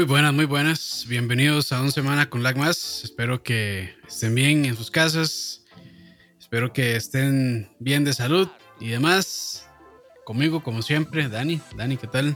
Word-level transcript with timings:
Muy 0.00 0.06
buenas, 0.06 0.32
muy 0.32 0.46
buenas. 0.46 1.04
Bienvenidos 1.06 1.72
a 1.72 1.82
una 1.82 1.90
semana 1.90 2.30
con 2.30 2.42
Lag 2.42 2.56
Más. 2.56 3.04
Espero 3.04 3.42
que 3.42 3.94
estén 4.08 4.34
bien 4.34 4.64
en 4.64 4.74
sus 4.74 4.90
casas. 4.90 5.66
Espero 6.38 6.72
que 6.72 6.96
estén 6.96 7.68
bien 7.80 8.02
de 8.02 8.14
salud 8.14 8.48
y 8.80 8.88
demás. 8.88 9.68
Conmigo, 10.24 10.62
como 10.62 10.80
siempre, 10.80 11.28
Dani. 11.28 11.60
Dani, 11.76 11.98
¿qué 11.98 12.06
tal? 12.06 12.34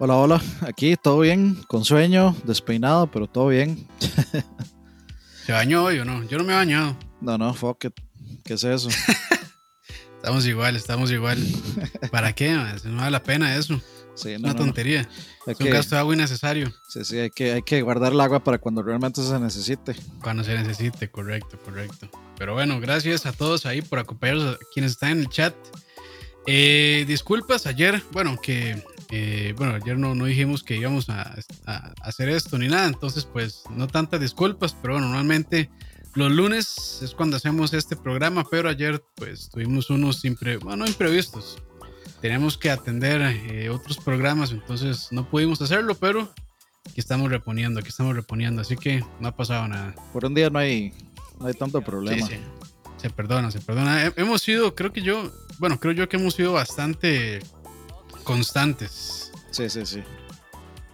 Hola, 0.00 0.16
hola. 0.16 0.42
Aquí 0.62 0.96
todo 1.00 1.20
bien, 1.20 1.54
con 1.68 1.84
sueño, 1.84 2.34
despeinado, 2.42 3.06
pero 3.12 3.28
todo 3.28 3.46
bien. 3.46 3.86
¿Se 5.46 5.52
bañó 5.52 5.84
hoy 5.84 6.00
o 6.00 6.04
no? 6.04 6.24
Yo 6.24 6.36
no 6.36 6.42
me 6.42 6.52
he 6.52 6.56
bañado. 6.56 6.96
No, 7.20 7.38
no, 7.38 7.54
fuck 7.54 7.84
it. 7.84 7.94
¿Qué 8.44 8.54
es 8.54 8.64
eso? 8.64 8.88
estamos 10.16 10.44
igual, 10.44 10.74
estamos 10.74 11.12
igual. 11.12 11.38
¿Para 12.10 12.32
qué? 12.32 12.50
No 12.82 12.96
vale 12.96 13.12
la 13.12 13.22
pena 13.22 13.54
eso. 13.54 13.80
Sí, 14.16 14.34
una 14.34 14.56
tontería. 14.56 15.08
es 15.46 15.60
un 15.60 15.70
gasto 15.70 15.94
de 15.94 16.00
agua 16.00 16.14
innecesario. 16.14 16.72
Sí, 16.88 17.04
sí, 17.04 17.18
hay 17.18 17.30
que, 17.30 17.52
hay 17.52 17.62
que 17.62 17.82
guardar 17.82 18.12
el 18.12 18.20
agua 18.20 18.42
para 18.42 18.58
cuando 18.58 18.82
realmente 18.82 19.22
se 19.22 19.38
necesite. 19.38 19.94
Cuando 20.22 20.42
se 20.42 20.54
necesite, 20.54 21.10
correcto, 21.10 21.58
correcto. 21.62 22.08
Pero 22.38 22.54
bueno, 22.54 22.80
gracias 22.80 23.26
a 23.26 23.32
todos 23.32 23.66
ahí 23.66 23.82
por 23.82 23.98
acompañarnos, 23.98 24.54
a 24.54 24.58
quienes 24.72 24.92
están 24.92 25.12
en 25.12 25.20
el 25.20 25.28
chat. 25.28 25.54
Eh, 26.46 27.04
disculpas 27.06 27.66
ayer, 27.66 28.02
bueno, 28.12 28.38
que 28.40 28.82
eh, 29.10 29.54
bueno, 29.56 29.74
ayer 29.74 29.98
no, 29.98 30.14
no 30.14 30.24
dijimos 30.24 30.62
que 30.62 30.76
íbamos 30.76 31.08
a, 31.10 31.36
hacer 32.00 32.28
esto 32.28 32.58
ni 32.58 32.68
nada, 32.68 32.86
entonces 32.86 33.24
pues 33.24 33.64
no 33.70 33.86
tantas 33.86 34.20
disculpas, 34.20 34.74
pero 34.80 34.94
bueno, 34.94 35.08
normalmente 35.08 35.70
los 36.14 36.32
lunes 36.32 37.00
es 37.02 37.14
cuando 37.14 37.36
hacemos 37.36 37.72
este 37.74 37.94
programa, 37.96 38.44
pero 38.50 38.68
ayer 38.68 39.04
pues 39.16 39.50
tuvimos 39.50 39.90
unos 39.90 40.24
impre, 40.24 40.56
bueno, 40.56 40.86
imprevistos 40.86 41.58
tenemos 42.26 42.58
que 42.58 42.70
atender 42.70 43.22
eh, 43.22 43.70
otros 43.70 43.98
programas, 43.98 44.50
entonces 44.50 45.08
no 45.12 45.28
pudimos 45.30 45.62
hacerlo, 45.62 45.94
pero 45.94 46.28
aquí 46.84 46.98
estamos 46.98 47.30
reponiendo, 47.30 47.78
aquí 47.78 47.90
estamos 47.90 48.16
reponiendo, 48.16 48.62
así 48.62 48.76
que 48.76 49.04
no 49.20 49.28
ha 49.28 49.36
pasado 49.36 49.68
nada. 49.68 49.94
Por 50.12 50.24
un 50.24 50.34
día 50.34 50.50
no 50.50 50.58
hay, 50.58 50.92
no 51.38 51.46
hay 51.46 51.54
tanto 51.54 51.80
problema. 51.82 52.26
Sí, 52.26 52.40
Se 52.96 53.10
perdona, 53.10 53.52
se 53.52 53.60
perdona. 53.60 54.12
Hemos 54.16 54.42
sido, 54.42 54.74
creo 54.74 54.92
que 54.92 55.02
yo, 55.02 55.32
bueno, 55.58 55.78
creo 55.78 55.92
yo 55.92 56.08
que 56.08 56.16
hemos 56.16 56.34
sido 56.34 56.52
bastante 56.52 57.38
constantes. 58.24 59.30
Sí, 59.52 59.70
sí, 59.70 59.86
sí. 59.86 60.02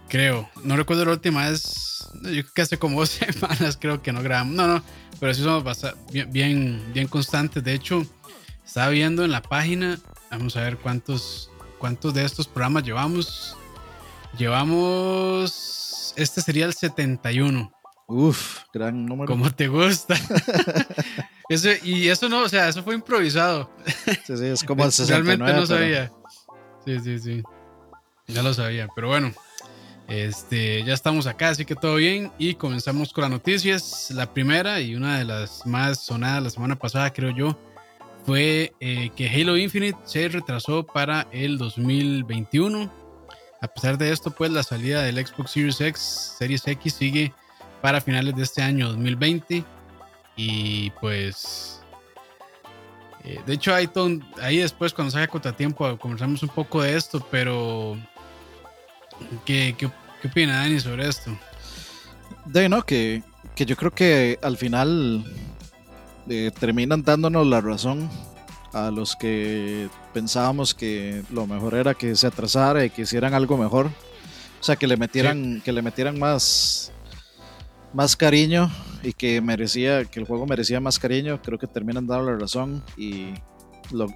Creo. 0.09 0.47
No 0.63 0.77
recuerdo 0.77 1.05
la 1.05 1.13
última 1.13 1.49
vez. 1.49 2.07
Yo 2.21 2.43
creo 2.43 2.53
que 2.53 2.61
hace 2.61 2.77
como 2.77 2.99
dos 2.99 3.09
semanas 3.09 3.75
creo 3.81 4.03
que 4.03 4.13
no 4.13 4.21
grabamos. 4.21 4.53
No, 4.53 4.67
no. 4.67 4.83
Pero 5.19 5.33
sí 5.33 5.41
somos 5.41 5.63
bien, 6.11 6.31
bien, 6.31 6.83
bien 6.93 7.07
constantes. 7.07 7.63
De 7.63 7.73
hecho, 7.73 8.05
estaba 8.63 8.89
viendo 8.89 9.25
en 9.25 9.31
la 9.31 9.41
página 9.41 9.99
Vamos 10.33 10.57
a 10.57 10.61
ver 10.61 10.77
cuántos, 10.77 11.51
cuántos 11.77 12.11
de 12.11 12.25
estos 12.25 12.47
programas 12.47 12.83
llevamos. 12.83 13.55
Llevamos. 14.35 16.11
Este 16.17 16.41
sería 16.41 16.65
el 16.65 16.73
71. 16.73 17.71
Uf, 18.07 18.63
gran 18.73 19.05
número. 19.05 19.27
Como 19.27 19.51
te 19.53 19.67
gusta. 19.67 20.15
eso, 21.49 21.69
y 21.83 22.09
eso 22.09 22.29
no, 22.29 22.41
o 22.41 22.49
sea, 22.49 22.67
eso 22.67 22.81
fue 22.81 22.95
improvisado. 22.95 23.69
Sí, 24.25 24.35
sí, 24.35 24.45
es 24.45 24.63
como 24.63 24.83
el 24.83 24.91
69. 24.91 25.23
Realmente 25.37 25.53
no 25.53 25.67
sabía. 25.67 26.11
Sí, 26.83 26.99
sí, 26.99 27.19
sí. 27.19 27.43
Ya 28.27 28.41
lo 28.41 28.55
sabía, 28.55 28.87
pero 28.95 29.09
bueno. 29.09 29.31
Este, 30.07 30.83
ya 30.83 30.95
estamos 30.95 31.27
acá, 31.27 31.49
así 31.49 31.63
que 31.63 31.75
todo 31.75 31.97
bien. 31.97 32.31
Y 32.39 32.55
comenzamos 32.55 33.13
con 33.13 33.21
las 33.21 33.31
noticias. 33.31 34.09
La 34.09 34.33
primera 34.33 34.79
y 34.79 34.95
una 34.95 35.19
de 35.19 35.25
las 35.25 35.63
más 35.67 36.03
sonadas 36.03 36.41
la 36.41 36.49
semana 36.49 36.75
pasada, 36.75 37.13
creo 37.13 37.29
yo, 37.29 37.55
fue 38.25 38.73
eh, 38.79 39.09
que 39.15 39.29
Halo 39.29 39.57
Infinite 39.57 39.97
se 40.05 40.27
retrasó 40.29 40.83
para 40.83 41.27
el 41.31 41.57
2021. 41.57 42.91
A 43.61 43.67
pesar 43.67 43.97
de 43.97 44.11
esto, 44.11 44.31
pues 44.31 44.51
la 44.51 44.63
salida 44.63 45.03
del 45.03 45.25
Xbox 45.25 45.51
Series 45.51 45.81
X, 45.81 46.35
Series 46.37 46.67
X 46.67 46.93
sigue 46.93 47.33
para 47.81 48.01
finales 48.01 48.35
de 48.35 48.43
este 48.43 48.61
año 48.61 48.89
2020. 48.89 49.63
Y 50.35 50.89
pues, 51.01 51.81
eh, 53.23 53.39
de 53.45 53.53
hecho, 53.53 53.73
ahí, 53.73 53.89
ahí 54.41 54.57
después 54.57 54.93
cuando 54.93 55.11
salga 55.11 55.27
contratiempo 55.27 55.97
conversamos 55.97 56.41
un 56.43 56.49
poco 56.49 56.81
de 56.81 56.95
esto, 56.95 57.25
pero 57.29 57.97
¿qué, 59.45 59.75
qué, 59.77 59.89
qué 60.21 60.27
opina 60.27 60.57
Dani 60.57 60.79
sobre 60.79 61.07
esto? 61.07 61.37
De 62.45 62.67
no, 62.67 62.83
que, 62.83 63.21
que 63.55 63.65
yo 63.65 63.75
creo 63.75 63.91
que 63.91 64.39
al 64.41 64.57
final 64.57 65.23
eh, 66.29 66.51
terminan 66.57 67.03
dándonos 67.03 67.45
la 67.47 67.61
razón 67.61 68.09
a 68.73 68.89
los 68.91 69.15
que 69.15 69.89
pensábamos 70.13 70.73
que 70.73 71.23
lo 71.31 71.45
mejor 71.47 71.75
era 71.75 71.93
que 71.93 72.15
se 72.15 72.27
atrasara 72.27 72.85
y 72.85 72.89
que 72.89 73.03
hicieran 73.03 73.33
algo 73.33 73.57
mejor. 73.57 73.87
O 73.87 74.63
sea, 74.63 74.75
que 74.75 74.87
le 74.87 74.97
metieran, 74.97 75.61
que 75.63 75.71
le 75.71 75.81
metieran 75.81 76.17
más, 76.17 76.91
más 77.93 78.15
cariño 78.15 78.71
y 79.03 79.13
que 79.13 79.41
merecía, 79.41 80.05
que 80.05 80.19
el 80.19 80.25
juego 80.25 80.45
merecía 80.45 80.79
más 80.79 80.97
cariño. 80.97 81.41
Creo 81.41 81.59
que 81.59 81.67
terminan 81.67 82.07
dando 82.07 82.31
la 82.31 82.37
razón. 82.37 82.83
Y 82.97 83.33
lo, 83.91 84.07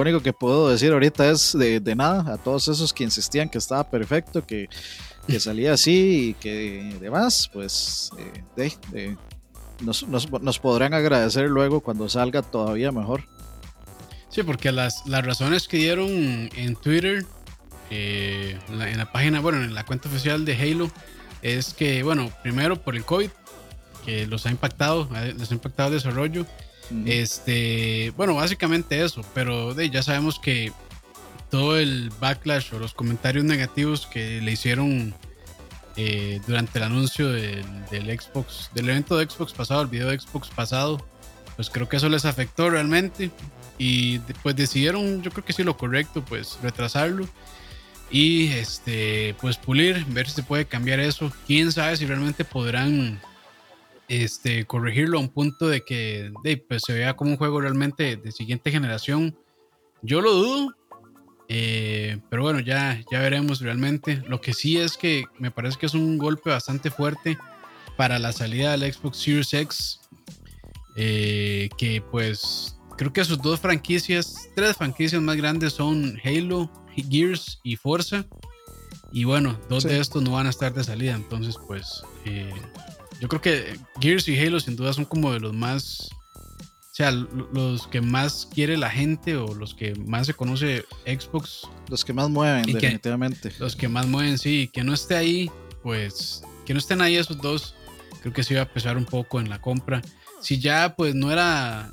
único 0.00 0.20
que 0.20 0.32
puedo 0.32 0.68
decir 0.68 0.92
ahorita 0.92 1.30
es 1.30 1.56
de, 1.56 1.94
nada 1.94 2.34
a 2.34 2.38
todos 2.38 2.68
esos 2.68 2.92
que 2.92 3.04
insistían 3.04 3.48
que 3.48 3.58
estaba 3.58 3.88
perfecto, 3.88 4.44
que, 4.44 4.68
salía 5.38 5.74
así 5.74 6.30
y 6.30 6.34
que 6.34 6.96
demás, 7.00 7.48
pues 7.52 8.10
eh, 8.18 8.72
de, 8.90 9.16
nos, 9.80 10.06
nos, 10.08 10.58
podrán 10.58 10.94
agradecer 10.94 11.48
luego 11.48 11.80
cuando 11.80 12.08
salga 12.08 12.42
todavía 12.42 12.92
mejor. 12.92 13.24
Sí, 14.28 14.42
porque 14.42 14.72
las, 14.72 15.06
las 15.06 15.24
razones 15.24 15.68
que 15.68 15.76
dieron 15.76 16.08
en 16.08 16.76
Twitter, 16.76 17.26
eh, 17.90 18.58
en, 18.68 18.98
la, 18.98 19.12
página, 19.12 19.40
bueno, 19.40 19.62
en 19.62 19.74
la 19.74 19.84
cuenta 19.84 20.08
oficial 20.08 20.44
de 20.44 20.54
Halo, 20.56 20.90
es 21.42 21.74
que, 21.74 22.02
bueno, 22.02 22.30
primero 22.42 22.80
por 22.80 22.96
el 22.96 23.04
COVID, 23.04 23.30
que 24.04 24.26
los 24.26 24.46
ha 24.46 24.50
impactado, 24.50 25.08
les 25.38 25.50
ha 25.50 25.54
impactado 25.54 25.88
el 25.88 25.94
desarrollo. 25.96 26.46
Este, 27.06 28.12
bueno, 28.16 28.34
básicamente 28.34 29.02
eso, 29.02 29.22
pero 29.34 29.74
de, 29.74 29.88
ya 29.88 30.02
sabemos 30.02 30.38
que 30.38 30.72
todo 31.50 31.78
el 31.78 32.10
backlash 32.20 32.74
o 32.74 32.78
los 32.78 32.94
comentarios 32.94 33.44
negativos 33.44 34.06
que 34.06 34.40
le 34.40 34.52
hicieron 34.52 35.14
eh, 35.96 36.40
durante 36.46 36.78
el 36.78 36.84
anuncio 36.84 37.28
del, 37.28 37.64
Xbox, 37.90 38.70
del 38.74 38.88
evento 38.88 39.16
de 39.16 39.28
Xbox 39.28 39.52
pasado, 39.52 39.82
el 39.82 39.88
video 39.88 40.08
de 40.08 40.18
Xbox 40.18 40.48
pasado, 40.48 41.04
pues 41.56 41.70
creo 41.70 41.88
que 41.88 41.96
eso 41.96 42.08
les 42.08 42.24
afectó 42.24 42.70
realmente 42.70 43.30
y 43.78 44.18
pues 44.42 44.56
decidieron, 44.56 45.22
yo 45.22 45.30
creo 45.30 45.44
que 45.44 45.52
sí 45.52 45.62
lo 45.62 45.76
correcto, 45.76 46.24
pues 46.24 46.58
retrasarlo 46.62 47.28
y 48.12 48.48
este, 48.48 49.34
pues 49.40 49.56
pulir, 49.56 50.04
ver 50.06 50.28
si 50.28 50.36
se 50.36 50.42
puede 50.42 50.66
cambiar 50.66 51.00
eso. 51.00 51.32
Quién 51.46 51.72
sabe 51.72 51.96
si 51.96 52.04
realmente 52.04 52.44
podrán 52.44 53.20
este, 54.08 54.66
corregirlo 54.66 55.16
a 55.16 55.22
un 55.22 55.30
punto 55.30 55.68
de 55.68 55.82
que 55.82 56.30
pues, 56.68 56.82
se 56.86 56.92
vea 56.92 57.14
como 57.14 57.30
un 57.30 57.36
juego 57.38 57.62
realmente 57.62 58.16
de 58.16 58.30
siguiente 58.30 58.70
generación. 58.70 59.36
Yo 60.02 60.20
lo 60.20 60.32
dudo, 60.32 60.74
eh, 61.54 62.18
pero 62.30 62.44
bueno, 62.44 62.60
ya, 62.60 62.98
ya 63.10 63.20
veremos 63.20 63.60
realmente. 63.60 64.22
Lo 64.26 64.40
que 64.40 64.54
sí 64.54 64.78
es 64.78 64.96
que 64.96 65.24
me 65.38 65.50
parece 65.50 65.76
que 65.78 65.84
es 65.84 65.92
un 65.92 66.16
golpe 66.16 66.48
bastante 66.48 66.90
fuerte 66.90 67.36
para 67.98 68.18
la 68.18 68.32
salida 68.32 68.74
del 68.74 68.90
Xbox 68.90 69.18
Series 69.18 69.52
X. 69.52 70.00
Eh, 70.96 71.68
que 71.76 72.00
pues 72.10 72.78
creo 72.96 73.12
que 73.12 73.22
sus 73.26 73.40
dos 73.42 73.60
franquicias, 73.60 74.48
tres 74.56 74.78
franquicias 74.78 75.20
más 75.20 75.36
grandes 75.36 75.74
son 75.74 76.18
Halo, 76.24 76.72
Gears 76.96 77.60
y 77.62 77.76
Forza. 77.76 78.24
Y 79.12 79.24
bueno, 79.24 79.60
dos 79.68 79.84
de 79.84 80.00
estos 80.00 80.22
no 80.22 80.30
van 80.30 80.46
a 80.46 80.50
estar 80.50 80.72
de 80.72 80.82
salida. 80.82 81.14
Entonces, 81.14 81.56
pues 81.66 82.02
eh, 82.24 82.50
yo 83.20 83.28
creo 83.28 83.42
que 83.42 83.78
Gears 84.00 84.26
y 84.26 84.38
Halo 84.38 84.58
sin 84.58 84.74
duda 84.74 84.94
son 84.94 85.04
como 85.04 85.30
de 85.30 85.40
los 85.40 85.52
más 85.52 86.08
o 86.92 86.94
sea, 86.94 87.10
los 87.10 87.86
que 87.86 88.02
más 88.02 88.46
quiere 88.52 88.76
la 88.76 88.90
gente 88.90 89.34
o 89.38 89.54
los 89.54 89.74
que 89.74 89.94
más 89.94 90.26
se 90.26 90.34
conoce 90.34 90.84
Xbox. 91.06 91.62
Los 91.88 92.04
que 92.04 92.12
más 92.12 92.28
mueven, 92.28 92.64
definitivamente. 92.64 93.50
los 93.58 93.74
que 93.76 93.88
más 93.88 94.06
mueven, 94.06 94.36
sí. 94.36 94.68
Que 94.70 94.84
no 94.84 94.92
esté 94.92 95.16
ahí, 95.16 95.50
pues, 95.82 96.42
que 96.66 96.74
no 96.74 96.78
estén 96.78 97.00
ahí 97.00 97.16
esos 97.16 97.38
dos, 97.38 97.74
creo 98.20 98.34
que 98.34 98.42
sí 98.42 98.52
va 98.52 98.62
a 98.62 98.72
pesar 98.74 98.98
un 98.98 99.06
poco 99.06 99.40
en 99.40 99.48
la 99.48 99.58
compra. 99.58 100.02
Si 100.42 100.58
ya, 100.58 100.94
pues, 100.94 101.14
no 101.14 101.32
era 101.32 101.90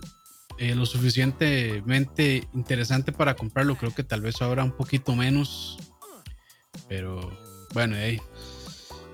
eh, 0.57 0.75
lo 0.75 0.85
suficientemente 0.85 2.49
interesante 2.53 3.13
para 3.13 3.37
comprarlo, 3.37 3.77
creo 3.77 3.95
que 3.95 4.03
tal 4.03 4.19
vez 4.19 4.41
ahora 4.41 4.65
un 4.65 4.73
poquito 4.73 5.15
menos. 5.15 5.77
Pero, 6.89 7.39
bueno, 7.73 7.95
ahí. 7.95 8.19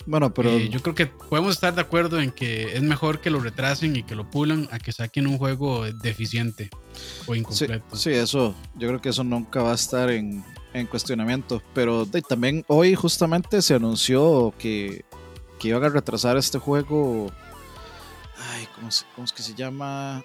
Bueno, 0.05 0.33
pero. 0.33 0.51
Eh, 0.51 0.69
yo 0.69 0.81
creo 0.81 0.93
que 0.93 1.07
podemos 1.07 1.53
estar 1.53 1.73
de 1.73 1.81
acuerdo 1.81 2.19
en 2.19 2.31
que 2.31 2.75
es 2.75 2.81
mejor 2.81 3.21
que 3.21 3.29
lo 3.29 3.39
retrasen 3.39 3.95
y 3.95 4.03
que 4.03 4.15
lo 4.15 4.29
pulan 4.29 4.67
a 4.71 4.79
que 4.79 4.91
saquen 4.91 5.27
un 5.27 5.37
juego 5.37 5.85
deficiente 5.91 6.69
o 7.25 7.35
incompleto. 7.35 7.95
Sí, 7.95 8.11
eso, 8.11 8.55
yo 8.75 8.87
creo 8.87 9.01
que 9.01 9.09
eso 9.09 9.23
nunca 9.23 9.63
va 9.63 9.71
a 9.71 9.75
estar 9.75 10.09
en, 10.11 10.43
cuestionamiento. 10.89 11.61
Pero 11.73 12.05
también 12.27 12.63
hoy 12.67 12.95
justamente 12.95 13.61
se 13.61 13.73
anunció 13.73 14.53
que, 14.59 15.05
que 15.59 15.69
iban 15.69 15.83
a 15.83 15.89
retrasar 15.89 16.37
este 16.37 16.59
juego. 16.59 17.31
Ay, 18.37 18.67
¿cómo, 18.75 18.89
es 18.89 19.33
que 19.33 19.41
se 19.41 19.55
llama? 19.55 20.23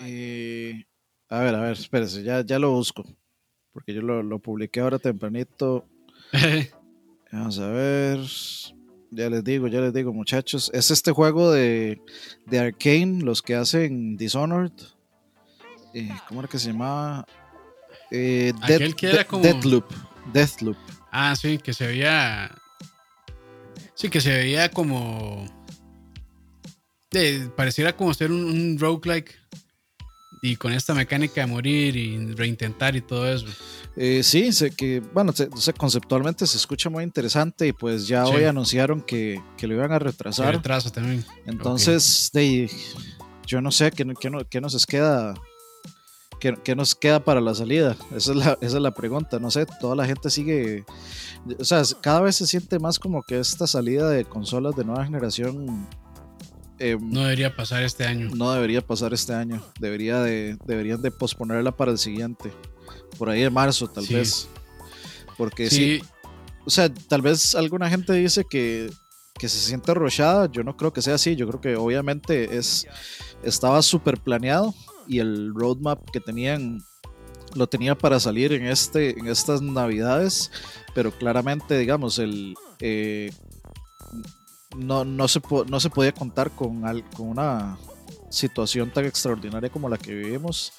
Eh, 0.00 0.84
a 1.30 1.40
ver, 1.40 1.54
a 1.54 1.60
ver, 1.60 1.72
espérese, 1.72 2.22
ya, 2.22 2.42
ya 2.42 2.58
lo 2.58 2.72
busco. 2.72 3.04
Porque 3.72 3.94
yo 3.94 4.02
lo, 4.02 4.22
lo 4.22 4.38
publiqué 4.38 4.80
ahora 4.80 4.98
tempranito. 4.98 5.86
Vamos 7.32 7.58
a 7.58 7.68
ver. 7.68 8.18
Ya 9.10 9.30
les 9.30 9.42
digo, 9.44 9.68
ya 9.68 9.80
les 9.80 9.92
digo, 9.94 10.12
muchachos. 10.12 10.70
Es 10.74 10.90
este 10.90 11.12
juego 11.12 11.50
de, 11.50 12.00
de 12.46 12.58
Arkane, 12.58 13.22
los 13.22 13.40
que 13.42 13.54
hacen 13.54 14.16
Dishonored. 14.16 14.72
Eh, 15.94 16.10
¿Cómo 16.28 16.40
era 16.40 16.48
que 16.48 16.58
se 16.58 16.72
llamaba? 16.72 17.26
Eh, 18.10 18.52
Aquel 18.62 18.94
que 18.94 19.10
era 19.10 19.26
como- 19.26 19.42
Deathloop. 19.42 19.90
Deathloop. 20.32 20.76
Ah, 21.10 21.34
sí, 21.36 21.58
que 21.58 21.72
se 21.72 21.86
veía. 21.86 22.50
Sí, 23.94 24.10
que 24.10 24.20
se 24.20 24.30
veía 24.30 24.70
como. 24.70 25.46
pareciera 27.56 27.96
como 27.96 28.12
ser 28.14 28.30
un, 28.30 28.44
un 28.44 28.78
roguelike. 28.78 29.34
Y 30.40 30.56
con 30.56 30.72
esta 30.72 30.94
mecánica 30.94 31.40
de 31.40 31.46
morir 31.48 31.96
y 31.96 32.32
reintentar 32.34 32.94
y 32.94 33.00
todo 33.00 33.26
eso. 33.32 33.46
Eh, 33.96 34.22
sí, 34.22 34.52
sé 34.52 34.70
que, 34.70 35.00
bueno, 35.12 35.32
se- 35.32 35.48
se- 35.56 35.72
conceptualmente 35.72 36.46
se 36.46 36.56
escucha 36.56 36.88
muy 36.90 37.02
interesante 37.02 37.66
y 37.66 37.72
pues 37.72 38.06
ya 38.06 38.24
Sí. 38.24 38.32
hoy 38.34 38.44
anunciaron 38.44 39.00
que, 39.02 39.42
que 39.56 39.66
lo 39.66 39.74
iban 39.74 39.90
a 39.92 39.98
retrasar. 39.98 40.54
retrasa 40.54 40.90
también. 40.90 41.24
Entonces, 41.46 42.30
de, 42.32 42.70
yo 43.46 43.60
no 43.60 43.72
sé 43.72 43.90
qué, 43.90 44.06
qué, 44.20 44.30
no- 44.30 44.44
qué 44.48 44.60
nos 44.60 44.86
queda. 44.86 45.34
¿Qué, 46.40 46.54
qué 46.62 46.76
nos 46.76 46.94
queda 46.94 47.24
para 47.24 47.40
la 47.40 47.52
salida? 47.52 47.96
Esa 48.14 48.30
es 48.30 48.36
la, 48.36 48.58
esa 48.60 48.76
es 48.76 48.82
la 48.82 48.92
pregunta. 48.94 49.40
No 49.40 49.50
sé, 49.50 49.66
toda 49.80 49.96
la 49.96 50.06
gente 50.06 50.30
sigue. 50.30 50.84
O 51.58 51.64
sea, 51.64 51.82
cada 52.00 52.20
vez 52.20 52.36
se 52.36 52.46
siente 52.46 52.78
más 52.78 53.00
como 53.00 53.24
que 53.24 53.40
esta 53.40 53.66
salida 53.66 54.08
de 54.08 54.24
consolas 54.24 54.76
de 54.76 54.84
nueva 54.84 55.04
generación 55.04 55.88
eh, 56.78 56.96
No 57.00 57.22
debería 57.22 57.54
pasar 57.56 57.82
este 57.82 58.04
año. 58.04 58.30
no 58.34 58.52
debería 58.52 58.80
pasar 58.86 59.12
este 59.14 59.34
año. 59.34 59.62
Debería 59.80 60.20
de, 60.20 60.56
deberían 60.66 61.02
de 61.02 61.10
posponerla 61.10 61.72
para 61.76 61.90
el 61.92 61.98
siguiente. 61.98 62.52
Por 63.18 63.28
ahí 63.30 63.42
de 63.42 63.50
marzo, 63.50 63.88
tal 63.88 64.04
Sí. 64.06 64.14
vez. 64.14 64.48
Porque 65.36 65.70
sí. 65.70 66.00
Sí, 66.00 66.02
o 66.64 66.70
sea, 66.70 66.92
tal 66.92 67.22
vez 67.22 67.54
alguna 67.54 67.88
gente 67.88 68.12
dice 68.12 68.44
que, 68.48 68.90
que 69.38 69.48
se 69.48 69.58
siente 69.58 69.90
arrochada. 69.92 70.50
Yo 70.50 70.62
no 70.64 70.76
creo 70.76 70.92
que 70.92 71.02
sea 71.02 71.14
así. 71.14 71.36
Yo 71.36 71.46
creo 71.48 71.60
que 71.60 71.76
obviamente 71.76 72.56
es 72.56 72.86
estaba 73.42 73.80
súper 73.82 74.18
planeado 74.18 74.74
y 75.06 75.20
el 75.20 75.52
roadmap 75.54 76.10
que 76.10 76.20
tenían 76.20 76.82
lo 77.54 77.66
tenía 77.66 77.96
para 77.96 78.20
salir 78.20 78.52
en 78.52 78.66
este 78.66 79.18
en 79.18 79.26
estas 79.28 79.62
navidades, 79.62 80.50
pero 80.94 81.10
claramente, 81.12 81.78
digamos, 81.78 82.18
el 82.18 82.54
eh, 82.80 83.32
no, 84.78 85.04
no, 85.04 85.28
se 85.28 85.40
no 85.68 85.80
se 85.80 85.90
podía 85.90 86.12
contar 86.12 86.50
con, 86.50 86.84
al- 86.86 87.04
con 87.10 87.28
una 87.28 87.76
situación 88.30 88.90
tan 88.90 89.04
extraordinaria 89.06 89.70
como 89.70 89.88
la 89.88 89.96
que 89.98 90.14
vivimos 90.14 90.72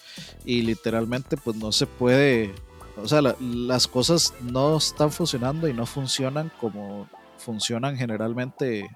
y 0.46 0.62
literalmente 0.62 1.36
pues 1.38 1.58
no 1.58 1.72
se 1.72 1.88
puede 1.88 2.54
o 3.02 3.08
sea, 3.08 3.22
la- 3.22 3.36
las 3.40 3.88
cosas 3.88 4.34
no 4.42 4.78
están 4.78 5.12
funcionando 5.12 5.68
y 5.68 5.74
no 5.74 5.86
funcionan 5.86 6.52
como 6.60 7.08
funcionan 7.38 7.96
generalmente, 7.96 8.80
eh, 8.82 8.90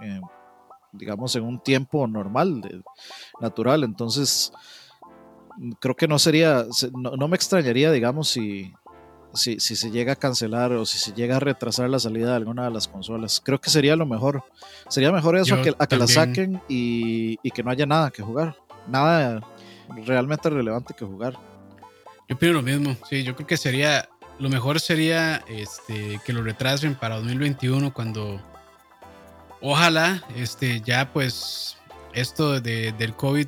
eh, 0.00 0.20
digamos, 0.92 1.36
en 1.36 1.44
un 1.44 1.60
tiempo 1.60 2.06
normal, 2.06 2.62
de- 2.62 2.82
natural. 3.40 3.84
Entonces, 3.84 4.50
creo 5.78 5.94
que 5.94 6.08
no 6.08 6.18
sería, 6.18 6.64
se- 6.72 6.90
no, 6.92 7.10
no 7.16 7.28
me 7.28 7.36
extrañaría, 7.36 7.92
digamos, 7.92 8.28
si, 8.28 8.72
si, 9.34 9.60
si 9.60 9.76
se 9.76 9.90
llega 9.90 10.14
a 10.14 10.16
cancelar 10.16 10.72
o 10.72 10.84
si 10.86 10.98
se 10.98 11.12
llega 11.12 11.36
a 11.36 11.40
retrasar 11.40 11.88
la 11.88 11.98
salida 11.98 12.30
de 12.30 12.36
alguna 12.36 12.64
de 12.64 12.70
las 12.70 12.88
consolas. 12.88 13.40
Creo 13.44 13.60
que 13.60 13.70
sería 13.70 13.96
lo 13.96 14.06
mejor. 14.06 14.44
Sería 14.88 15.12
mejor 15.12 15.36
eso 15.36 15.56
Yo 15.56 15.60
a 15.60 15.62
que, 15.62 15.74
a 15.78 15.86
que 15.86 15.96
la 15.96 16.06
saquen 16.06 16.60
y, 16.68 17.38
y 17.42 17.50
que 17.50 17.62
no 17.62 17.70
haya 17.70 17.86
nada 17.86 18.10
que 18.10 18.22
jugar. 18.22 18.56
Nada 18.88 19.40
realmente 20.04 20.50
relevante 20.50 20.94
que 20.94 21.04
jugar. 21.04 21.34
yo 22.28 22.36
opino 22.36 22.54
lo 22.54 22.62
mismo. 22.62 22.96
Sí, 23.08 23.22
yo 23.22 23.34
creo 23.34 23.46
que 23.46 23.56
sería. 23.56 24.08
Lo 24.38 24.48
mejor 24.48 24.80
sería 24.80 25.44
este, 25.48 26.18
que 26.24 26.32
lo 26.32 26.42
retrasen 26.42 26.94
para 26.94 27.16
2021 27.16 27.92
cuando. 27.92 28.40
Ojalá 29.62 30.22
este, 30.36 30.80
ya 30.80 31.12
pues 31.12 31.76
esto 32.14 32.60
de, 32.60 32.92
del 32.92 33.14
COVID 33.14 33.46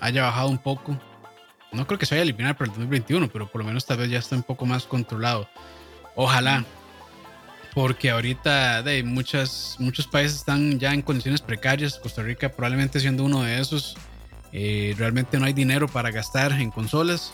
haya 0.00 0.22
bajado 0.22 0.48
un 0.48 0.58
poco. 0.58 0.96
No 1.72 1.86
creo 1.86 1.98
que 1.98 2.06
se 2.06 2.14
vaya 2.14 2.22
a 2.22 2.24
eliminar 2.24 2.56
para 2.56 2.70
el 2.70 2.72
2021, 2.72 3.28
pero 3.28 3.48
por 3.50 3.60
lo 3.60 3.66
menos 3.66 3.84
tal 3.84 3.98
vez 3.98 4.10
ya 4.10 4.18
está 4.18 4.36
un 4.36 4.42
poco 4.42 4.66
más 4.66 4.84
controlado. 4.84 5.48
Ojalá. 6.14 6.64
Porque 7.74 8.10
ahorita 8.10 8.82
de 8.82 9.02
muchas, 9.02 9.76
muchos 9.78 10.06
países 10.06 10.38
están 10.38 10.78
ya 10.78 10.92
en 10.92 11.02
condiciones 11.02 11.40
precarias. 11.40 11.98
Costa 11.98 12.22
Rica 12.22 12.48
probablemente 12.48 12.98
siendo 12.98 13.24
uno 13.24 13.42
de 13.42 13.60
esos. 13.60 13.96
Eh, 14.52 14.94
realmente 14.98 15.38
no 15.38 15.44
hay 15.46 15.52
dinero 15.52 15.86
para 15.86 16.10
gastar 16.10 16.52
en 16.52 16.70
consolas. 16.70 17.32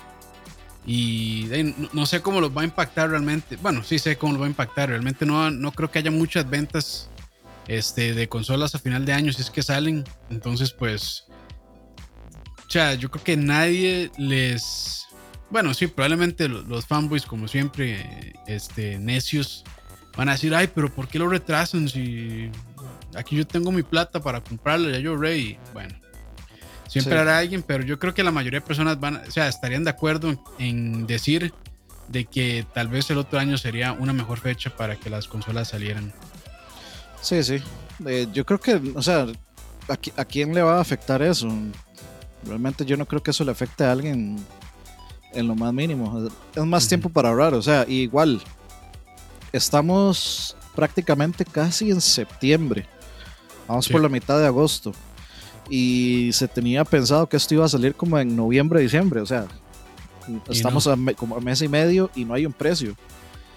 Y 0.86 1.48
no, 1.78 1.88
no 1.92 2.06
sé 2.06 2.20
cómo 2.20 2.40
los 2.40 2.54
va 2.54 2.62
a 2.62 2.64
impactar 2.64 3.10
realmente. 3.10 3.56
Bueno, 3.56 3.82
sí 3.82 3.98
sé 3.98 4.16
cómo 4.18 4.32
los 4.34 4.42
va 4.42 4.46
a 4.46 4.50
impactar. 4.50 4.88
Realmente 4.90 5.24
no, 5.24 5.50
no 5.50 5.72
creo 5.72 5.90
que 5.90 6.00
haya 6.00 6.10
muchas 6.10 6.48
ventas 6.48 7.08
este, 7.68 8.12
de 8.14 8.28
consolas 8.28 8.74
a 8.74 8.78
final 8.78 9.06
de 9.06 9.12
año 9.12 9.32
si 9.32 9.42
es 9.42 9.50
que 9.50 9.62
salen. 9.62 10.04
Entonces, 10.30 10.72
pues. 10.72 11.24
O 12.74 12.76
sea, 12.76 12.94
yo 12.94 13.08
creo 13.08 13.22
que 13.22 13.36
nadie 13.36 14.10
les. 14.18 15.06
Bueno, 15.48 15.72
sí, 15.74 15.86
probablemente 15.86 16.48
los, 16.48 16.66
los 16.66 16.84
fanboys, 16.86 17.24
como 17.24 17.46
siempre, 17.46 18.32
este, 18.48 18.98
necios, 18.98 19.62
van 20.16 20.28
a 20.28 20.32
decir, 20.32 20.52
ay, 20.56 20.68
pero 20.74 20.92
¿por 20.92 21.06
qué 21.06 21.20
lo 21.20 21.28
retrasan? 21.28 21.88
Si 21.88 22.50
aquí 23.14 23.36
yo 23.36 23.46
tengo 23.46 23.70
mi 23.70 23.84
plata 23.84 24.20
para 24.20 24.40
comprarlo, 24.40 24.90
ya 24.90 24.98
yo 24.98 25.16
rey. 25.16 25.56
Bueno, 25.72 25.94
siempre 26.88 27.12
Sí. 27.12 27.18
hará 27.20 27.38
alguien, 27.38 27.62
pero 27.62 27.84
yo 27.84 28.00
creo 28.00 28.12
que 28.12 28.24
la 28.24 28.32
mayoría 28.32 28.58
de 28.58 28.66
personas 28.66 28.98
van, 28.98 29.22
o 29.24 29.30
sea, 29.30 29.46
estarían 29.46 29.84
de 29.84 29.90
acuerdo 29.90 30.30
en, 30.30 30.40
en 30.58 31.06
decir 31.06 31.54
de 32.08 32.24
que 32.24 32.66
tal 32.74 32.88
vez 32.88 33.08
el 33.10 33.18
otro 33.18 33.38
año 33.38 33.56
sería 33.56 33.92
una 33.92 34.12
mejor 34.12 34.40
fecha 34.40 34.74
para 34.76 34.96
que 34.96 35.10
las 35.10 35.28
consolas 35.28 35.68
salieran. 35.68 36.12
Sí, 37.22 37.44
sí. 37.44 37.62
Eh, 38.04 38.26
yo 38.32 38.44
creo 38.44 38.58
que, 38.60 38.80
o 38.96 39.00
sea, 39.02 39.28
¿a, 39.88 39.92
a 40.20 40.24
quién 40.24 40.52
le 40.52 40.62
va 40.62 40.78
a 40.78 40.80
afectar 40.80 41.22
eso? 41.22 41.48
Realmente 42.46 42.84
yo 42.84 42.96
no 42.96 43.06
creo 43.06 43.22
que 43.22 43.30
eso 43.30 43.44
le 43.44 43.50
afecte 43.52 43.84
a 43.84 43.92
alguien 43.92 44.36
en 45.32 45.48
lo 45.48 45.54
más 45.54 45.72
mínimo. 45.72 46.28
Es 46.54 46.64
más 46.64 46.86
tiempo 46.88 47.08
para 47.08 47.28
ahorrar, 47.30 47.54
o 47.54 47.62
sea, 47.62 47.84
igual. 47.88 48.40
Estamos 49.52 50.56
prácticamente 50.74 51.44
casi 51.44 51.90
en 51.90 52.00
septiembre. 52.00 52.86
Vamos 53.68 53.86
Sí. 53.86 53.92
por 53.92 54.02
la 54.02 54.08
mitad 54.08 54.38
de 54.38 54.46
agosto. 54.46 54.92
Y 55.70 56.30
se 56.32 56.48
tenía 56.48 56.84
pensado 56.84 57.28
que 57.28 57.36
esto 57.36 57.54
iba 57.54 57.64
a 57.64 57.68
salir 57.68 57.94
como 57.94 58.18
en 58.18 58.36
noviembre, 58.36 58.80
diciembre. 58.80 59.20
O 59.20 59.26
sea, 59.26 59.46
estamos 60.48 60.86
a 60.86 60.96
me- 60.96 61.14
como 61.14 61.36
a 61.36 61.40
mes 61.40 61.62
y 61.62 61.68
medio 61.68 62.10
y 62.14 62.24
no 62.24 62.34
hay 62.34 62.44
un 62.46 62.52
precio. 62.52 62.92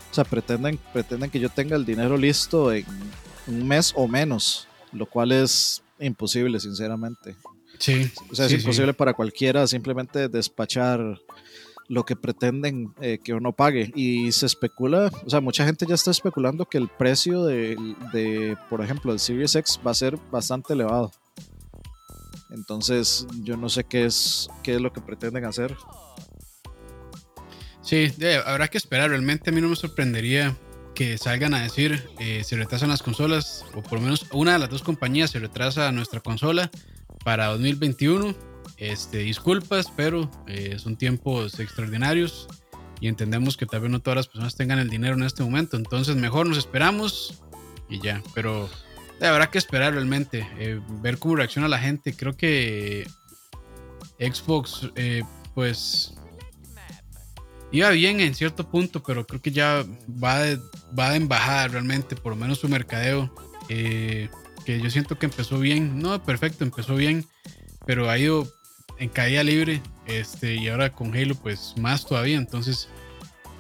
O 0.10 0.14
sea, 0.14 0.24
pretenden, 0.24 0.80
pretenden 0.94 1.30
que 1.30 1.40
yo 1.40 1.50
tenga 1.50 1.76
el 1.76 1.86
dinero 1.86 2.16
listo 2.16 2.72
en 2.72 2.86
un 3.48 3.68
mes 3.68 3.92
o 3.96 4.08
menos, 4.08 4.68
lo 4.94 5.06
cual 5.06 5.32
es 5.34 5.82
imposible, 6.00 6.60
sinceramente. 6.60 7.36
Sí. 7.80 8.10
O 8.32 8.36
sea, 8.36 8.48
sí, 8.48 8.56
es 8.56 8.62
sí. 8.62 8.66
imposible 8.68 8.94
para 8.94 9.14
cualquiera 9.14 9.68
simplemente 9.68 10.30
despachar 10.30 11.20
lo 11.90 12.06
que 12.06 12.16
pretenden 12.18 12.94
eh, 13.02 13.18
que 13.24 13.34
uno 13.34 13.54
pague. 13.54 13.92
Y 13.96 14.32
se 14.32 14.46
especula, 14.46 15.10
o 15.26 15.30
sea, 15.30 15.40
mucha 15.42 15.66
gente 15.66 15.86
ya 15.88 15.96
está 15.96 16.12
especulando 16.12 16.66
que 16.66 16.78
el 16.78 16.90
precio 16.90 17.44
de, 17.46 17.78
de, 18.12 18.58
por 18.70 18.82
ejemplo, 18.84 19.14
el 19.14 19.20
Series 19.20 19.56
X 19.56 19.80
va 19.86 19.92
a 19.92 19.96
ser 19.96 20.18
bastante 20.32 20.74
elevado. 20.74 21.12
Entonces, 22.50 23.26
yo 23.44 23.58
no 23.58 23.70
sé 23.70 23.84
qué 23.84 24.06
es, 24.06 24.50
qué 24.64 24.76
es 24.76 24.82
lo 24.82 24.92
que 24.92 25.02
pretenden 25.02 25.46
hacer. 25.46 25.76
Sí, 27.82 28.10
de- 28.18 28.38
habrá 28.38 28.68
que 28.68 28.78
esperar. 28.78 29.10
Realmente 29.10 29.50
a 29.50 29.54
mí 29.54 29.62
no 29.62 29.70
me 29.70 29.76
sorprendería 29.76 30.58
que 30.94 31.18
salgan 31.18 31.54
a 31.54 31.62
decir 31.62 32.10
eh, 32.20 32.44
se 32.44 32.56
retrasan 32.56 32.90
las 32.90 33.04
consolas, 33.04 33.64
o 33.76 33.84
por 33.84 33.94
lo 34.00 34.02
menos 34.02 34.26
una 34.34 34.54
de 34.54 34.60
las 34.60 34.70
dos 34.70 34.82
compañías 34.82 35.30
se 35.30 35.40
retrasa 35.40 35.92
nuestra 35.92 36.20
consola 36.22 36.72
para 37.28 37.48
2021. 37.48 38.34
Este, 38.78 39.18
disculpas, 39.18 39.92
pero 39.98 40.32
eh, 40.48 40.78
son 40.80 40.96
tiempos 40.96 41.60
extraordinarios 41.60 42.48
y 43.02 43.10
entendemos 43.10 43.58
que 43.58 43.66
tal 43.66 43.82
vez 43.82 43.92
no 43.92 44.00
todas 44.00 44.16
las 44.16 44.28
personas 44.28 44.56
tengan 44.56 44.80
el 44.80 44.90
dinero 44.90 45.16
en 45.16 45.24
este 45.24 45.44
momento. 45.44 45.76
Entonces, 45.76 46.16
mejor 46.16 46.48
nos 46.48 46.58
esperamos 46.58 47.44
y 47.90 48.00
ya. 48.00 48.24
Pero 48.34 48.70
habrá 49.20 49.52
que 49.52 49.58
esperar 49.58 49.94
realmente, 49.94 50.48
eh, 50.58 50.80
ver 51.02 51.18
cómo 51.18 51.36
reacciona 51.36 51.68
la 51.68 51.80
gente. 51.80 52.14
Creo 52.14 52.38
que 52.38 53.06
Xbox, 54.20 54.90
eh, 54.96 55.24
pues 55.54 56.14
iba 57.74 57.90
bien 57.90 58.22
en 58.22 58.36
cierto 58.36 58.70
punto, 58.72 59.04
pero 59.04 59.28
creo 59.28 59.42
que 59.42 59.52
ya 59.52 59.84
va, 60.24 60.40
de- 60.44 60.62
va 60.98 61.14
en 61.18 61.28
bajada 61.28 61.68
realmente, 61.68 62.16
por 62.16 62.32
lo 62.32 62.38
menos 62.38 62.60
su 62.60 62.70
mercadeo. 62.70 63.36
eh, 63.68 64.30
que 64.68 64.82
yo 64.82 64.90
siento 64.90 65.18
que 65.18 65.28
empezó 65.28 65.60
bien, 65.60 65.98
no 65.98 66.22
perfecto, 66.22 66.66
empezó 66.66 66.96
bien, 66.96 67.26
pero 67.86 68.10
ha 68.10 68.18
ido 68.18 68.46
en 69.00 69.08
caída 69.08 69.42
libre. 69.42 69.82
Este, 70.08 70.56
y 70.56 70.68
ahora 70.68 70.92
con 70.92 71.16
Halo, 71.16 71.36
pues 71.36 71.76
más 71.78 72.06
todavía. 72.06 72.36
Entonces, 72.36 72.90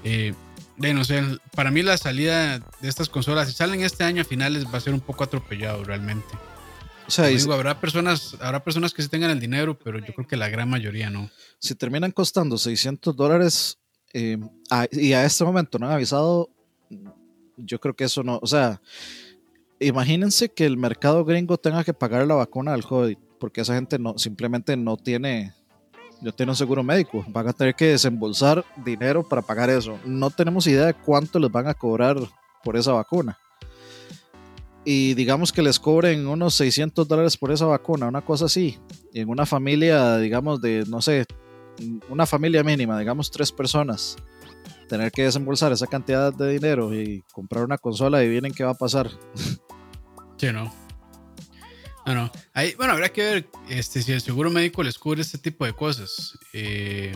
eh, 0.03 0.33
de 0.75 0.93
no 0.93 1.05
sé, 1.05 1.23
para 1.55 1.71
mí 1.71 1.81
la 1.81 1.97
salida 1.97 2.59
de 2.59 2.89
estas 2.89 3.07
consolas, 3.07 3.47
si 3.47 3.53
salen 3.53 3.83
este 3.83 4.03
año 4.03 4.23
a 4.23 4.25
finales, 4.25 4.65
va 4.65 4.79
a 4.79 4.81
ser 4.81 4.93
un 4.93 4.99
poco 4.99 5.23
atropellado 5.23 5.81
realmente. 5.85 6.27
O 7.07 7.11
sea, 7.11 7.27
digo, 7.27 7.53
habrá 7.53 7.79
personas, 7.79 8.35
habrá 8.41 8.61
personas 8.61 8.93
que 8.93 9.01
sí 9.01 9.07
tengan 9.07 9.29
el 9.29 9.39
dinero, 9.39 9.79
pero 9.79 9.99
yo 9.99 10.13
creo 10.13 10.27
que 10.27 10.35
la 10.35 10.49
gran 10.49 10.69
mayoría 10.69 11.09
no. 11.09 11.29
si 11.57 11.73
terminan 11.75 12.11
costando 12.11 12.57
600 12.57 13.15
dólares 13.15 13.77
eh, 14.11 14.37
y 14.91 15.13
a 15.13 15.23
este 15.23 15.45
momento 15.45 15.79
no 15.79 15.85
han 15.85 15.93
avisado 15.93 16.49
yo 17.57 17.79
creo 17.79 17.95
que 17.95 18.05
eso 18.05 18.23
no, 18.23 18.39
o 18.41 18.47
sea, 18.47 18.81
imagínense 19.79 20.49
que 20.49 20.65
el 20.65 20.77
mercado 20.77 21.23
gringo 21.25 21.57
tenga 21.57 21.83
que 21.83 21.93
pagar 21.93 22.25
la 22.27 22.35
vacuna 22.35 22.71
del 22.71 22.85
COVID, 22.85 23.17
porque 23.39 23.61
esa 23.61 23.75
gente 23.75 23.99
no, 23.99 24.17
simplemente 24.17 24.75
no 24.75 24.97
tiene, 24.97 25.53
no 26.21 26.31
tiene 26.31 26.51
un 26.51 26.55
seguro 26.55 26.83
médico, 26.83 27.25
van 27.29 27.47
a 27.47 27.53
tener 27.53 27.75
que 27.75 27.87
desembolsar 27.87 28.65
dinero 28.83 29.27
para 29.27 29.41
pagar 29.41 29.69
eso. 29.69 29.99
No 30.05 30.29
tenemos 30.29 30.67
idea 30.67 30.85
de 30.85 30.93
cuánto 30.93 31.39
les 31.39 31.51
van 31.51 31.67
a 31.67 31.73
cobrar 31.73 32.17
por 32.63 32.75
esa 32.75 32.91
vacuna. 32.91 33.37
Y 34.83 35.15
digamos 35.15 35.51
que 35.51 35.61
les 35.61 35.79
cobren 35.79 36.27
unos 36.27 36.55
600 36.55 37.07
dólares 37.07 37.35
por 37.35 37.51
esa 37.51 37.65
vacuna, 37.65 38.07
una 38.07 38.21
cosa 38.21 38.45
así. 38.45 38.79
En 39.13 39.27
una 39.27 39.45
familia, 39.45 40.17
digamos, 40.17 40.61
de, 40.61 40.85
no 40.87 41.01
sé, 41.01 41.25
una 42.09 42.25
familia 42.25 42.63
mínima, 42.63 42.97
digamos 42.97 43.29
tres 43.29 43.51
personas, 43.51 44.15
tener 44.87 45.11
que 45.11 45.23
desembolsar 45.23 45.73
esa 45.73 45.87
cantidad 45.87 46.33
de 46.33 46.53
dinero 46.53 46.93
y 46.93 47.21
comprar 47.33 47.65
una 47.65 47.77
consola 47.77 48.23
y 48.23 48.29
vienen 48.29 48.53
qué 48.53 48.63
va 48.63 48.71
a 48.71 48.77
pasar. 48.77 49.09
Sí, 50.37 50.51
no. 50.51 50.73
No, 52.05 52.15
no. 52.15 52.31
Ahí, 52.53 52.73
bueno, 52.75 52.93
habrá 52.93 53.09
que 53.09 53.21
ver 53.21 53.49
este, 53.69 54.01
si 54.01 54.13
el 54.13 54.21
seguro 54.21 54.49
médico 54.49 54.81
les 54.81 54.97
cubre 54.97 55.21
este 55.21 55.37
tipo 55.37 55.65
de 55.65 55.73
cosas. 55.73 56.37
Eh, 56.53 57.15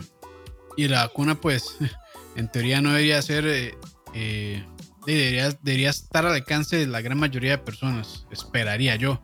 y 0.76 0.88
la 0.88 1.06
vacuna, 1.06 1.40
pues, 1.40 1.76
en 2.36 2.48
teoría 2.48 2.82
no 2.82 2.90
debería 2.90 3.22
ser. 3.22 3.46
Eh, 3.46 3.74
eh, 4.14 4.64
debería, 5.06 5.50
debería 5.62 5.90
estar 5.90 6.26
al 6.26 6.34
alcance 6.34 6.76
de 6.76 6.86
la 6.86 7.00
gran 7.00 7.18
mayoría 7.18 7.52
de 7.52 7.58
personas, 7.58 8.26
esperaría 8.30 8.96
yo. 8.96 9.22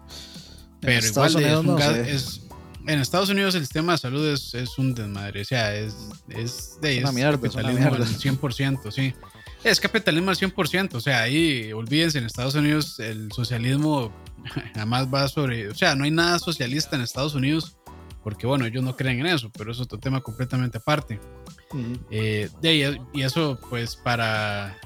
Pero 0.80 1.06
igual 1.06 1.42
es, 2.06 2.42
en 2.86 3.00
Estados 3.00 3.28
Unidos 3.28 3.54
el 3.54 3.62
sistema 3.62 3.92
de 3.92 3.98
salud 3.98 4.26
es, 4.26 4.54
es 4.54 4.78
un 4.78 4.94
desmadre. 4.94 5.42
O 5.42 5.44
sea, 5.44 5.74
es, 5.74 5.94
es, 6.28 6.78
de, 6.80 7.00
una 7.00 7.12
mierda, 7.12 7.32
capitalismo 7.32 7.94
al 7.94 8.06
100%, 8.06 8.90
sí. 8.90 9.14
Es 9.64 9.80
capitalismo 9.80 10.30
al 10.30 10.36
100%. 10.36 10.94
O 10.94 11.00
sea, 11.00 11.22
ahí 11.22 11.72
olvídense, 11.72 12.18
en 12.18 12.24
Estados 12.24 12.54
Unidos 12.54 12.98
el 13.00 13.32
socialismo 13.32 14.12
jamás 14.74 15.12
va 15.12 15.28
sobre. 15.28 15.68
O 15.68 15.74
sea, 15.74 15.94
no 15.94 16.04
hay 16.04 16.10
nada 16.10 16.38
socialista 16.38 16.96
en 16.96 17.02
Estados 17.02 17.34
Unidos 17.34 17.76
porque, 18.22 18.46
bueno, 18.46 18.66
ellos 18.66 18.84
no 18.84 18.96
creen 18.96 19.20
en 19.20 19.26
eso, 19.26 19.50
pero 19.56 19.72
es 19.72 19.80
otro 19.80 19.98
tema 19.98 20.20
completamente 20.20 20.78
aparte. 20.78 21.18
Eh, 22.10 22.48
de, 22.60 23.00
y 23.12 23.22
eso, 23.22 23.58
pues, 23.68 23.96
para. 23.96 24.78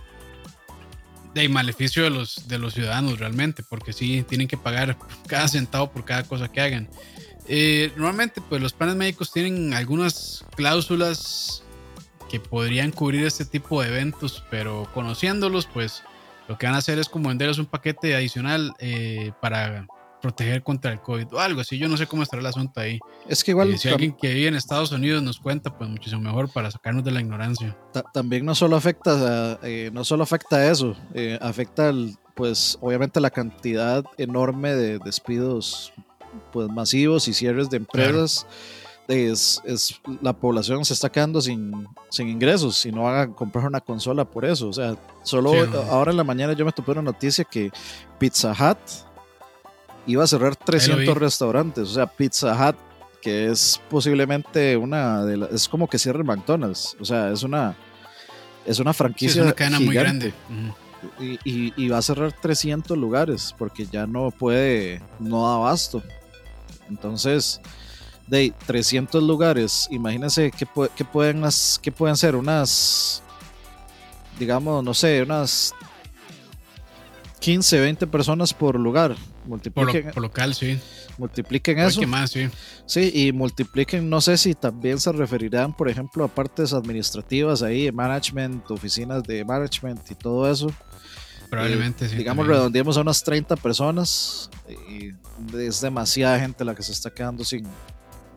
De 1.35 1.49
maleficio 1.49 2.02
de 2.05 2.11
los, 2.11 2.47
de 2.47 2.59
los 2.59 2.75
ciudadanos 2.75 3.19
realmente, 3.19 3.62
porque 3.62 3.95
sí 3.95 4.23
tienen 4.29 4.49
que 4.49 4.59
pagar 4.59 4.99
cada 5.26 5.49
centavo 5.49 5.91
por 5.91 6.05
cada 6.05 6.25
cosa 6.25 6.49
que 6.49 6.61
hagan. 6.61 6.88
Eh, 7.49 7.91
normalmente, 7.97 8.41
pues 8.49 8.62
los 8.62 8.73
planes 8.73 8.97
médicos 8.97 9.33
tienen 9.33 9.75
algunas 9.75 10.45
cláusulas 10.55 11.62
que 12.32 12.40
podrían 12.40 12.92
cubrir 12.92 13.26
este 13.26 13.44
tipo 13.44 13.82
de 13.82 13.88
eventos, 13.88 14.42
pero 14.50 14.88
conociéndolos, 14.94 15.66
pues 15.66 16.02
lo 16.48 16.56
que 16.56 16.64
van 16.64 16.74
a 16.74 16.78
hacer 16.78 16.98
es 16.98 17.06
como 17.06 17.28
venderles 17.28 17.58
un 17.58 17.66
paquete 17.66 18.16
adicional 18.16 18.72
eh, 18.78 19.32
para 19.42 19.86
proteger 20.22 20.62
contra 20.62 20.92
el 20.92 21.00
COVID 21.00 21.26
o 21.34 21.40
algo 21.40 21.60
así. 21.60 21.76
Yo 21.76 21.88
no 21.88 21.98
sé 21.98 22.06
cómo 22.06 22.22
estará 22.22 22.40
el 22.40 22.46
asunto 22.46 22.80
ahí. 22.80 22.98
Es 23.28 23.44
que 23.44 23.50
igual. 23.50 23.74
Eh, 23.74 23.76
si 23.76 23.90
alguien 23.90 24.14
que 24.14 24.32
vive 24.32 24.48
en 24.48 24.54
Estados 24.54 24.92
Unidos 24.92 25.22
nos 25.22 25.38
cuenta, 25.38 25.76
pues 25.76 25.90
muchísimo 25.90 26.22
mejor 26.22 26.50
para 26.50 26.70
sacarnos 26.70 27.04
de 27.04 27.10
la 27.10 27.20
ignorancia. 27.20 27.76
También 28.14 28.46
no 28.46 28.54
solo 28.54 28.76
afecta, 28.76 29.60
no 29.92 30.02
solo 30.02 30.22
afecta 30.22 30.70
eso, 30.70 30.96
afecta, 31.42 31.92
pues 32.34 32.78
obviamente 32.80 33.20
la 33.20 33.28
cantidad 33.28 34.04
enorme 34.16 34.74
de 34.74 34.98
despidos 35.00 35.92
pues, 36.50 36.66
masivos 36.70 37.28
y 37.28 37.34
cierres 37.34 37.68
de 37.68 37.76
empresas, 37.76 38.46
es, 39.09 39.61
es, 39.64 40.00
la 40.21 40.32
población 40.32 40.85
se 40.85 40.94
está 40.94 41.11
quedando 41.11 41.40
sin, 41.40 41.87
sin 42.11 42.28
ingresos 42.28 42.85
y 42.87 42.92
no 42.92 43.02
van 43.04 43.21
a 43.21 43.35
comprar 43.35 43.66
una 43.66 43.80
consola 43.80 44.25
por 44.25 44.44
eso. 44.44 44.68
O 44.68 44.73
sea, 44.73 44.97
solo 45.23 45.52
ahora 45.90 46.11
en 46.11 46.16
la 46.16 46.25
mañana 46.25 46.52
yo 46.52 46.64
me 46.64 46.73
topé 46.73 46.92
una 46.92 47.02
noticia 47.02 47.44
que 47.44 47.71
Pizza 48.18 48.52
Hut 48.52 48.78
iba 50.06 50.25
a 50.25 50.26
cerrar 50.26 50.56
300 50.56 51.16
restaurantes. 51.16 51.88
O 51.88 51.94
sea, 51.94 52.06
Pizza 52.06 52.54
Hut, 52.54 52.76
que 53.21 53.50
es 53.50 53.80
posiblemente 53.90 54.76
una 54.76 55.25
de 55.25 55.37
las. 55.37 55.52
Es 55.52 55.68
como 55.68 55.88
que 55.88 55.99
cierre 55.99 56.25
McDonald's. 56.25 56.97
O 57.00 57.04
sea, 57.04 57.30
es 57.30 57.42
una. 57.42 57.76
Es 58.64 58.78
una 58.78 58.92
franquicia. 58.92 59.42
una 59.42 59.52
cadena 59.52 59.80
muy 59.80 59.94
grande. 59.94 60.32
y, 61.18 61.38
y, 61.44 61.88
va 61.88 61.99
a 61.99 62.02
cerrar 62.02 62.32
300 62.32 62.97
lugares 62.97 63.52
porque 63.59 63.87
ya 63.87 64.06
no 64.06 64.30
puede, 64.30 65.02
no 65.18 65.49
da 65.49 65.56
abasto. 65.56 66.00
Entonces, 66.88 67.61
de 68.32 68.50
300 68.66 69.22
lugares, 69.22 69.86
imagínense 69.90 70.50
qué, 70.50 70.64
pueden, 70.64 70.94
qué 71.82 71.92
pueden 71.92 72.16
ser 72.16 72.34
unas, 72.34 73.22
digamos, 74.38 74.82
no 74.82 74.94
sé, 74.94 75.22
unas 75.22 75.74
15, 77.40 77.80
20 77.80 78.06
personas 78.06 78.54
por 78.54 78.80
lugar. 78.80 79.16
Multipliquen, 79.44 80.12
por, 80.12 80.22
local, 80.22 80.54
sí. 80.54 80.80
Multipliquen 81.18 81.78
eso. 81.80 82.00
más, 82.06 82.30
sí. 82.30 82.48
Sí, 82.86 83.12
y 83.14 83.32
multipliquen, 83.32 84.08
no 84.08 84.22
sé 84.22 84.38
si 84.38 84.54
también 84.54 84.98
se 84.98 85.12
referirán, 85.12 85.76
por 85.76 85.90
ejemplo, 85.90 86.24
a 86.24 86.28
partes 86.28 86.72
administrativas 86.72 87.62
ahí, 87.62 87.92
management, 87.92 88.70
oficinas 88.70 89.22
de 89.24 89.44
management 89.44 90.10
y 90.10 90.14
todo 90.14 90.50
eso. 90.50 90.72
Probablemente, 91.50 92.08
sí. 92.08 92.16
Digamos, 92.16 92.46
redondeamos 92.46 92.96
a 92.96 93.02
unas 93.02 93.22
30 93.22 93.56
personas. 93.56 94.48
Y 94.88 95.10
es 95.58 95.82
demasiada 95.82 96.40
gente 96.40 96.64
la 96.64 96.74
que 96.74 96.82
se 96.82 96.92
está 96.92 97.10
quedando 97.10 97.44
sin, 97.44 97.66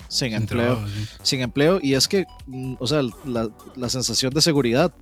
sin, 0.07 0.33
empleo. 0.33 0.79
Sin 1.24 1.41
empleo. 1.41 1.79
Y 1.81 1.93
es 1.93 2.07
que, 2.07 2.25
mm, 2.47 2.75
o 2.79 2.88
sea, 2.88 3.01
la, 3.25 3.50
la, 3.75 3.89
sensación 3.89 4.33
de 4.33 4.41
seguridad. 4.41 4.93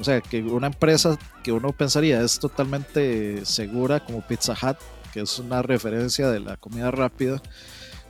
O 0.00 0.04
sea, 0.04 0.20
que 0.20 0.42
una 0.42 0.66
empresa 0.66 1.18
que 1.42 1.52
uno 1.52 1.72
pensaría 1.72 2.20
es 2.20 2.38
totalmente 2.38 3.44
segura, 3.46 4.04
como 4.04 4.26
Pizza 4.26 4.52
Hut, 4.52 4.76
que 5.12 5.20
es 5.20 5.38
una 5.38 5.62
referencia 5.62 6.28
de 6.30 6.40
la 6.40 6.56
comida 6.56 6.90
rápida, 6.90 7.40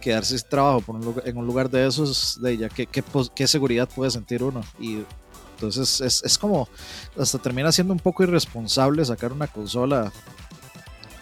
quedarse 0.00 0.38
sin 0.38 0.48
trabajo 0.48 0.80
por 0.80 0.96
un 0.96 1.22
en 1.24 1.36
un 1.36 1.46
lugar 1.46 1.70
de 1.70 1.86
esos, 1.86 2.40
de 2.40 2.52
ella, 2.52 2.68
¿qué, 2.68 2.86
qué, 2.86 3.02
qué 3.34 3.46
seguridad 3.46 3.88
puede 3.88 4.10
sentir 4.10 4.42
uno? 4.42 4.62
Y 4.80 5.02
entonces 5.54 6.00
es, 6.00 6.22
es, 6.24 6.38
como, 6.38 6.68
hasta 7.18 7.38
termina 7.38 7.70
siendo 7.72 7.92
un 7.92 8.00
poco 8.00 8.22
irresponsable 8.22 9.04
sacar 9.04 9.32
una 9.32 9.46
consola 9.46 10.12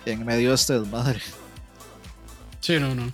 en 0.06 0.24
medio 0.24 0.50
de 0.50 0.54
este 0.54 0.78
desmadre. 0.78 1.20
Sí, 2.60 2.78
no, 2.78 2.94
no. 2.94 3.12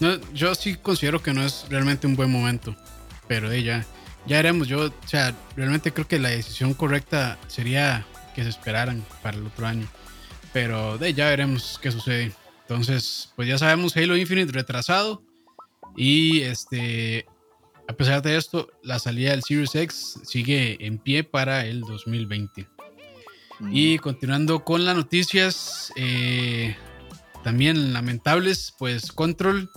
No 0.00 0.18
yo 0.32 0.54
sí 0.54 0.76
considero 0.76 1.22
que 1.22 1.32
no 1.32 1.42
es 1.42 1.66
realmente 1.68 2.06
un 2.06 2.16
buen 2.16 2.30
momento, 2.30 2.76
pero 3.26 3.50
de 3.50 3.62
ya, 3.62 3.86
ya 4.26 4.36
veremos. 4.36 4.68
Yo, 4.68 4.86
o 4.86 5.08
sea, 5.08 5.34
realmente 5.56 5.92
creo 5.92 6.06
que 6.06 6.18
la 6.18 6.30
decisión 6.30 6.74
correcta 6.74 7.38
sería 7.46 8.06
que 8.34 8.42
se 8.42 8.50
esperaran 8.50 9.04
para 9.22 9.36
el 9.36 9.46
otro 9.46 9.66
año, 9.66 9.86
pero 10.52 10.98
de 10.98 11.14
ya 11.14 11.28
veremos 11.28 11.78
qué 11.82 11.90
sucede. 11.90 12.32
Entonces, 12.62 13.32
pues 13.34 13.48
ya 13.48 13.58
sabemos 13.58 13.96
Halo 13.96 14.16
Infinite 14.16 14.52
retrasado 14.52 15.22
y 15.96 16.42
este 16.42 17.26
a 17.88 17.94
pesar 17.94 18.20
de 18.20 18.36
esto, 18.36 18.68
la 18.82 18.98
salida 18.98 19.30
del 19.30 19.42
Series 19.42 19.74
X 19.74 20.20
sigue 20.22 20.76
en 20.84 20.98
pie 20.98 21.24
para 21.24 21.64
el 21.64 21.80
2020. 21.80 22.68
Y 23.72 23.98
continuando 23.98 24.62
con 24.62 24.84
las 24.84 24.94
noticias, 24.94 25.90
eh, 25.96 26.76
también 27.42 27.94
lamentables, 27.94 28.74
pues 28.78 29.10
Control, 29.10 29.70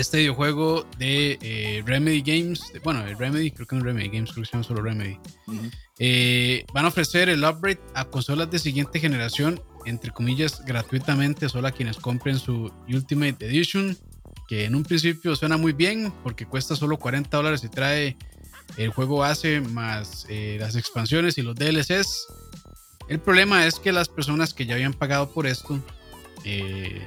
este 0.00 0.18
videojuego 0.18 0.86
de 0.98 1.38
eh, 1.42 1.82
Remedy 1.84 2.22
Games, 2.22 2.72
bueno, 2.82 3.06
el 3.06 3.18
Remedy, 3.18 3.50
creo 3.50 3.66
que 3.66 3.76
no 3.76 3.80
es 3.80 3.86
Remedy 3.86 4.08
Games, 4.08 4.30
creo 4.32 4.42
que 4.42 4.46
se 4.46 4.52
llama 4.52 4.64
solo 4.64 4.82
Remedy, 4.82 5.18
eh, 5.98 6.64
van 6.72 6.84
a 6.84 6.88
ofrecer 6.88 7.28
el 7.28 7.44
upgrade 7.44 7.80
a 7.94 8.04
consolas 8.04 8.50
de 8.50 8.58
siguiente 8.58 9.00
generación, 9.00 9.60
entre 9.86 10.10
comillas, 10.10 10.64
gratuitamente, 10.64 11.48
solo 11.48 11.68
a 11.68 11.72
quienes 11.72 11.96
compren 11.96 12.38
su 12.38 12.72
Ultimate 12.88 13.46
Edition 13.46 13.96
que 14.48 14.64
en 14.64 14.74
un 14.74 14.82
principio 14.82 15.36
suena 15.36 15.58
muy 15.58 15.72
bien 15.72 16.12
porque 16.24 16.46
cuesta 16.46 16.74
solo 16.74 16.98
40 16.98 17.36
dólares 17.36 17.62
y 17.62 17.68
trae 17.68 18.16
el 18.78 18.90
juego 18.90 19.18
base 19.18 19.60
más 19.60 20.26
eh, 20.28 20.56
las 20.58 20.74
expansiones 20.74 21.36
y 21.38 21.42
los 21.42 21.54
DLCs. 21.54 22.26
El 23.08 23.20
problema 23.20 23.66
es 23.66 23.78
que 23.78 23.92
las 23.92 24.08
personas 24.08 24.54
que 24.54 24.66
ya 24.66 24.74
habían 24.74 24.94
pagado 24.94 25.30
por 25.30 25.46
esto, 25.46 25.78
eh, 26.44 27.06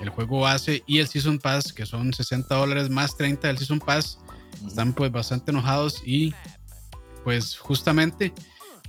el 0.00 0.10
juego 0.10 0.40
base 0.40 0.82
y 0.86 0.98
el 0.98 1.08
Season 1.08 1.38
Pass, 1.38 1.72
que 1.72 1.86
son 1.86 2.12
60 2.12 2.54
dólares 2.54 2.90
más 2.90 3.16
30 3.16 3.48
del 3.48 3.58
Season 3.58 3.80
Pass, 3.80 4.18
están 4.66 4.92
pues 4.92 5.10
bastante 5.10 5.50
enojados 5.50 6.02
y 6.04 6.34
pues 7.24 7.58
justamente 7.58 8.32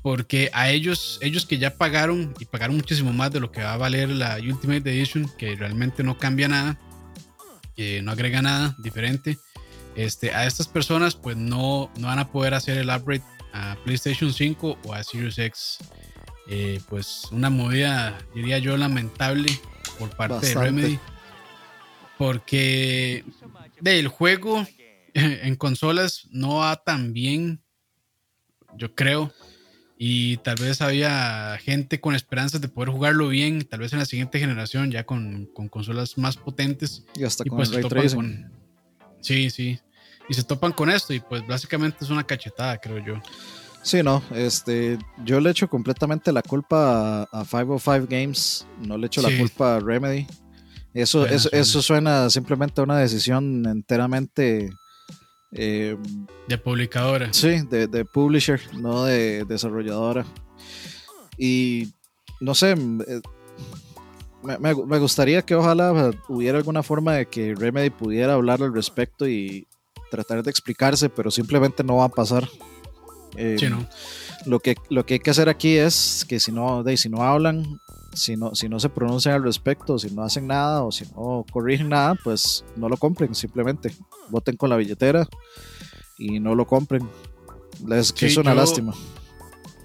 porque 0.01 0.49
a 0.53 0.69
ellos, 0.69 1.19
ellos 1.21 1.45
que 1.45 1.57
ya 1.57 1.75
pagaron 1.75 2.33
y 2.39 2.45
pagaron 2.45 2.77
muchísimo 2.77 3.11
más 3.11 3.31
de 3.31 3.39
lo 3.39 3.51
que 3.51 3.61
va 3.61 3.73
a 3.73 3.77
valer 3.77 4.09
la 4.09 4.37
Ultimate 4.37 4.89
Edition, 4.89 5.29
que 5.37 5.55
realmente 5.55 6.03
no 6.03 6.17
cambia 6.17 6.47
nada, 6.47 6.79
no 8.01 8.11
agrega 8.11 8.41
nada 8.41 8.75
diferente. 8.79 9.37
Este, 9.95 10.33
a 10.33 10.45
estas 10.45 10.67
personas 10.67 11.15
pues 11.15 11.35
no, 11.35 11.91
no 11.97 12.07
van 12.07 12.19
a 12.19 12.31
poder 12.31 12.53
hacer 12.53 12.77
el 12.77 12.89
upgrade 12.89 13.23
a 13.53 13.75
PlayStation 13.83 14.31
5 14.31 14.77
o 14.85 14.93
a 14.93 15.03
Series 15.03 15.37
X. 15.37 15.79
Eh, 16.47 16.79
pues 16.89 17.25
una 17.31 17.49
movida, 17.49 18.17
diría 18.33 18.57
yo, 18.57 18.75
lamentable 18.77 19.59
por 19.99 20.09
parte 20.15 20.47
de 20.47 20.53
Remedy. 20.55 20.99
Porque 22.17 23.23
del 23.79 24.07
juego 24.07 24.65
en 25.13 25.55
consolas 25.55 26.27
no 26.31 26.55
va 26.55 26.75
tan 26.77 27.13
bien, 27.13 27.61
yo 28.75 28.95
creo. 28.95 29.31
y 29.97 30.37
tal 30.37 30.55
vez 30.55 30.81
había 30.81 31.57
gente 31.61 31.99
con 31.99 32.15
esperanzas 32.15 32.61
de 32.61 32.69
poder 32.69 32.89
jugarlo 32.89 33.27
bien, 33.27 33.67
tal 33.67 33.81
vez 33.81 33.91
en 33.91 33.99
la 33.99 34.05
siguiente 34.05 34.39
generación, 34.39 34.91
ya 34.91 35.05
con, 35.05 35.45
con 35.47 35.67
consolas 35.67 36.17
más 36.17 36.37
potentes. 36.37 37.03
Y 37.15 37.25
hasta 37.25 37.43
con 37.43 37.57
pues 37.57 37.71
ray 37.71 38.07
Sí, 39.21 39.49
sí. 39.49 39.79
Y 40.29 40.33
se 40.33 40.43
topan 40.43 40.71
con 40.71 40.89
esto 40.89 41.13
y 41.13 41.19
pues 41.19 41.45
básicamente 41.45 42.05
es 42.05 42.09
una 42.09 42.23
cachetada, 42.25 42.77
creo 42.77 43.03
yo. 43.03 43.21
Sí, 43.81 44.03
no, 44.03 44.21
este, 44.31 44.99
yo 45.23 45.39
le 45.39 45.51
echo 45.51 45.69
completamente 45.69 46.31
la 46.31 46.41
culpa 46.41 47.23
a, 47.31 47.45
505 47.45 48.07
Games, 48.09 48.67
no 48.85 48.97
le 48.97 49.07
echo 49.07 49.21
la 49.21 49.35
culpa 49.37 49.77
a 49.77 49.79
Remedy. 49.79 50.27
Eso, 50.93 51.25
eso, 51.25 51.49
eso, 51.51 51.81
suena 51.81 52.29
simplemente 52.29 52.81
a 52.81 52.83
una 52.83 52.97
decisión 52.97 53.65
enteramente 53.67 54.69
eh, 55.51 55.97
de 56.47 56.57
publicadora. 56.57 57.33
Sí, 57.33 57.61
de, 57.69 58.05
publisher, 58.05 58.59
no 58.75 59.05
de 59.05 59.45
desarrolladora. 59.45 60.25
Y 61.37 61.89
no 62.39 62.53
sé, 62.53 62.71
eh, 62.71 63.21
me, 64.59 64.73
gustaría 64.73 65.41
que 65.41 65.55
ojalá 65.55 66.11
hubiera 66.27 66.57
alguna 66.57 66.83
forma 66.83 67.13
de 67.13 67.25
que 67.27 67.55
Remedy 67.55 67.89
pudiera 67.89 68.33
hablar 68.33 68.61
al 68.61 68.73
respecto 68.73 69.27
y 69.27 69.67
tratar 70.11 70.43
de 70.43 70.51
explicarse, 70.51 71.09
pero 71.09 71.31
simplemente 71.31 71.83
no 71.83 71.97
va 71.97 72.05
a 72.05 72.09
pasar. 72.09 72.47
Eh, 73.37 73.57
no. 73.69 73.87
lo, 74.45 74.59
que, 74.59 74.75
lo 74.89 75.05
que 75.05 75.15
hay 75.15 75.19
que 75.19 75.29
hacer 75.29 75.49
aquí 75.49 75.77
es 75.77 76.25
que 76.27 76.39
si 76.39 76.51
no, 76.51 76.83
de, 76.83 76.97
si 76.97 77.09
no 77.09 77.23
hablan, 77.23 77.79
si 78.13 78.35
no, 78.35 78.55
si 78.55 78.69
no 78.69 78.79
se 78.79 78.89
pronuncian 78.89 79.35
al 79.35 79.43
respecto, 79.43 79.99
si 79.99 80.09
no 80.11 80.23
hacen 80.23 80.47
nada 80.47 80.83
o 80.83 80.91
si 80.91 81.05
no 81.15 81.45
corrigen 81.51 81.89
nada, 81.89 82.15
pues 82.23 82.65
no 82.75 82.89
lo 82.89 82.97
compren, 82.97 83.35
simplemente 83.35 83.93
voten 84.29 84.57
con 84.57 84.69
la 84.69 84.77
billetera 84.77 85.27
y 86.17 86.39
no 86.39 86.55
lo 86.55 86.65
compren. 86.65 87.07
Les, 87.85 88.11
que 88.11 88.25
es 88.25 88.37
una 88.37 88.53
lástima. 88.53 88.93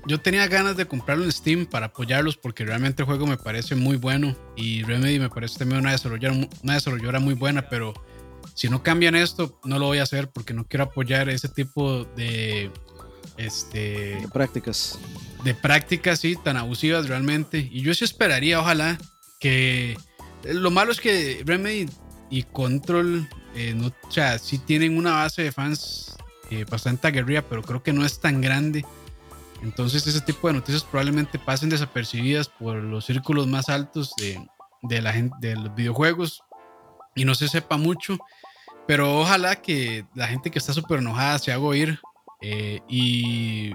Yo 0.06 0.20
tenía 0.20 0.46
ganas 0.48 0.76
de 0.76 0.86
comprarlo 0.86 1.24
en 1.24 1.32
Steam 1.32 1.64
para 1.64 1.86
apoyarlos 1.86 2.36
porque 2.36 2.64
realmente 2.64 3.02
el 3.02 3.06
juego 3.06 3.26
me 3.26 3.38
parece 3.38 3.74
muy 3.74 3.96
bueno 3.96 4.36
y 4.54 4.82
Remedy 4.82 5.18
me 5.18 5.30
parece 5.30 5.58
también 5.58 5.80
una 5.80 5.92
desarrolladora, 5.92 6.48
una 6.62 6.74
desarrolladora 6.74 7.20
muy 7.20 7.34
buena, 7.34 7.68
pero 7.70 7.94
si 8.54 8.68
no 8.68 8.82
cambian 8.82 9.14
esto, 9.14 9.58
no 9.64 9.78
lo 9.78 9.86
voy 9.86 9.98
a 9.98 10.02
hacer 10.02 10.28
porque 10.30 10.52
no 10.52 10.64
quiero 10.66 10.84
apoyar 10.84 11.30
ese 11.30 11.48
tipo 11.48 12.04
de 12.16 12.70
este 13.36 14.18
de 14.20 14.28
prácticas. 14.32 14.98
de 15.42 15.54
prácticas 15.54 16.20
sí 16.20 16.36
tan 16.36 16.56
abusivas 16.56 17.08
realmente. 17.08 17.68
Y 17.70 17.82
yo 17.82 17.94
sí 17.94 18.04
esperaría 18.04 18.60
ojalá 18.60 18.98
que 19.40 19.96
lo 20.44 20.70
malo 20.70 20.92
es 20.92 21.00
que 21.00 21.42
Remedy 21.44 21.88
y 22.30 22.42
Control 22.44 23.28
eh, 23.54 23.74
no, 23.74 23.88
o 23.88 24.10
sea 24.10 24.38
sí 24.38 24.58
tienen 24.58 24.96
una 24.96 25.12
base 25.12 25.42
de 25.42 25.52
fans 25.52 26.16
eh, 26.50 26.64
bastante 26.68 27.06
aguerrida 27.06 27.42
pero 27.42 27.62
creo 27.62 27.82
que 27.82 27.92
no 27.92 28.04
es 28.04 28.20
tan 28.20 28.40
grande. 28.40 28.84
Entonces 29.62 30.06
ese 30.06 30.20
tipo 30.20 30.48
de 30.48 30.54
noticias 30.54 30.84
probablemente 30.84 31.38
pasen 31.38 31.70
desapercibidas 31.70 32.48
por 32.48 32.76
los 32.76 33.06
círculos 33.06 33.46
más 33.46 33.68
altos 33.68 34.12
de, 34.18 34.38
de 34.82 35.00
la 35.00 35.12
gente 35.12 35.36
de 35.40 35.56
los 35.56 35.74
videojuegos. 35.74 36.42
Y 37.16 37.24
no 37.24 37.34
se 37.34 37.48
sepa 37.48 37.76
mucho 37.76 38.18
pero 38.86 39.20
ojalá 39.20 39.56
que 39.56 40.06
la 40.14 40.26
gente 40.26 40.50
que 40.50 40.58
está 40.58 40.72
súper 40.72 40.98
enojada 40.98 41.38
se 41.38 41.52
haga 41.52 41.62
oír 41.62 42.00
eh, 42.40 42.80
y 42.88 43.72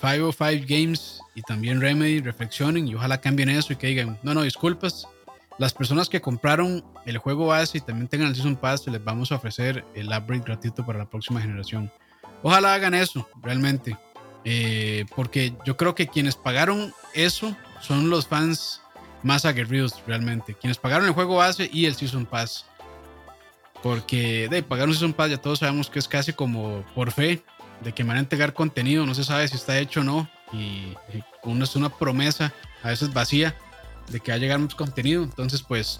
505 0.00 0.64
Games 0.68 1.20
y 1.34 1.42
también 1.42 1.80
Remedy 1.80 2.20
reflexionen 2.20 2.88
y 2.88 2.94
ojalá 2.94 3.20
cambien 3.20 3.48
eso 3.48 3.72
y 3.72 3.76
que 3.76 3.88
digan, 3.88 4.18
no, 4.22 4.34
no, 4.34 4.42
disculpas. 4.42 5.06
Las 5.58 5.74
personas 5.74 6.08
que 6.08 6.22
compraron 6.22 6.82
el 7.04 7.18
juego 7.18 7.48
base 7.48 7.78
y 7.78 7.80
también 7.82 8.08
tengan 8.08 8.28
el 8.28 8.34
Season 8.34 8.56
Pass, 8.56 8.86
les 8.86 9.04
vamos 9.04 9.30
a 9.30 9.36
ofrecer 9.36 9.84
el 9.94 10.06
upgrade 10.06 10.42
gratuito 10.44 10.86
para 10.86 10.98
la 10.98 11.10
próxima 11.10 11.40
generación. 11.40 11.92
Ojalá 12.42 12.74
hagan 12.74 12.94
eso, 12.94 13.28
realmente. 13.42 13.96
Eh, 14.44 15.04
porque 15.14 15.52
yo 15.66 15.76
creo 15.76 15.94
que 15.94 16.06
quienes 16.06 16.34
pagaron 16.34 16.94
eso 17.12 17.54
son 17.82 18.08
los 18.08 18.26
fans 18.26 18.80
más 19.22 19.44
aguerridos, 19.44 20.02
realmente. 20.06 20.54
Quienes 20.54 20.78
pagaron 20.78 21.06
el 21.06 21.12
juego 21.12 21.36
base 21.36 21.68
y 21.70 21.84
el 21.84 21.94
Season 21.94 22.24
Pass. 22.24 22.64
Porque 23.82 24.48
de 24.48 24.62
pagar 24.62 24.88
un 24.88 24.94
Season 24.94 25.12
Pass 25.12 25.30
ya 25.30 25.38
todos 25.38 25.58
sabemos 25.58 25.90
que 25.90 25.98
es 25.98 26.08
casi 26.08 26.32
como 26.32 26.82
por 26.94 27.12
fe 27.12 27.42
de 27.82 27.92
que 27.92 28.04
van 28.04 28.16
a 28.16 28.20
entregar 28.20 28.54
contenido, 28.54 29.06
no 29.06 29.14
se 29.14 29.24
sabe 29.24 29.48
si 29.48 29.56
está 29.56 29.78
hecho 29.78 30.00
o 30.00 30.04
no, 30.04 30.30
y, 30.52 30.94
uno 31.42 31.64
es 31.64 31.74
una 31.74 31.88
promesa, 31.88 32.52
a 32.82 32.88
veces 32.88 33.12
vacía, 33.12 33.56
de 34.08 34.20
que 34.20 34.30
va 34.30 34.36
a 34.36 34.38
llegar 34.38 34.58
mucho 34.58 34.76
contenido. 34.76 35.22
Entonces, 35.22 35.62
pues, 35.62 35.98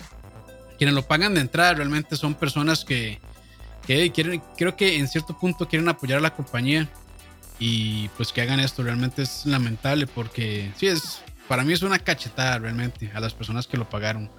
quienes 0.76 0.94
lo 0.94 1.02
pagan 1.02 1.34
de 1.34 1.40
entrada 1.40 1.74
realmente 1.74 2.16
son 2.16 2.34
personas 2.34 2.84
que, 2.84 3.20
que 3.86 4.10
quieren, 4.12 4.42
creo 4.56 4.76
que 4.76 4.98
en 4.98 5.08
cierto 5.08 5.38
punto 5.38 5.66
quieren 5.66 5.88
apoyar 5.88 6.18
a 6.18 6.22
la 6.22 6.34
compañía 6.34 6.88
y 7.58 8.08
pues 8.16 8.32
que 8.32 8.40
hagan 8.40 8.60
esto 8.60 8.82
realmente 8.82 9.22
es 9.22 9.44
lamentable 9.44 10.06
porque 10.06 10.72
sí 10.76 10.86
es, 10.86 11.22
para 11.46 11.62
mí 11.62 11.72
es 11.72 11.82
una 11.82 11.98
cachetada 11.98 12.58
realmente 12.58 13.10
a 13.14 13.20
las 13.20 13.34
personas 13.34 13.66
que 13.66 13.76
lo 13.76 13.88
pagaron. 13.88 14.30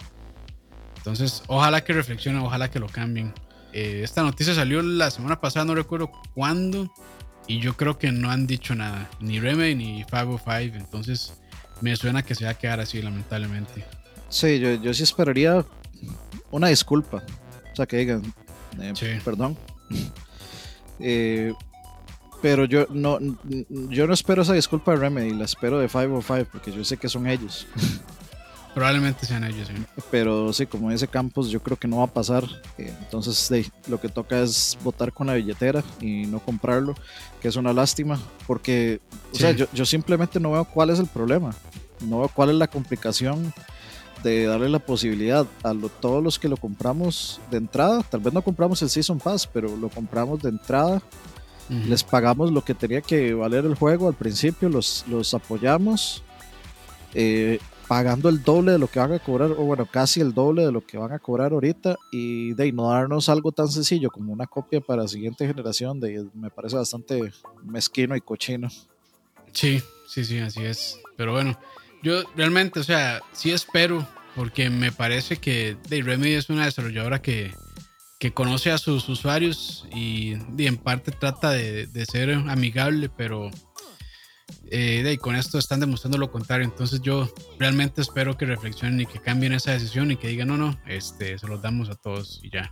Entonces, 0.98 1.44
ojalá 1.48 1.84
que 1.84 1.94
reflexionen, 1.94 2.42
ojalá 2.42 2.70
que 2.70 2.80
lo 2.80 2.88
cambien. 2.88 3.34
Eh, 3.74 4.02
esta 4.04 4.22
noticia 4.24 4.54
salió 4.54 4.82
la 4.82 5.10
semana 5.12 5.40
pasada, 5.40 5.66
no 5.66 5.76
recuerdo 5.76 6.12
cuándo, 6.34 6.92
y 7.48 7.60
yo 7.60 7.76
creo 7.76 7.98
que 7.98 8.12
no 8.12 8.32
han 8.32 8.48
dicho 8.48 8.76
nada, 8.76 9.10
ni 9.20 9.40
Remedy 9.40 9.76
ni 9.76 10.04
505. 10.06 10.78
Entonces 10.78 11.34
me 11.82 11.96
suena 11.96 12.24
que 12.24 12.36
se 12.36 12.46
va 12.46 12.52
a 12.52 12.58
quedar 12.58 12.80
así, 12.80 13.02
lamentablemente. 13.02 13.86
Sí, 14.30 14.60
yo, 14.60 14.76
yo 14.76 14.94
sí 14.94 15.04
esperaría 15.04 15.66
una 16.52 16.68
disculpa. 16.68 17.24
O 17.72 17.76
sea, 17.76 17.86
que 17.86 17.98
digan, 17.98 18.34
eh, 18.80 19.22
perdón. 19.24 19.58
Eh, 21.04 21.52
pero 22.44 22.66
yo 22.66 22.86
no, 22.92 23.18
yo 23.90 24.06
no 24.06 24.14
espero 24.14 24.44
esa 24.44 24.54
disculpa 24.54 24.92
de 24.92 24.98
Remedy, 24.98 25.34
la 25.34 25.46
espero 25.46 25.80
de 25.80 25.88
505 25.88 26.48
porque 26.52 26.72
yo 26.72 26.84
sé 26.84 26.98
que 26.98 27.10
son 27.10 27.26
ellos. 27.26 27.68
Probablemente 28.74 29.26
sean 29.26 29.44
ellos, 29.44 29.68
sí. 29.68 29.74
Pero 30.10 30.54
sí, 30.54 30.66
como 30.66 30.92
dice 30.92 31.08
Campos, 31.08 31.50
yo 31.50 31.62
creo 31.62 31.78
que 31.78 31.88
no 31.88 31.98
va 31.98 32.06
a 32.06 32.14
pasar. 32.14 32.46
Eh, 32.78 32.94
entonces, 33.02 33.72
lo 33.88 34.00
que 34.00 34.08
toca 34.08 34.40
es 34.40 34.78
votar 34.84 35.12
con 35.12 35.28
la 35.28 35.34
billetera 35.34 35.84
y 36.00 36.26
no 36.26 36.40
comprarlo, 36.40 36.96
que 37.42 37.50
es 37.50 37.56
una 37.58 37.74
lástima, 37.74 38.20
porque, 38.48 39.02
o 39.34 39.36
sea, 39.36 39.52
yo, 39.52 39.66
yo, 39.74 39.86
simplemente 39.86 40.40
no 40.40 40.52
veo 40.52 40.66
cuál 40.66 40.90
es 40.90 41.00
el 41.00 41.08
problema. 41.08 41.54
No 42.00 42.20
veo 42.20 42.30
cuál 42.30 42.50
es 42.50 42.56
la 42.56 42.68
complicación 42.68 43.54
de 44.24 44.46
darle 44.46 44.70
la 44.70 44.80
posibilidad 44.80 45.46
a 45.64 45.74
todos 46.00 46.24
los 46.24 46.40
que 46.40 46.48
lo 46.48 46.58
compramos 46.58 47.42
de 47.50 47.58
entrada. 47.58 48.04
Tal 48.04 48.22
vez 48.22 48.34
no 48.34 48.42
compramos 48.42 48.82
el 48.82 48.90
Season 48.90 49.20
Pass, 49.20 49.48
pero 49.48 49.76
lo 49.76 49.90
compramos 49.90 50.42
de 50.42 50.50
entrada. 50.50 51.02
Les 51.88 52.04
pagamos 52.04 52.52
lo 52.52 52.66
que 52.66 52.74
tenía 52.74 53.00
que 53.00 53.34
valer 53.34 53.64
el 53.64 53.76
juego 53.76 54.10
al 54.10 54.14
principio, 54.14 54.68
los, 54.68 55.06
los 55.08 55.34
apoyamos. 55.34 56.22
Eh, 57.14 57.60
pagando 57.92 58.30
el 58.30 58.42
doble 58.42 58.72
de 58.72 58.80
lo 58.80 58.88
que 58.88 59.00
van 59.00 59.12
a 59.12 59.20
cobrar, 59.20 59.52
o 59.52 59.66
bueno, 59.66 59.86
casi 59.86 60.22
el 60.22 60.34
doble 60.34 60.66
de 60.66 60.72
lo 60.72 60.80
que 60.80 60.98
van 60.98 61.12
a 61.12 61.20
cobrar 61.20 61.52
ahorita, 61.52 61.98
y 62.10 62.54
de 62.54 62.72
no 62.72 62.90
darnos 62.90 63.28
algo 63.28 63.52
tan 63.52 63.68
sencillo 63.68 64.10
como 64.10 64.32
una 64.32 64.48
copia 64.48 64.80
para 64.80 65.02
la 65.02 65.10
siguiente 65.10 65.46
generación, 65.46 66.00
de, 66.00 66.26
me 66.34 66.50
parece 66.50 66.78
bastante 66.78 67.34
mezquino 67.66 68.16
y 68.16 68.22
cochino. 68.22 68.70
Sí, 69.52 69.84
sí, 70.08 70.24
sí, 70.24 70.40
así 70.40 70.64
es. 70.64 71.02
Pero 71.18 71.34
bueno, 71.34 71.60
yo 72.02 72.24
realmente, 72.34 72.80
o 72.80 72.84
sea, 72.84 73.20
sí 73.34 73.52
espero, 73.52 74.08
porque 74.38 74.70
me 74.70 74.94
parece 74.94 75.36
que 75.36 75.76
de 75.90 76.02
Remedy 76.02 76.36
es 76.36 76.50
una 76.50 76.64
desarrolladora 76.64 77.22
que, 77.22 77.54
que 78.20 78.32
conoce 78.32 78.72
a 78.72 78.78
sus 78.78 79.10
usuarios 79.10 79.86
y, 79.94 80.36
en 80.60 80.78
parte 80.78 81.12
trata 81.12 81.50
de, 81.50 81.88
de 81.88 82.06
ser 82.06 82.32
amigable, 82.32 83.10
pero 83.10 83.52
eh, 84.70 85.12
y 85.14 85.18
con 85.18 85.36
esto 85.36 85.58
están 85.58 85.80
demostrando 85.80 86.18
lo 86.18 86.32
contrario. 86.32 86.66
Entonces 86.66 87.02
yo 87.02 87.32
realmente 87.60 88.02
espero 88.02 88.38
que 88.38 88.46
reflexionen 88.46 89.02
y 89.02 89.06
que 89.06 89.20
cambien 89.20 89.54
esa 89.54 89.72
decisión 89.72 90.12
y 90.12 90.18
que 90.18 90.28
digan, 90.28 90.48
no, 90.48 90.58
no, 90.58 90.80
este, 90.88 91.38
se 91.38 91.48
los 91.48 91.62
damos 91.62 91.90
a 91.90 91.96
todos 91.96 92.40
y 92.44 92.50
ya. 92.50 92.72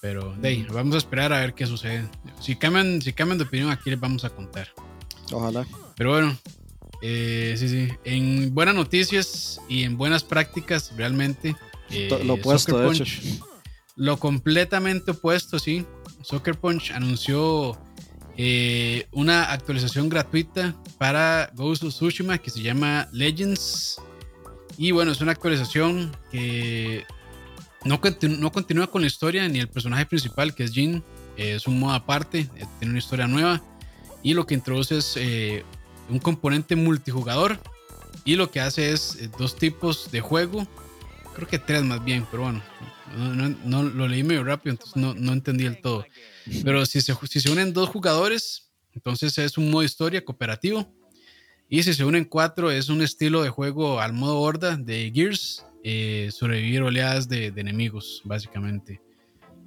Pero 0.00 0.34
de 0.36 0.66
vamos 0.72 0.96
a 0.96 0.98
esperar 0.98 1.32
a 1.32 1.40
ver 1.40 1.54
qué 1.54 1.64
sucede. 1.64 2.08
Si 2.40 2.56
cambian, 2.56 3.00
si 3.00 3.12
cambian 3.12 3.38
de 3.38 3.44
opinión, 3.44 3.70
aquí 3.70 3.88
les 3.88 4.00
vamos 4.00 4.24
a 4.24 4.30
contar. 4.30 4.68
Ojalá. 5.30 5.64
Pero 5.96 6.10
bueno, 6.10 6.36
eh, 7.02 7.54
sí, 7.56 7.68
sí. 7.68 7.88
En 8.04 8.54
buenas 8.54 8.74
noticias 8.74 9.60
y 9.68 9.84
en 9.84 9.96
buenas 9.96 10.24
prácticas, 10.24 10.92
realmente. 10.96 11.56
Eh, 11.90 12.08
lo 12.24 12.34
opuesto, 12.34 12.78
de 12.78 12.88
hecho. 12.88 13.04
Lo 13.96 14.16
completamente 14.16 15.10
opuesto, 15.10 15.58
sí. 15.58 15.86
Soccer 16.22 16.58
Punch 16.58 16.92
anunció 16.92 17.78
eh, 18.36 19.06
una 19.12 19.52
actualización 19.52 20.08
gratuita 20.08 20.74
para 20.98 21.50
Ghost 21.54 21.84
of 21.84 21.94
Tsushima 21.94 22.38
que 22.38 22.50
se 22.50 22.62
llama 22.62 23.08
Legends. 23.12 24.00
Y 24.78 24.90
bueno, 24.90 25.12
es 25.12 25.20
una 25.20 25.32
actualización 25.32 26.16
que 26.30 27.04
no, 27.84 28.00
continúa 28.00 28.86
con 28.86 29.02
la 29.02 29.06
historia 29.06 29.46
ni 29.48 29.58
el 29.58 29.68
personaje 29.68 30.06
principal 30.06 30.54
que 30.54 30.64
es 30.64 30.72
Jin. 30.72 31.02
es 31.36 31.66
un 31.66 31.78
modo 31.78 31.94
aparte, 31.94 32.48
eh, 32.56 32.64
tiene 32.78 32.92
una 32.92 32.98
historia 32.98 33.26
nueva. 33.26 33.62
Y 34.22 34.34
lo 34.34 34.46
que 34.46 34.54
introduce 34.54 34.98
es 34.98 35.14
eh, 35.16 35.64
un 36.08 36.18
componente 36.18 36.76
multijugador. 36.76 37.58
Y 38.24 38.36
lo 38.36 38.50
que 38.50 38.60
hace 38.60 38.92
es 38.92 39.30
dos 39.36 39.56
tipos 39.56 40.10
de 40.10 40.20
juego. 40.20 40.66
Creo 41.34 41.48
que 41.48 41.58
tres 41.58 41.82
más 41.82 42.04
bien, 42.04 42.26
pero 42.30 42.44
bueno, 42.44 42.62
no, 43.64 43.82
lo 43.82 44.06
leí 44.06 44.22
medio 44.22 44.44
rápido, 44.44 44.72
entonces 44.72 44.96
no, 44.96 45.14
no 45.14 45.32
entendí 45.32 45.64
el 45.64 45.80
todo. 45.80 46.04
Pero 46.64 46.84
si 46.86 47.00
se, 47.00 47.14
si 47.28 47.40
se 47.40 47.50
unen 47.50 47.72
dos 47.72 47.88
jugadores, 47.88 48.70
entonces 48.94 49.36
es 49.38 49.58
un 49.58 49.70
modo 49.70 49.82
historia 49.82 50.24
cooperativo. 50.24 50.92
Y 51.68 51.82
si 51.82 51.94
se 51.94 52.04
unen 52.04 52.24
cuatro, 52.24 52.70
es 52.70 52.88
un 52.88 53.00
estilo 53.00 53.42
de 53.42 53.48
juego 53.48 54.00
al 54.00 54.12
modo 54.12 54.40
horda 54.40 54.76
de 54.76 55.10
Gears, 55.14 55.64
eh, 55.82 56.28
sobrevivir 56.30 56.82
oleadas 56.82 57.28
de, 57.28 57.46
enemigos, 57.46 58.20
básicamente. 58.24 59.00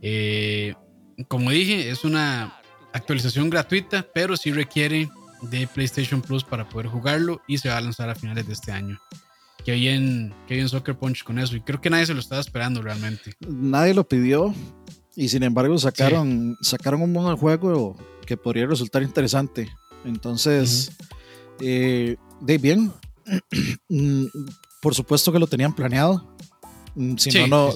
Eh, 0.02 0.76
como 1.28 1.50
dije, 1.50 1.90
es 1.90 2.04
una 2.04 2.60
actualización 2.94 3.50
gratuita, 3.50 4.08
pero 4.14 4.38
sí 4.38 4.52
requiere 4.52 5.10
de 5.42 5.68
PlayStation 5.68 6.22
Plus 6.22 6.44
para 6.44 6.70
poder 6.70 6.88
jugarlo 6.88 7.42
y 7.48 7.58
se 7.58 7.70
va 7.70 7.78
a 7.78 7.82
lanzar 7.82 8.10
a 8.10 8.16
finales 8.16 8.48
de 8.48 8.54
este 8.54 8.72
año. 8.72 9.00
Que 9.66 9.74
bien, 9.74 10.34
que 10.48 10.56
bien 10.56 10.70
Soccer 10.70 10.96
Punch 10.96 11.24
con 11.24 11.40
eso. 11.40 11.56
Y 11.56 11.62
creo 11.62 11.82
que 11.82 11.90
nadie 11.90 12.06
se 12.06 12.14
lo 12.14 12.20
estaba 12.20 12.40
esperando 12.40 12.82
realmente. 12.82 13.34
Nadie 13.40 13.96
lo 13.96 14.08
pidió. 14.08 14.54
Y 15.16 15.30
sin 15.30 15.44
embargo 15.44 15.78
sacaron, 15.78 16.58
sacaron 16.62 17.02
un 17.02 17.14
modo 17.14 17.30
de 17.30 17.38
juego 17.38 17.96
que 18.26 18.38
podría 18.38 18.68
resultar 18.68 19.04
interesante. 19.04 19.70
Entonces, 20.04 20.92
eh, 21.60 22.18
de 22.42 22.58
bien. 22.58 22.92
Mm, 23.90 24.26
por 24.82 24.94
supuesto 24.94 25.32
que 25.32 25.40
lo 25.40 25.48
tenían 25.48 25.74
planeado. 25.74 26.36
Mm, 26.96 27.18
si, 27.18 27.32
no, 27.32 27.48
no, 27.48 27.74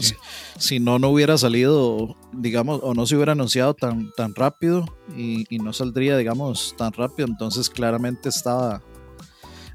si 0.57 0.79
no, 0.79 0.99
no 0.99 1.09
hubiera 1.09 1.37
salido, 1.37 2.15
digamos, 2.33 2.79
o 2.83 2.93
no 2.93 3.05
se 3.05 3.15
hubiera 3.15 3.33
anunciado 3.33 3.73
tan, 3.73 4.11
tan 4.15 4.33
rápido 4.33 4.85
y, 5.17 5.45
no 5.59 5.73
saldría, 5.73 6.17
digamos, 6.17 6.75
tan 6.77 6.93
rápido. 6.93 7.27
Entonces, 7.27 7.69
claramente 7.69 8.29
estaba. 8.29 8.81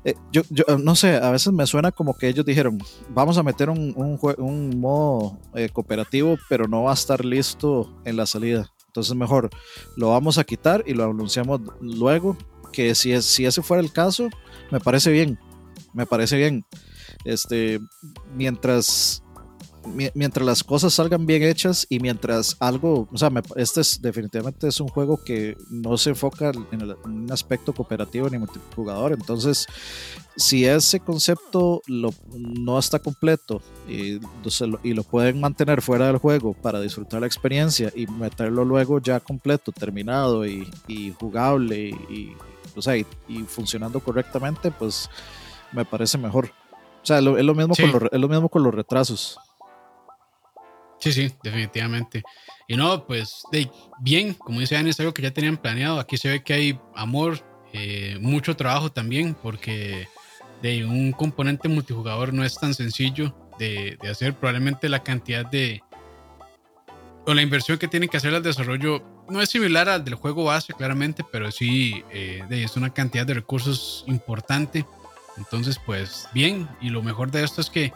Eh, 0.05 0.14
yo, 0.31 0.43
yo, 0.51 0.64
no 0.79 0.95
sé, 0.95 1.17
a 1.17 1.31
veces 1.31 1.53
me 1.53 1.67
suena 1.67 1.90
como 1.90 2.14
que 2.14 2.29
ellos 2.29 2.45
dijeron: 2.45 2.79
Vamos 3.11 3.38
a 3.38 3.43
meter 3.43 3.71
un, 3.71 3.93
un, 3.97 4.19
un 4.38 4.81
modo 4.81 5.38
eh, 5.55 5.69
cooperativo, 5.71 6.37
pero 6.49 6.69
no 6.69 6.83
va 6.83 6.90
a 6.90 6.95
estar 6.95 7.25
listo 7.25 7.90
en 8.05 8.17
la 8.17 8.27
salida. 8.27 8.71
Entonces, 8.87 9.17
mejor 9.17 9.51
lo 9.97 10.11
vamos 10.11 10.38
a 10.38 10.45
quitar 10.45 10.85
y 10.87 10.95
lo 10.95 11.05
anunciamos 11.05 11.61
luego. 11.81 12.37
Que 12.73 12.95
si, 12.95 13.12
es, 13.12 13.25
si 13.25 13.45
ese 13.45 13.62
fuera 13.62 13.83
el 13.83 13.93
caso, 13.93 14.29
me 14.71 14.79
parece 14.79 15.11
bien. 15.11 15.38
Me 15.93 16.07
parece 16.07 16.37
bien. 16.37 16.64
Este, 17.25 17.81
mientras 18.37 19.24
mientras 20.14 20.47
las 20.47 20.64
cosas 20.64 20.94
salgan 20.94 21.27
bien 21.27 21.42
hechas 21.42 21.87
y 21.88 22.01
mientras 22.01 22.57
algo, 22.61 23.09
o 23.12 23.18
sea, 23.18 23.31
este 23.57 23.81
es 23.81 24.01
definitivamente 24.01 24.68
es 24.68 24.81
un 24.81 24.88
juego 24.88 25.23
que 25.23 25.57
no 25.70 25.97
se 25.97 26.11
enfoca 26.11 26.51
en, 26.73 26.97
un 27.05 27.33
aspecto 27.33 27.73
cooperativo 27.73 28.29
ni 28.29 28.38
multijugador, 28.38 29.12
entonces 29.12 29.66
si 30.37 30.64
ese 30.64 31.01
concepto 31.01 31.83
no 31.87 32.79
está 32.79 32.99
completo 32.99 33.62
y, 33.88 34.20
y, 34.83 34.94
lo 34.94 35.03
pueden 35.05 35.40
mantener 35.40 35.81
fuera 35.81 36.07
del 36.07 36.18
juego 36.18 36.55
para 36.55 36.81
disfrutar 36.81 37.20
la 37.20 37.27
experiencia 37.27 37.92
y 37.94 38.07
meterlo 38.07 38.64
luego 38.64 39.01
ya 39.01 39.20
completo, 39.20 39.73
terminado 39.73 40.47
y, 40.47 40.68
jugable 41.18 41.90
y, 42.11 42.33
o 42.75 42.83
sea, 42.83 42.97
y, 42.97 43.07
funcionando 43.47 44.01
correctamente, 44.01 44.70
pues 44.70 45.09
me 45.73 45.85
parece 45.85 46.18
mejor. 46.18 46.51
O 47.03 47.07
sea, 47.07 47.18
es 47.18 47.25
lo, 47.25 47.55
mismo, 47.55 47.75
con 47.77 48.09
es 48.11 48.20
lo 48.20 48.29
mismo 48.29 48.49
con 48.49 48.62
los 48.62 48.75
retrasos. 48.75 49.38
Sí, 51.05 51.12
sí, 51.12 51.31
definitivamente. 51.43 52.23
Y 52.67 52.77
no, 52.77 53.07
pues 53.07 53.43
de, 53.53 53.71
bien, 54.01 54.33
como 54.33 54.61
dice 54.61 54.81
es 54.81 55.01
algo 55.01 55.12
que 55.12 55.21
ya 55.21 55.31
tenían 55.31 55.59
planeado. 55.59 56.01
Aquí 56.01 56.17
se 56.17 56.31
ve 56.31 56.43
que 56.43 56.55
hay 56.55 56.81
amor, 56.95 57.45
eh, 57.75 58.17
mucho 58.23 58.57
trabajo 58.57 58.90
también, 58.90 59.35
porque 59.35 60.09
de 60.62 60.83
un 60.87 61.12
componente 61.12 61.69
multijugador 61.69 62.33
no 62.33 62.43
es 62.43 62.55
tan 62.59 62.73
sencillo 62.73 63.37
de, 63.59 63.99
hacer. 64.11 64.33
Probablemente 64.33 64.88
la 64.88 65.03
cantidad 65.03 65.45
de. 65.45 65.83
o 67.27 67.35
la 67.35 67.43
inversión 67.43 67.77
que 67.77 67.87
tienen 67.87 68.09
que 68.09 68.17
hacer 68.17 68.35
al 68.35 68.43
desarrollo 68.43 69.05
no 69.29 69.43
es 69.43 69.51
similar 69.51 69.90
al 69.90 70.07
del 70.07 70.14
juego 70.14 70.45
base, 70.45 70.73
claramente, 70.73 71.23
pero 71.31 71.51
sí 71.51 72.03
eh, 72.12 72.47
es 72.49 72.79
una 72.79 72.95
cantidad 72.95 73.27
de 73.27 73.35
recursos 73.35 74.05
importante. 74.07 74.87
Entonces, 75.37 75.79
pues 75.85 76.31
bien, 76.33 76.67
y 76.81 76.88
lo 76.88 77.03
mejor 77.03 77.31
de 77.31 77.45
esto 77.45 77.61
es 77.61 77.69
que 77.69 77.93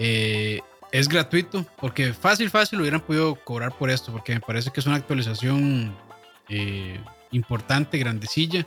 eh, 0.00 0.60
es 0.92 1.08
gratuito, 1.08 1.64
porque 1.80 2.12
fácil, 2.12 2.50
fácil 2.50 2.80
hubieran 2.80 3.00
podido 3.00 3.34
cobrar 3.36 3.76
por 3.76 3.90
esto, 3.90 4.12
porque 4.12 4.34
me 4.34 4.40
parece 4.40 4.70
que 4.70 4.80
es 4.80 4.86
una 4.86 4.96
actualización 4.96 5.94
eh, 6.48 6.98
importante, 7.32 7.98
grandecilla, 7.98 8.66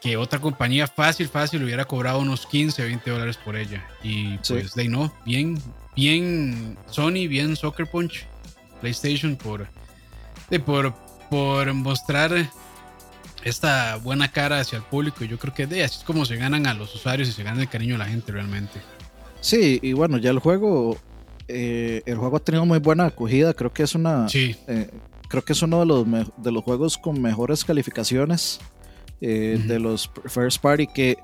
que 0.00 0.16
otra 0.16 0.40
compañía 0.40 0.86
fácil, 0.86 1.28
fácil 1.28 1.64
hubiera 1.64 1.84
cobrado 1.84 2.20
unos 2.20 2.46
15, 2.46 2.82
20 2.84 3.10
dólares 3.10 3.36
por 3.38 3.56
ella. 3.56 3.86
Y 4.02 4.36
pues 4.38 4.74
de 4.74 4.88
no, 4.88 5.12
bien, 5.24 5.58
bien 5.96 6.78
Sony, 6.90 7.26
bien 7.28 7.56
Soccer 7.56 7.86
Punch, 7.86 8.26
PlayStation 8.80 9.36
por, 9.36 9.68
de, 10.50 10.60
por, 10.60 10.94
por 11.30 11.72
mostrar 11.72 12.50
esta 13.42 13.96
buena 13.96 14.30
cara 14.30 14.60
hacia 14.60 14.76
el 14.76 14.84
público. 14.84 15.24
Yo 15.24 15.38
creo 15.38 15.54
que 15.54 15.66
de 15.66 15.84
así 15.84 15.98
es 15.98 16.04
como 16.04 16.24
se 16.26 16.36
ganan 16.36 16.66
a 16.66 16.74
los 16.74 16.94
usuarios 16.94 17.28
y 17.28 17.32
se 17.32 17.42
ganan 17.42 17.60
el 17.60 17.68
cariño 17.68 17.94
de 17.94 17.98
la 17.98 18.06
gente 18.06 18.32
realmente. 18.32 18.80
Sí, 19.40 19.78
y 19.82 19.92
bueno, 19.92 20.18
ya 20.18 20.30
el 20.30 20.40
juego 20.40 20.98
eh, 21.48 22.02
el 22.04 22.16
juego 22.18 22.36
ha 22.36 22.40
tenido 22.40 22.66
muy 22.66 22.78
buena 22.78 23.06
acogida. 23.06 23.54
Creo 23.54 23.72
que 23.72 23.82
es 23.82 23.94
una. 23.94 24.26
Eh, 24.32 24.90
creo 25.28 25.44
que 25.44 25.54
es 25.54 25.62
uno 25.62 25.80
de 25.80 25.86
los, 25.86 26.06
de 26.36 26.52
los 26.52 26.62
juegos 26.62 26.98
con 26.98 27.20
mejores 27.20 27.64
calificaciones 27.64 28.60
eh, 29.20 29.62
de 29.66 29.78
los 29.78 30.10
First 30.26 30.60
Party. 30.60 30.86
Que 30.86 31.16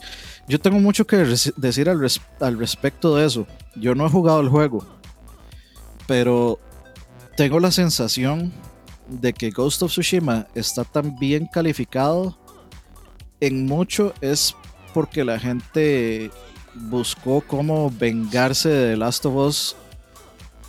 yo 0.48 0.58
tengo 0.58 0.80
mucho 0.80 1.06
que 1.06 1.18
decir 1.56 1.88
al, 1.88 2.06
al 2.40 2.58
respecto 2.58 3.16
de 3.16 3.26
eso. 3.26 3.46
Yo 3.76 3.94
no 3.94 4.06
he 4.06 4.10
jugado 4.10 4.40
el 4.40 4.48
juego, 4.48 4.86
pero 6.06 6.58
tengo 7.36 7.60
la 7.60 7.70
sensación 7.70 8.52
de 9.08 9.34
que 9.34 9.50
Ghost 9.50 9.82
of 9.82 9.90
Tsushima 9.90 10.46
está 10.54 10.84
tan 10.84 11.18
bien 11.18 11.46
calificado. 11.52 12.38
En 13.40 13.66
mucho 13.66 14.14
es 14.22 14.56
porque 14.94 15.24
la 15.24 15.38
gente 15.38 16.30
buscó 16.74 17.42
cómo 17.46 17.90
vengarse 17.90 18.68
de 18.70 18.90
The 18.92 18.96
Last 18.96 19.26
of 19.26 19.34
Us 19.34 19.76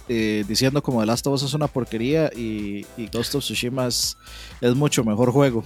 eh, 0.07 0.45
diciendo 0.47 0.83
como 0.83 0.99
The 0.99 1.07
Last 1.07 1.25
of 1.27 1.33
Us 1.33 1.43
es 1.43 1.53
una 1.53 1.67
porquería 1.67 2.29
y, 2.35 2.85
Ghost 3.11 3.35
of 3.35 3.43
Tsushima 3.43 3.87
es, 3.87 4.15
mucho 4.75 5.03
mejor 5.03 5.31
juego. 5.31 5.63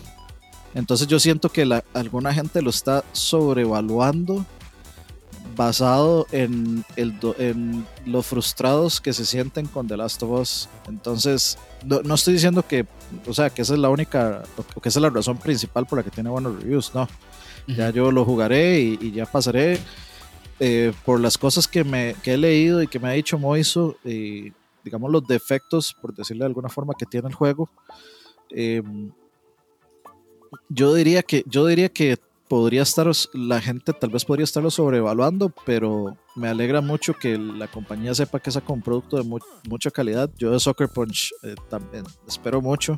Entonces 0.75 1.07
yo 1.07 1.19
siento 1.19 1.49
que 1.49 1.67
alguna 1.93 2.33
gente 2.33 2.61
lo 2.61 2.69
está 2.69 3.03
sobrevaluando 3.11 4.45
basado 5.55 6.25
en, 6.31 6.85
el, 6.95 7.15
en 7.37 7.85
los 8.05 8.25
frustrados 8.27 9.01
que 9.01 9.11
se 9.11 9.25
sienten 9.25 9.65
con 9.65 9.87
The 9.87 9.97
Last 9.97 10.23
of 10.23 10.39
Us. 10.39 10.69
Entonces, 10.87 11.57
no, 11.83 12.15
estoy 12.15 12.35
diciendo 12.35 12.65
que, 12.65 12.85
o 13.27 13.33
sea, 13.33 13.49
que 13.49 13.63
esa 13.63 13.73
es 13.73 13.79
la 13.79 13.89
única, 13.89 14.43
o 14.75 14.79
que 14.79 14.87
esa 14.87 14.99
es 14.99 15.03
la 15.03 15.09
razón 15.09 15.37
principal 15.37 15.85
por 15.85 15.97
la 15.97 16.03
que 16.03 16.11
tiene 16.11 16.29
buenos 16.29 16.55
reviews, 16.61 16.91
no. 16.93 17.09
Ya 17.67 17.89
yo 17.89 18.11
lo 18.11 18.25
jugaré 18.25 18.79
y 18.79 19.11
ya 19.11 19.25
pasaré 19.25 19.79
eh, 20.59 20.93
por 21.05 21.19
las 21.19 21.37
cosas 21.37 21.67
que, 21.67 21.83
me, 21.83 22.15
que 22.23 22.33
he 22.33 22.37
leído 22.37 22.81
y 22.81 22.87
que 22.87 22.99
me 22.99 23.09
ha 23.09 23.13
dicho 23.13 23.37
Moiso, 23.37 23.97
y 24.03 24.53
digamos 24.83 25.11
los 25.11 25.25
defectos, 25.27 25.95
por 26.01 26.13
decirle 26.13 26.41
de 26.41 26.47
alguna 26.47 26.69
forma, 26.69 26.93
que 26.97 27.05
tiene 27.05 27.29
el 27.29 27.35
juego, 27.35 27.69
em, 28.49 29.11
yo 30.67 30.93
diría 30.93 31.21
que 31.21 31.43
yo 31.45 31.65
diría 31.65 31.89
que 31.89 32.17
podría 32.49 32.81
estar 32.81 33.07
la 33.33 33.61
gente 33.61 33.93
tal 33.93 34.09
vez 34.09 34.25
podría 34.25 34.43
estarlo 34.43 34.71
sobrevaluando, 34.71 35.53
pero 35.65 36.17
me 36.35 36.47
alegra 36.47 36.81
mucho 36.81 37.13
que 37.13 37.37
la 37.37 37.67
compañía 37.67 38.13
sepa 38.15 38.39
que 38.39 38.49
saca 38.49 38.73
un 38.73 38.81
producto 38.81 39.17
de 39.17 39.39
mucha 39.69 39.91
calidad. 39.91 40.31
Yo 40.37 40.51
de 40.51 40.59
Soccer 40.59 40.89
Punch 40.89 41.31
eh, 41.43 41.55
también 41.69 42.03
espero 42.27 42.59
mucho. 42.59 42.97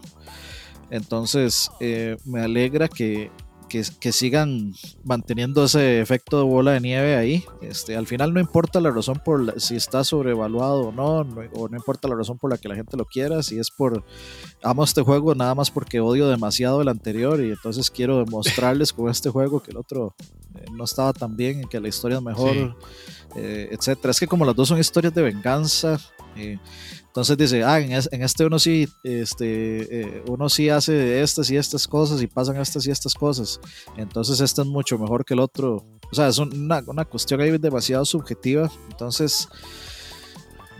Entonces, 0.89 1.69
eh, 1.82 2.15
me 2.26 2.41
alegra 2.41 2.88
que, 2.88 3.30
que, 3.72 4.12
sigan 4.12 4.74
manteniendo 5.06 5.64
ese 5.64 6.02
efecto 6.02 6.38
de 6.38 6.44
bola 6.44 6.74
de 6.74 6.82
nieve 6.82 7.16
ahí. 7.16 7.46
Este, 7.62 7.96
al 7.96 8.06
final 8.06 8.34
no 8.34 8.42
importa 8.42 8.82
la 8.82 8.92
razón 8.92 9.22
por 9.24 9.60
si 9.62 9.78
está 9.78 10.04
sobrevaluado 10.04 10.90
o 10.90 10.92
no, 10.92 11.20
o 11.54 11.70
no 11.70 11.78
importa 11.78 12.10
la 12.10 12.16
razón 12.16 12.38
por 12.38 12.52
la 12.52 12.58
que 12.58 12.68
la 12.68 12.76
gente 12.76 12.98
lo 12.98 13.06
quiera, 13.06 13.42
si 13.44 13.58
es 13.60 13.72
por 13.72 14.04
amo 14.62 14.84
este 14.84 15.02
juego 15.02 15.34
nada 15.36 15.56
más 15.56 15.72
porque 15.72 16.02
odio 16.02 16.28
demasiado 16.28 16.82
el 16.82 16.90
anterior 16.90 17.42
y 17.42 17.52
entonces 17.52 17.90
quiero 17.90 18.24
demostrarles 18.24 18.92
con 18.92 19.10
este 19.10 19.30
juego 19.30 19.62
que 19.64 19.72
el 19.72 19.78
otro 19.78 20.16
eh, 20.56 20.66
no 20.74 20.84
estaba 20.84 21.14
tan 21.14 21.38
bien 21.38 21.62
y 21.62 21.68
que 21.68 21.80
la 21.80 21.88
historia 21.88 22.18
es 22.18 22.24
mejor, 22.24 22.76
eh, 23.36 23.70
etcétera. 23.72 24.12
Es 24.12 24.20
que 24.20 24.28
como 24.28 24.46
las 24.46 24.56
dos 24.56 24.68
son 24.68 24.80
historias 24.80 25.14
de 25.14 25.22
venganza, 25.22 25.98
eh, 26.36 26.60
entonces 27.12 27.38
dice, 27.38 27.62
ah, 27.65 27.78
en, 27.78 27.91
este 28.24 28.45
uno 28.45 28.58
sí, 28.58 28.88
este, 29.04 30.02
eh, 30.02 30.24
uno 30.30 30.47
sí 30.47 30.69
hace 30.69 31.21
estas 31.21 31.52
y 31.52 31.58
estas 31.58 31.86
cosas 31.86 32.21
y 32.21 32.28
pasan 32.28 32.56
estas 32.56 32.88
y 32.88 32.91
estas 32.91 33.13
cosas. 33.13 33.60
Entonces 33.97 34.39
este 34.39 34.62
es 34.62 34.67
mucho 34.69 34.97
mejor 34.97 35.26
que 35.26 35.34
el 35.34 35.41
otro. 35.41 35.86
O 36.10 36.15
sea, 36.15 36.30
es 36.30 36.38
una, 36.38 36.82
una 36.88 37.04
cuestión 37.04 37.41
ahí 37.41 37.58
demasiado 37.58 38.06
subjetiva. 38.06 38.71
Entonces, 38.89 39.50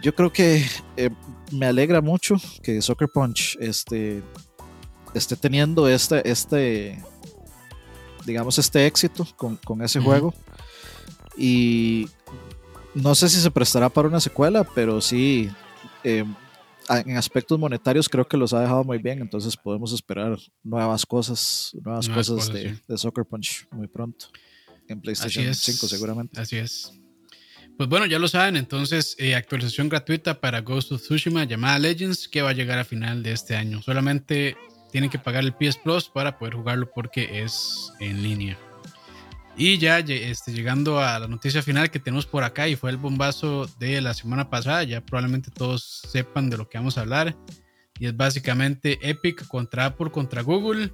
yo 0.02 0.16
creo 0.16 0.32
que 0.32 0.66
eh, 0.96 1.10
me 1.52 1.66
alegra 1.66 2.00
mucho 2.00 2.38
que 2.64 2.82
Soccer 2.82 3.10
Punch 3.14 3.58
este, 3.60 4.24
esté 5.14 5.36
teniendo 5.36 5.90
este, 5.90 6.32
este, 6.32 7.04
digamos, 8.26 8.58
este 8.58 8.86
éxito 8.86 9.28
con, 9.36 9.58
con 9.58 9.82
ese 9.82 10.00
juego. 10.00 10.34
Y 11.36 12.08
no 12.94 13.16
sé 13.16 13.28
si 13.28 13.42
se 13.42 13.52
prestará 13.52 13.90
para 13.90 14.08
una 14.08 14.22
secuela, 14.22 14.64
pero 14.64 15.02
sí 15.02 15.52
eh, 16.04 16.26
en 16.90 17.18
aspectos 17.18 17.58
monetarios 17.60 18.10
creo 18.10 18.28
que 18.28 18.38
los 18.38 18.54
ha 18.54 18.62
dejado 18.62 18.84
muy 18.84 18.98
bien, 18.98 19.22
entonces 19.22 19.56
podemos 19.56 19.94
esperar 19.94 20.38
nuevas 20.64 21.06
cosas, 21.06 21.72
nuevas, 21.84 22.10
cosas, 22.10 22.52
de, 22.52 22.78
Soccer 22.98 23.26
Punch 23.26 23.68
muy 23.72 23.88
pronto. 23.88 24.28
en 24.88 25.00
PlayStation 25.00 25.54
5 25.54 25.88
seguramente. 25.88 26.40
Así 26.40 26.58
es. 26.58 26.94
Pues 27.78 27.90
bueno, 27.90 28.06
ya 28.06 28.20
lo 28.20 28.28
saben, 28.28 28.58
entonces 28.58 29.16
eh, 29.18 29.36
actualización 29.36 29.90
gratuita 29.90 30.40
para 30.40 30.62
Ghost 30.62 30.92
of 30.92 31.02
Tsushima 31.02 31.46
llamada 31.46 31.80
Legends 31.80 32.28
que 32.28 32.42
va 32.42 32.50
a 32.50 32.54
llegar 32.54 32.78
a 32.78 32.84
final 32.84 33.24
de 33.24 33.32
este 33.32 33.56
año. 33.56 33.82
Solamente 33.82 34.58
tienen 34.92 35.10
que 35.10 35.18
pagar 35.18 35.44
el 35.44 35.54
PS 35.54 35.78
Plus 35.78 36.10
para 36.10 36.38
poder 36.38 36.56
jugarlo 36.56 36.92
porque 36.94 37.42
es 37.42 37.92
en 38.00 38.22
línea. 38.22 38.58
Y 39.58 39.78
ya 39.78 40.00
este, 40.00 40.54
llegando 40.54 41.00
a 41.00 41.20
la 41.20 41.28
noticia 41.28 41.62
final 41.62 41.92
que 41.92 42.00
tenemos 42.00 42.26
por 42.26 42.44
acá 42.44 42.68
y 42.68 42.76
fue 42.76 42.90
el 42.90 42.98
bombazo 42.98 43.70
de 43.80 44.02
la 44.02 44.14
semana 44.14 44.50
pasada, 44.50 44.84
ya 44.84 45.02
probablemente 45.02 45.52
todos 45.52 46.02
sepan 46.08 46.50
de 46.50 46.58
lo 46.58 46.70
que 46.70 46.78
vamos 46.78 46.98
a 46.98 47.02
hablar. 47.02 47.36
Y 48.00 48.08
es 48.08 48.18
básicamente 48.18 48.98
Epic 49.08 49.48
contra 49.48 49.86
Apple 49.86 50.10
contra 50.10 50.42
Google. 50.42 50.92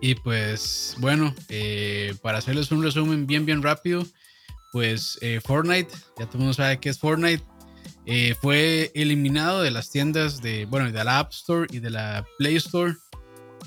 Y 0.00 0.14
pues 0.14 0.96
bueno, 0.98 1.34
eh, 1.48 2.14
para 2.22 2.38
hacerles 2.38 2.70
un 2.70 2.82
resumen 2.82 3.26
bien 3.26 3.44
bien 3.44 3.62
rápido, 3.62 4.06
pues 4.72 5.18
eh, 5.20 5.40
Fortnite, 5.44 5.92
ya 6.18 6.26
todo 6.26 6.34
el 6.34 6.38
mundo 6.38 6.54
sabe 6.54 6.78
qué 6.78 6.88
es 6.90 6.98
Fortnite, 6.98 7.44
eh, 8.06 8.34
fue 8.40 8.90
eliminado 8.94 9.62
de 9.62 9.70
las 9.70 9.90
tiendas 9.90 10.40
de, 10.40 10.64
bueno, 10.66 10.90
de 10.90 11.04
la 11.04 11.18
App 11.18 11.32
Store 11.32 11.66
y 11.70 11.80
de 11.80 11.90
la 11.90 12.24
Play 12.38 12.56
Store, 12.56 12.94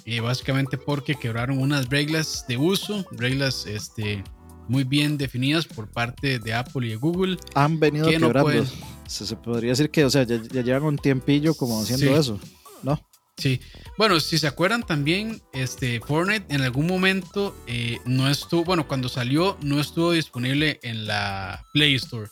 eh, 0.05 0.19
básicamente 0.19 0.77
porque 0.77 1.15
quebraron 1.15 1.59
unas 1.59 1.89
reglas 1.89 2.45
de 2.47 2.57
uso, 2.57 3.05
reglas 3.11 3.65
este, 3.65 4.23
muy 4.67 4.83
bien 4.83 5.17
definidas 5.17 5.65
por 5.65 5.89
parte 5.89 6.39
de 6.39 6.53
Apple 6.53 6.87
y 6.87 6.89
de 6.91 6.95
Google. 6.95 7.37
Han 7.55 7.79
venido 7.79 8.09
quebrando. 8.09 8.65
se, 9.07 9.35
podría 9.35 9.71
decir 9.71 9.89
que, 9.89 10.05
o 10.05 10.09
sea, 10.09 10.23
ya, 10.23 10.61
llevan 10.61 10.83
un 10.83 10.97
tiempillo 10.97 11.53
como 11.53 11.81
haciendo 11.81 12.17
eso, 12.17 12.39
¿no? 12.81 12.99
Sí, 13.37 13.59
bueno, 13.97 14.19
si 14.19 14.37
se 14.37 14.47
acuerdan 14.47 14.83
también, 14.83 15.41
este 15.53 15.99
Fortnite 16.01 16.53
en 16.53 16.61
algún 16.61 16.85
momento 16.85 17.55
eh, 17.65 17.97
no 18.05 18.29
estuvo, 18.29 18.63
bueno, 18.63 18.87
cuando 18.87 19.09
salió 19.09 19.57
no 19.61 19.79
estuvo 19.79 20.11
disponible 20.11 20.79
en 20.83 21.07
la 21.07 21.65
Play 21.73 21.95
Store, 21.95 22.29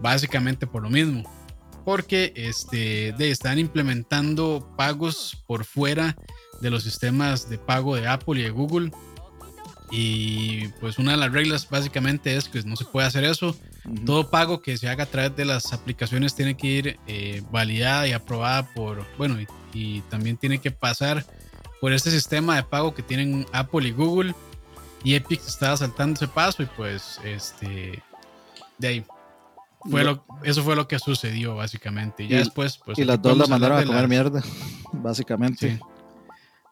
básicamente 0.00 0.66
por 0.66 0.82
lo 0.82 0.88
mismo, 0.88 1.30
porque 1.84 2.32
este, 2.36 3.12
de, 3.18 3.30
están 3.30 3.58
implementando 3.58 4.72
pagos 4.78 5.36
por 5.46 5.66
fuera 5.66 6.16
de 6.60 6.70
los 6.70 6.82
sistemas 6.82 7.48
de 7.48 7.58
pago 7.58 7.96
de 7.96 8.06
Apple 8.06 8.40
y 8.40 8.44
de 8.44 8.50
Google. 8.50 8.90
Y 9.90 10.68
pues 10.80 10.98
una 10.98 11.12
de 11.12 11.16
las 11.16 11.32
reglas 11.32 11.68
básicamente 11.68 12.36
es 12.36 12.48
que 12.48 12.62
no 12.62 12.76
se 12.76 12.84
puede 12.84 13.06
hacer 13.06 13.24
eso. 13.24 13.56
Todo 14.06 14.30
pago 14.30 14.62
que 14.62 14.76
se 14.76 14.88
haga 14.88 15.04
a 15.04 15.06
través 15.06 15.34
de 15.36 15.44
las 15.44 15.72
aplicaciones 15.72 16.34
tiene 16.34 16.56
que 16.56 16.66
ir 16.66 17.00
eh, 17.06 17.42
validada 17.50 18.06
y 18.06 18.12
aprobada 18.12 18.72
por, 18.72 19.04
bueno, 19.18 19.36
y 19.72 20.00
también 20.02 20.36
tiene 20.36 20.60
que 20.60 20.70
pasar 20.70 21.24
por 21.80 21.92
este 21.92 22.10
sistema 22.10 22.56
de 22.56 22.62
pago 22.62 22.94
que 22.94 23.02
tienen 23.02 23.46
Apple 23.52 23.88
y 23.88 23.92
Google. 23.92 24.34
Y 25.02 25.14
Epic 25.14 25.40
estaba 25.46 25.76
saltando 25.76 26.14
ese 26.14 26.28
paso 26.28 26.62
y 26.62 26.66
pues 26.66 27.18
este 27.24 28.02
de 28.76 28.88
ahí 28.88 29.04
fue 29.90 30.04
lo, 30.04 30.24
eso 30.42 30.62
fue 30.62 30.76
lo 30.76 30.86
que 30.86 30.98
sucedió 30.98 31.56
básicamente. 31.56 32.28
Ya 32.28 32.36
y, 32.36 32.38
después 32.40 32.78
pues 32.84 32.98
y 32.98 33.04
las 33.04 33.20
dos 33.20 33.36
la 33.36 33.46
mandaron 33.46 33.78
a 33.78 33.84
comer 33.84 34.08
mierda, 34.08 34.42
básicamente. 34.92 35.80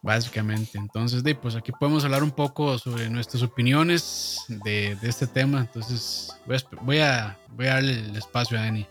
Básicamente. 0.03 0.79
Entonces, 0.79 1.23
de, 1.23 1.35
pues 1.35 1.55
aquí 1.55 1.73
podemos 1.73 2.05
hablar 2.05 2.23
un 2.23 2.31
poco 2.31 2.79
sobre 2.79 3.09
nuestras 3.11 3.43
opiniones 3.43 4.39
de, 4.49 4.97
de 4.97 5.09
este 5.09 5.27
tema. 5.27 5.61
Entonces, 5.61 6.37
voy 6.83 6.99
a, 6.99 7.39
darle 7.57 7.93
el 7.93 8.17
espacio 8.17 8.59
a 8.59 8.63
Dani. 8.63 8.87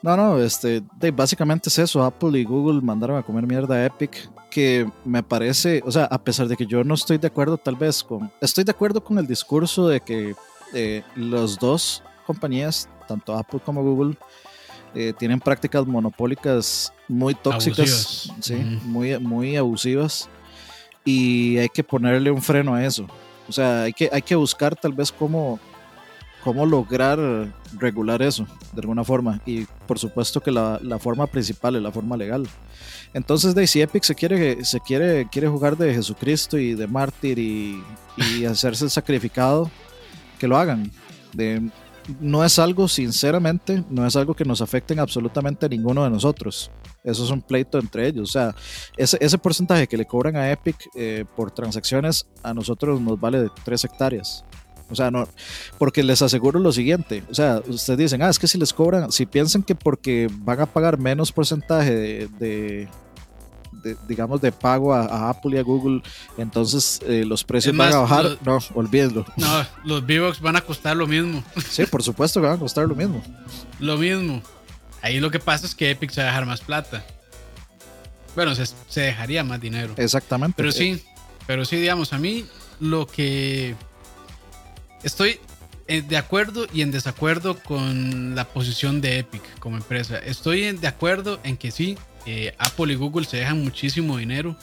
No, 0.00 0.16
no, 0.16 0.38
este, 0.38 0.82
básicamente 1.12 1.68
es 1.68 1.78
eso. 1.78 2.04
Apple 2.04 2.38
y 2.38 2.44
Google 2.44 2.80
mandaron 2.80 3.16
a 3.16 3.22
comer 3.22 3.46
mierda 3.46 3.74
a 3.74 3.86
Epic, 3.86 4.30
que 4.50 4.88
me 5.04 5.22
parece, 5.22 5.82
o 5.84 5.90
sea, 5.90 6.04
a 6.04 6.18
pesar 6.18 6.46
de 6.46 6.56
que 6.56 6.66
yo 6.66 6.84
no 6.84 6.94
estoy 6.94 7.18
de 7.18 7.26
acuerdo 7.26 7.58
tal 7.58 7.74
vez 7.74 8.04
con, 8.04 8.30
estoy 8.40 8.64
de 8.64 8.70
acuerdo 8.70 9.02
con 9.02 9.18
el 9.18 9.26
discurso 9.26 9.88
de 9.88 10.00
que 10.00 10.36
eh, 10.72 11.02
los 11.16 11.58
dos 11.58 12.02
compañías, 12.26 12.88
tanto 13.08 13.34
Apple 13.34 13.60
como 13.64 13.82
Google, 13.82 14.16
eh, 15.00 15.12
tienen 15.16 15.38
prácticas 15.38 15.86
monopólicas 15.86 16.92
muy 17.06 17.32
tóxicas, 17.32 18.32
sí, 18.40 18.54
muy, 18.82 19.16
muy 19.20 19.56
abusivas, 19.56 20.28
y 21.04 21.56
hay 21.58 21.68
que 21.68 21.84
ponerle 21.84 22.32
un 22.32 22.42
freno 22.42 22.74
a 22.74 22.84
eso. 22.84 23.06
O 23.48 23.52
sea, 23.52 23.82
hay 23.82 23.92
que, 23.92 24.10
hay 24.12 24.22
que 24.22 24.34
buscar 24.34 24.74
tal 24.74 24.92
vez 24.92 25.12
cómo 25.12 25.60
cómo 26.42 26.66
lograr 26.66 27.18
regular 27.78 28.22
eso 28.22 28.46
de 28.72 28.80
alguna 28.80 29.04
forma. 29.04 29.40
Y 29.46 29.66
por 29.86 30.00
supuesto 30.00 30.40
que 30.40 30.50
la, 30.50 30.80
la 30.82 30.98
forma 30.98 31.28
principal 31.28 31.76
es 31.76 31.82
la 31.82 31.92
forma 31.92 32.16
legal. 32.16 32.48
Entonces, 33.14 33.54
de, 33.54 33.66
si 33.68 33.80
Epic 33.80 34.02
se 34.02 34.16
quiere, 34.16 34.64
se 34.64 34.80
quiere, 34.80 35.28
quiere 35.30 35.46
jugar 35.46 35.76
de 35.76 35.94
Jesucristo 35.94 36.58
y 36.58 36.74
de 36.74 36.88
mártir 36.88 37.38
y, 37.38 37.80
y 38.16 38.44
hacerse 38.46 38.84
el 38.84 38.90
sacrificado, 38.90 39.70
que 40.40 40.48
lo 40.48 40.56
hagan. 40.56 40.90
De, 41.34 41.70
no 42.20 42.44
es 42.44 42.58
algo, 42.58 42.88
sinceramente, 42.88 43.84
no 43.90 44.06
es 44.06 44.16
algo 44.16 44.34
que 44.34 44.44
nos 44.44 44.60
afecte 44.60 44.98
absolutamente 44.98 45.66
a 45.66 45.68
ninguno 45.68 46.04
de 46.04 46.10
nosotros. 46.10 46.70
Eso 47.04 47.24
es 47.24 47.30
un 47.30 47.42
pleito 47.42 47.78
entre 47.78 48.06
ellos. 48.06 48.30
O 48.30 48.32
sea, 48.32 48.54
ese, 48.96 49.18
ese 49.20 49.38
porcentaje 49.38 49.86
que 49.86 49.96
le 49.96 50.06
cobran 50.06 50.36
a 50.36 50.50
Epic 50.50 50.76
eh, 50.94 51.24
por 51.36 51.50
transacciones, 51.50 52.26
a 52.42 52.54
nosotros 52.54 53.00
nos 53.00 53.20
vale 53.20 53.40
de 53.40 53.50
3 53.64 53.84
hectáreas. 53.84 54.44
O 54.90 54.94
sea, 54.94 55.10
no, 55.10 55.28
porque 55.76 56.02
les 56.02 56.22
aseguro 56.22 56.58
lo 56.58 56.72
siguiente, 56.72 57.22
o 57.30 57.34
sea, 57.34 57.62
ustedes 57.66 57.98
dicen, 57.98 58.22
ah, 58.22 58.30
es 58.30 58.38
que 58.38 58.48
si 58.48 58.56
les 58.56 58.72
cobran, 58.72 59.12
si 59.12 59.26
piensan 59.26 59.62
que 59.62 59.74
porque 59.74 60.30
van 60.32 60.60
a 60.60 60.66
pagar 60.66 60.98
menos 60.98 61.30
porcentaje 61.30 62.26
de, 62.38 62.88
digamos, 64.06 64.40
de 64.40 64.52
pago 64.52 64.94
a, 64.94 65.30
Apple 65.30 65.56
y 65.56 65.58
a 65.58 65.62
Google, 65.62 66.02
entonces 66.36 67.00
eh, 67.06 67.24
los 67.26 67.44
precios 67.44 67.76
van 67.76 67.92
a 67.92 67.98
bajar, 67.98 68.38
no, 68.44 68.58
olvídenlo. 68.74 69.24
No, 69.36 69.66
los 69.84 70.02
V-Bucks 70.02 70.40
van 70.40 70.56
a 70.56 70.60
costar 70.60 70.96
lo 70.96 71.06
mismo. 71.06 71.42
Sí, 71.68 71.86
por 71.86 72.02
supuesto 72.02 72.40
que 72.40 72.46
van 72.46 72.56
a 72.56 72.60
costar 72.60 72.86
lo 72.86 72.94
mismo. 72.94 73.22
Lo 73.80 73.96
mismo. 73.96 74.42
Ahí 75.02 75.20
lo 75.20 75.30
que 75.30 75.38
pasa 75.38 75.66
es 75.66 75.74
que 75.74 75.90
Epic 75.90 76.10
se 76.10 76.20
va 76.20 76.28
a 76.28 76.30
dejar 76.30 76.46
más 76.46 76.60
plata. 76.60 77.04
Bueno, 78.34 78.54
se, 78.54 78.66
se 78.88 79.00
dejaría 79.00 79.44
más 79.44 79.60
dinero. 79.60 79.94
Exactamente. 79.96 80.54
Pero 80.56 80.72
sí, 80.72 81.02
pero 81.46 81.64
sí, 81.64 81.76
digamos, 81.76 82.12
a 82.12 82.18
mí 82.18 82.46
lo 82.80 83.06
que 83.06 83.74
Estoy 85.02 85.38
eh, 85.86 86.02
de 86.02 86.16
acuerdo 86.16 86.66
y 86.72 86.82
en 86.82 86.90
desacuerdo 86.90 87.58
con 87.62 88.34
la 88.34 88.44
posición 88.44 89.00
de 89.00 89.18
Epic 89.18 89.42
como 89.58 89.76
empresa. 89.76 90.18
Estoy 90.18 90.72
de 90.76 90.86
acuerdo 90.86 91.38
en 91.44 91.56
que 91.56 91.70
sí, 91.70 91.96
eh, 92.30 92.54
Apple 92.58 92.92
y 92.92 92.96
Google 92.96 93.24
se 93.24 93.38
dejan 93.38 93.64
muchísimo 93.64 94.18
dinero, 94.18 94.54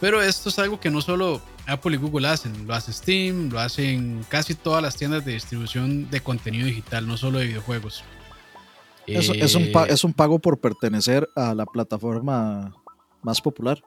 pero 0.00 0.22
esto 0.22 0.48
es 0.48 0.58
algo 0.60 0.78
que 0.78 0.90
no 0.90 1.00
solo 1.00 1.42
Apple 1.66 1.94
y 1.94 1.98
Google 1.98 2.28
hacen, 2.28 2.68
lo 2.68 2.74
hace 2.74 2.92
Steam, 2.92 3.50
lo 3.50 3.58
hacen 3.58 4.24
casi 4.28 4.54
todas 4.54 4.80
las 4.80 4.96
tiendas 4.96 5.24
de 5.24 5.32
distribución 5.32 6.08
de 6.08 6.20
contenido 6.20 6.66
digital, 6.66 7.08
no 7.08 7.16
solo 7.16 7.40
de 7.40 7.46
videojuegos. 7.46 8.04
Es, 9.08 9.28
un, 9.28 9.64
eh, 9.64 9.72
es 9.88 10.04
un 10.04 10.12
pago 10.12 10.38
por 10.38 10.60
pertenecer 10.60 11.28
a 11.34 11.52
la 11.52 11.66
plataforma 11.66 12.76
más 13.22 13.40
popular. 13.40 13.82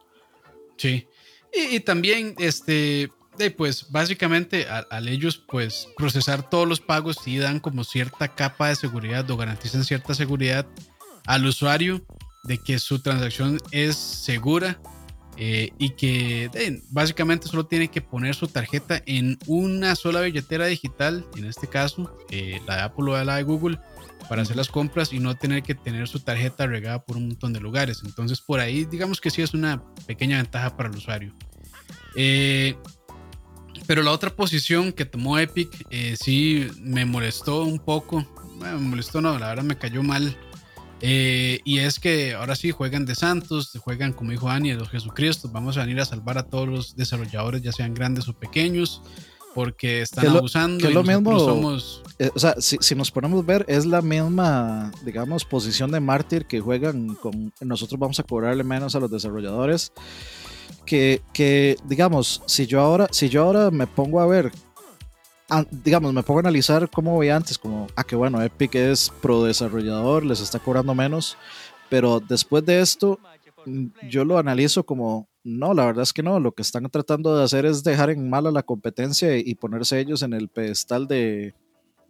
Sí. 0.76 1.08
Y, 1.50 1.76
y, 1.76 1.80
también, 1.80 2.34
este, 2.36 3.10
pues 3.56 3.90
básicamente 3.90 4.66
al, 4.68 5.08
ellos 5.08 5.42
pues 5.48 5.88
procesar 5.96 6.48
todos 6.50 6.68
los 6.68 6.80
pagos 6.80 7.16
sí 7.24 7.38
dan 7.38 7.58
como 7.58 7.84
cierta 7.84 8.28
capa 8.28 8.68
de 8.68 8.76
seguridad 8.76 9.28
o 9.30 9.36
garantizan 9.38 9.84
cierta 9.84 10.14
seguridad 10.14 10.66
al 11.26 11.46
usuario 11.46 12.02
de 12.44 12.58
que 12.58 12.78
su 12.78 13.00
transacción 13.00 13.58
es 13.70 13.96
segura 13.96 14.78
eh, 15.36 15.70
y 15.78 15.90
que 15.90 16.80
básicamente 16.90 17.48
solo 17.48 17.66
tiene 17.66 17.88
que 17.88 18.00
poner 18.00 18.34
su 18.36 18.46
tarjeta 18.46 19.02
en 19.06 19.36
una 19.46 19.96
sola 19.96 20.20
billetera 20.20 20.66
digital, 20.66 21.26
en 21.36 21.46
este 21.46 21.66
caso 21.66 22.16
eh, 22.30 22.60
la 22.68 22.76
de 22.76 22.82
Apple 22.82 23.10
o 23.10 23.24
la 23.24 23.36
de 23.36 23.42
Google, 23.42 23.80
para 24.28 24.42
hacer 24.42 24.56
las 24.56 24.68
compras 24.68 25.12
y 25.12 25.18
no 25.18 25.34
tener 25.34 25.62
que 25.62 25.74
tener 25.74 26.06
su 26.06 26.20
tarjeta 26.20 26.66
regada 26.66 27.04
por 27.04 27.16
un 27.16 27.28
montón 27.28 27.52
de 27.52 27.60
lugares. 27.60 28.02
Entonces 28.04 28.40
por 28.40 28.60
ahí 28.60 28.84
digamos 28.84 29.20
que 29.20 29.30
sí 29.30 29.42
es 29.42 29.54
una 29.54 29.82
pequeña 30.06 30.36
ventaja 30.36 30.76
para 30.76 30.88
el 30.88 30.96
usuario. 30.96 31.34
Eh, 32.14 32.76
pero 33.88 34.02
la 34.02 34.12
otra 34.12 34.30
posición 34.30 34.92
que 34.92 35.04
tomó 35.04 35.38
Epic 35.38 35.86
sí 36.16 36.68
me 36.80 37.04
molestó 37.04 37.64
un 37.64 37.80
poco. 37.80 38.24
Me 38.60 38.72
molestó, 38.74 39.20
no, 39.20 39.36
la 39.38 39.48
verdad 39.48 39.64
me 39.64 39.76
cayó 39.76 40.02
mal. 40.02 40.38
Eh, 41.06 41.60
y 41.64 41.80
es 41.80 42.00
que 42.00 42.32
ahora 42.32 42.56
sí 42.56 42.70
juegan 42.70 43.04
de 43.04 43.14
santos, 43.14 43.78
juegan 43.78 44.14
como 44.14 44.30
dijo 44.30 44.48
Dani, 44.48 44.70
de 44.70 44.76
los 44.76 44.88
Jesucristo. 44.88 45.50
Vamos 45.52 45.76
a 45.76 45.82
venir 45.82 46.00
a 46.00 46.06
salvar 46.06 46.38
a 46.38 46.44
todos 46.44 46.66
los 46.66 46.96
desarrolladores, 46.96 47.60
ya 47.60 47.72
sean 47.72 47.92
grandes 47.92 48.26
o 48.26 48.32
pequeños, 48.32 49.02
porque 49.54 50.00
están 50.00 50.28
abusando. 50.28 50.88
lo 50.88 51.02
mismo, 51.02 51.38
somos... 51.38 52.02
Eh, 52.18 52.30
o 52.34 52.38
sea, 52.38 52.54
si, 52.58 52.78
si, 52.80 52.94
nos 52.94 53.10
ponemos 53.10 53.42
a 53.42 53.46
ver, 53.46 53.66
es 53.68 53.84
la 53.84 54.00
misma, 54.00 54.92
digamos, 55.04 55.44
posición 55.44 55.90
de 55.90 56.00
mártir 56.00 56.46
que 56.46 56.60
juegan 56.60 57.16
con. 57.16 57.52
Nosotros 57.60 58.00
vamos 58.00 58.18
a 58.20 58.22
cobrarle 58.22 58.64
menos 58.64 58.94
a 58.94 59.00
los 59.00 59.10
desarrolladores 59.10 59.92
que, 60.84 61.76
digamos, 61.84 62.42
si 62.46 62.66
yo 62.66 62.80
ahora, 62.80 63.08
si 63.10 63.28
yo 63.28 63.42
ahora 63.42 63.70
me 63.70 63.86
pongo 63.86 64.20
a 64.20 64.26
ver, 64.26 64.52
digamos, 65.70 66.12
me 66.12 66.22
pongo 66.22 66.40
a 66.40 66.42
analizar 66.42 66.88
cómo 66.90 67.18
veía 67.18 67.36
antes, 67.36 67.58
como, 67.58 67.86
ah, 67.96 68.04
que 68.04 68.16
bueno, 68.16 68.42
Epic 68.42 68.74
es 68.74 69.12
pro 69.20 69.44
desarrollador, 69.44 70.24
les 70.24 70.40
está 70.40 70.58
cobrando 70.58 70.94
menos, 70.94 71.36
pero 71.90 72.20
después 72.20 72.64
de 72.64 72.80
esto, 72.80 73.18
mm, 73.66 73.86
yo 74.08 74.24
lo 74.24 74.38
analizo 74.38 74.84
como, 74.84 75.28
No, 75.46 75.74
la 75.74 75.84
verdad 75.84 76.04
es 76.04 76.14
que 76.14 76.22
no. 76.22 76.40
Lo 76.40 76.52
que 76.52 76.62
están 76.62 76.88
tratando 76.88 77.36
de 77.36 77.44
hacer 77.44 77.66
es 77.66 77.84
dejar 77.84 78.08
en 78.08 78.30
mala 78.30 78.50
la 78.50 78.62
competencia 78.62 79.36
y 79.36 79.54
ponerse 79.54 80.00
ellos 80.00 80.22
en 80.22 80.32
el 80.32 80.48
pedestal 80.48 81.06
de, 81.06 81.52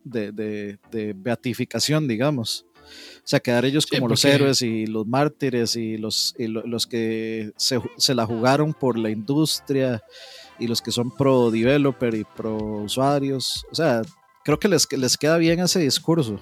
de, 0.05 1.14
beatificación, 1.16 2.07
digamos. 2.07 2.64
O 2.85 3.27
sea, 3.27 3.40
quedar 3.40 3.64
ellos 3.64 3.87
como 3.87 4.07
los 4.07 4.25
héroes 4.25 4.62
y 4.62 4.87
los 4.87 5.07
mártires 5.07 5.75
y 5.75 5.97
los, 5.99 6.35
los 6.38 6.87
que 6.87 7.53
se, 7.57 7.81
se, 7.97 8.14
la 8.14 8.25
jugaron 8.25 8.73
por 8.73 8.97
la 8.97 9.11
industria 9.11 10.01
y 10.59 10.67
los 10.67 10.81
que 10.81 10.90
son 10.90 11.11
pro 11.11 11.51
developer 11.51 12.14
y 12.14 12.25
pro 12.25 12.57
usuarios. 12.57 13.64
O 13.71 13.75
sea, 13.75 14.03
creo 14.45 14.59
que 14.59 14.69
les, 14.69 14.90
les 14.93 15.17
queda 15.17 15.37
bien 15.38 15.61
ese 15.61 15.81
discurso. 15.81 16.38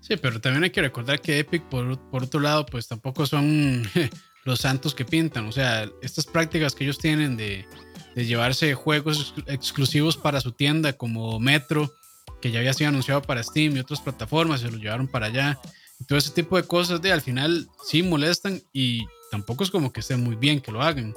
Sí, 0.00 0.16
pero 0.16 0.40
también 0.40 0.64
hay 0.64 0.70
que 0.70 0.80
recordar 0.80 1.20
que 1.20 1.38
Epic, 1.38 1.64
por, 1.64 1.98
por 2.10 2.22
otro 2.24 2.40
lado, 2.40 2.64
pues 2.64 2.88
tampoco 2.88 3.26
son 3.26 3.82
los 4.44 4.60
santos 4.60 4.94
que 4.94 5.04
pintan. 5.04 5.46
O 5.46 5.52
sea, 5.52 5.88
estas 6.00 6.24
prácticas 6.24 6.74
que 6.74 6.84
ellos 6.84 6.98
tienen 6.98 7.36
de, 7.36 7.66
de 8.14 8.24
llevarse 8.26 8.74
juegos 8.74 9.34
exclusivos 9.46 10.16
para 10.16 10.40
su 10.40 10.52
tienda, 10.52 10.92
como 10.92 11.38
Metro, 11.38 11.92
que 12.40 12.50
ya 12.50 12.60
había 12.60 12.72
sido 12.72 12.88
anunciado 12.88 13.22
para 13.22 13.42
Steam 13.42 13.76
y 13.76 13.80
otras 13.80 14.00
plataformas, 14.00 14.60
se 14.60 14.70
lo 14.70 14.78
llevaron 14.78 15.08
para 15.08 15.26
allá. 15.26 15.58
Todo 16.06 16.18
ese 16.18 16.30
tipo 16.30 16.56
de 16.56 16.62
cosas 16.62 17.02
de 17.02 17.12
al 17.12 17.20
final 17.20 17.68
sí 17.84 18.02
molestan 18.02 18.62
y 18.72 19.04
tampoco 19.30 19.64
es 19.64 19.70
como 19.70 19.92
que 19.92 20.00
esté 20.00 20.16
muy 20.16 20.36
bien 20.36 20.60
que 20.60 20.72
lo 20.72 20.82
hagan. 20.82 21.14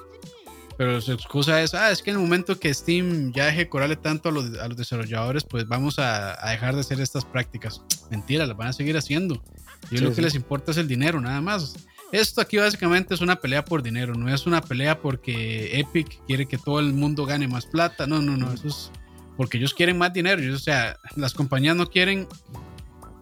Pero 0.82 1.00
su 1.00 1.12
excusa 1.12 1.62
es, 1.62 1.76
ah, 1.76 1.91
es 1.91 2.02
que 2.02 2.10
en 2.10 2.15
el 2.15 2.24
momento 2.24 2.60
que 2.60 2.74
Steam 2.74 3.32
ya 3.34 3.46
deje 3.46 3.70
cobrarle 3.70 3.98
tanto 3.98 4.30
a 4.30 4.32
los, 4.32 4.58
a 4.58 4.67
los 4.67 4.76
desarrolladores, 4.76 5.44
pues 5.44 5.67
vamos 5.67 6.00
a, 6.00 6.44
a, 6.44 6.50
dejar 6.50 6.74
de 6.74 6.82
hacer 6.82 7.00
estas 7.00 7.24
prácticas. 7.24 7.84
Mentira, 8.10 8.48
las 8.48 8.58
van 8.58 8.70
a 8.70 8.74
seguir 8.74 8.98
haciendo. 8.98 9.44
Y 9.91 10.00
lo 10.00 10.12
que 10.12 10.24
les 10.24 10.34
importa 10.34 10.72
es 10.72 10.78
el 10.78 10.88
dinero, 10.88 11.22
nada 11.22 11.39
más. 11.39 11.76
Esto 12.12 12.41
aquí 12.41 12.58
básicamente 12.58 13.13
es 13.13 13.22
una 13.22 13.36
pelea 13.36 13.63
por 13.63 13.84
dinero, 13.84 14.15
no 14.15 14.34
es 14.34 14.48
una 14.48 14.60
pelea 14.60 15.00
porque 15.00 15.80
Epic 15.80 16.20
quiere 16.26 16.48
que 16.48 16.58
todo 16.58 16.80
el 16.80 16.94
mundo 16.94 17.28
gane 17.28 17.48
más 17.48 17.67
plata. 17.67 18.08
No, 18.08 18.20
no, 18.20 18.36
no, 18.36 18.52
eso 18.52 18.67
es 18.67 18.91
porque 19.38 19.60
ellos 19.60 19.76
quieren 19.76 20.00
más 20.00 20.12
dinero. 20.12 20.41
o 20.52 20.58
sea, 20.58 20.98
las 21.15 21.36
compañías 21.36 21.76
no 21.76 21.91
quieren 21.91 22.28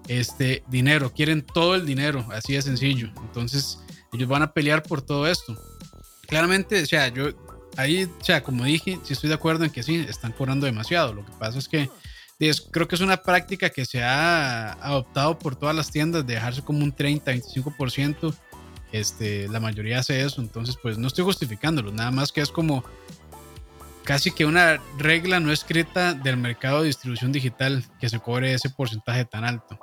este 0.07 0.63
dinero, 0.69 1.11
quieren 1.11 1.41
todo 1.41 1.75
el 1.75 1.85
dinero, 1.85 2.25
así 2.31 2.53
de 2.53 2.61
sencillo. 2.61 3.09
Entonces, 3.21 3.79
ellos 4.13 4.29
van 4.29 4.43
a 4.43 4.53
pelear 4.53 4.81
por 4.81 5.01
todo 5.01 5.27
esto. 5.27 5.57
Claramente, 6.25 6.83
o 6.83 6.85
sea, 6.85 7.09
yo 7.09 7.33
ahí, 7.79 8.03
o 8.03 8.23
sea, 8.23 8.43
como 8.43 8.65
dije, 8.65 8.99
sí 9.03 9.13
estoy 9.13 9.29
de 9.29 9.35
acuerdo 9.35 9.63
en 9.63 9.71
que 9.71 9.83
sí, 9.83 10.05
están 10.07 10.31
cobrando 10.31 10.65
demasiado. 10.65 11.13
Lo 11.13 11.25
que 11.25 11.31
pasa 11.33 11.59
es 11.59 11.67
que 11.67 11.89
creo 12.71 12.87
que 12.87 12.95
es 12.95 13.01
una 13.01 13.17
práctica 13.17 13.69
que 13.69 13.85
se 13.85 14.03
ha 14.03 14.73
adoptado 14.73 15.39
por 15.39 15.55
todas 15.55 15.75
las 15.75 15.91
tiendas 15.91 16.25
de 16.25 16.35
dejarse 16.35 16.61
como 16.61 16.83
un 16.83 16.91
30, 16.91 17.31
25%. 17.31 18.33
Este, 18.91 19.47
la 19.49 19.59
mayoría 19.59 19.99
hace 19.99 20.21
eso, 20.21 20.41
entonces 20.41 20.75
pues 20.81 20.97
no 20.97 21.07
estoy 21.07 21.23
justificándolo, 21.23 21.91
nada 21.91 22.09
más 22.09 22.31
que 22.31 22.41
es 22.41 22.49
como 22.49 22.83
casi 24.03 24.31
que 24.31 24.45
una 24.45 24.81
regla 24.97 25.39
no 25.39 25.51
escrita 25.51 26.15
del 26.15 26.37
mercado 26.37 26.81
de 26.81 26.87
distribución 26.87 27.31
digital 27.31 27.83
que 27.99 28.09
se 28.09 28.19
cobre 28.19 28.55
ese 28.55 28.71
porcentaje 28.71 29.25
tan 29.25 29.43
alto. 29.45 29.79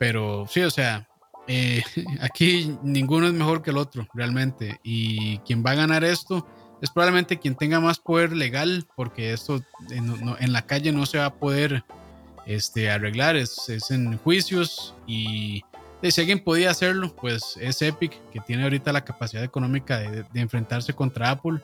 Pero 0.00 0.46
sí, 0.50 0.62
o 0.62 0.70
sea, 0.70 1.08
eh, 1.46 1.82
aquí 2.20 2.76
ninguno 2.82 3.28
es 3.28 3.32
mejor 3.32 3.62
que 3.62 3.70
el 3.70 3.78
otro, 3.78 4.08
realmente. 4.14 4.80
Y 4.82 5.38
quien 5.38 5.64
va 5.64 5.70
a 5.70 5.76
ganar 5.76 6.02
esto 6.02 6.46
es 6.80 6.90
probablemente 6.90 7.38
quien 7.38 7.54
tenga 7.54 7.80
más 7.80 7.98
poder 7.98 8.32
legal, 8.32 8.86
porque 8.96 9.32
esto 9.32 9.62
en, 9.90 10.52
la 10.52 10.62
calle 10.62 10.92
no 10.92 11.06
se 11.06 11.18
va 11.18 11.26
a 11.26 11.34
poder 11.34 11.84
este, 12.46 12.90
arreglar, 12.90 13.36
es, 13.36 13.68
en 13.90 14.18
juicios 14.18 14.94
y 15.06 15.64
si 16.02 16.20
alguien 16.20 16.40
podía 16.40 16.70
hacerlo, 16.70 17.14
pues 17.16 17.56
es 17.60 17.82
Epic, 17.82 18.12
que 18.30 18.40
tiene 18.40 18.64
ahorita 18.64 18.92
la 18.92 19.04
capacidad 19.04 19.42
económica 19.42 19.98
de, 19.98 20.24
enfrentarse 20.34 20.92
contra 20.92 21.30
Apple. 21.30 21.60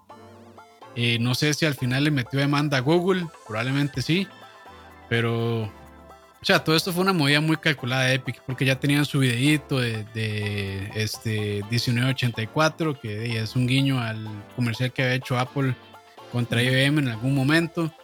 Eh, 0.94 1.18
no 1.20 1.34
sé 1.34 1.54
si 1.54 1.64
al 1.64 1.74
final 1.74 2.04
le 2.04 2.10
metió 2.10 2.40
demanda 2.40 2.78
a 2.78 2.80
Google, 2.80 3.26
probablemente 3.46 4.02
sí, 4.02 4.26
pero 5.08 5.70
o 6.42 6.44
sea, 6.44 6.64
todo 6.64 6.74
esto 6.74 6.92
fue 6.92 7.02
una 7.02 7.12
movida 7.12 7.40
muy 7.40 7.56
calculada 7.56 8.06
de 8.06 8.14
Epic, 8.14 8.42
porque 8.44 8.64
ya 8.64 8.74
tenían 8.74 9.04
su 9.04 9.20
videito 9.20 9.78
de, 9.78 10.04
de, 10.12 10.90
este 10.96 11.62
1984, 11.70 13.00
que 13.00 13.38
es 13.38 13.54
un 13.54 13.68
guiño 13.68 14.00
al 14.00 14.26
comercial 14.56 14.92
que 14.92 15.04
había 15.04 15.14
hecho 15.14 15.38
Apple 15.38 15.76
contra 16.32 16.60
IBM 16.60 16.98
en 16.98 17.08
algún 17.08 17.32
momento. 17.32 17.94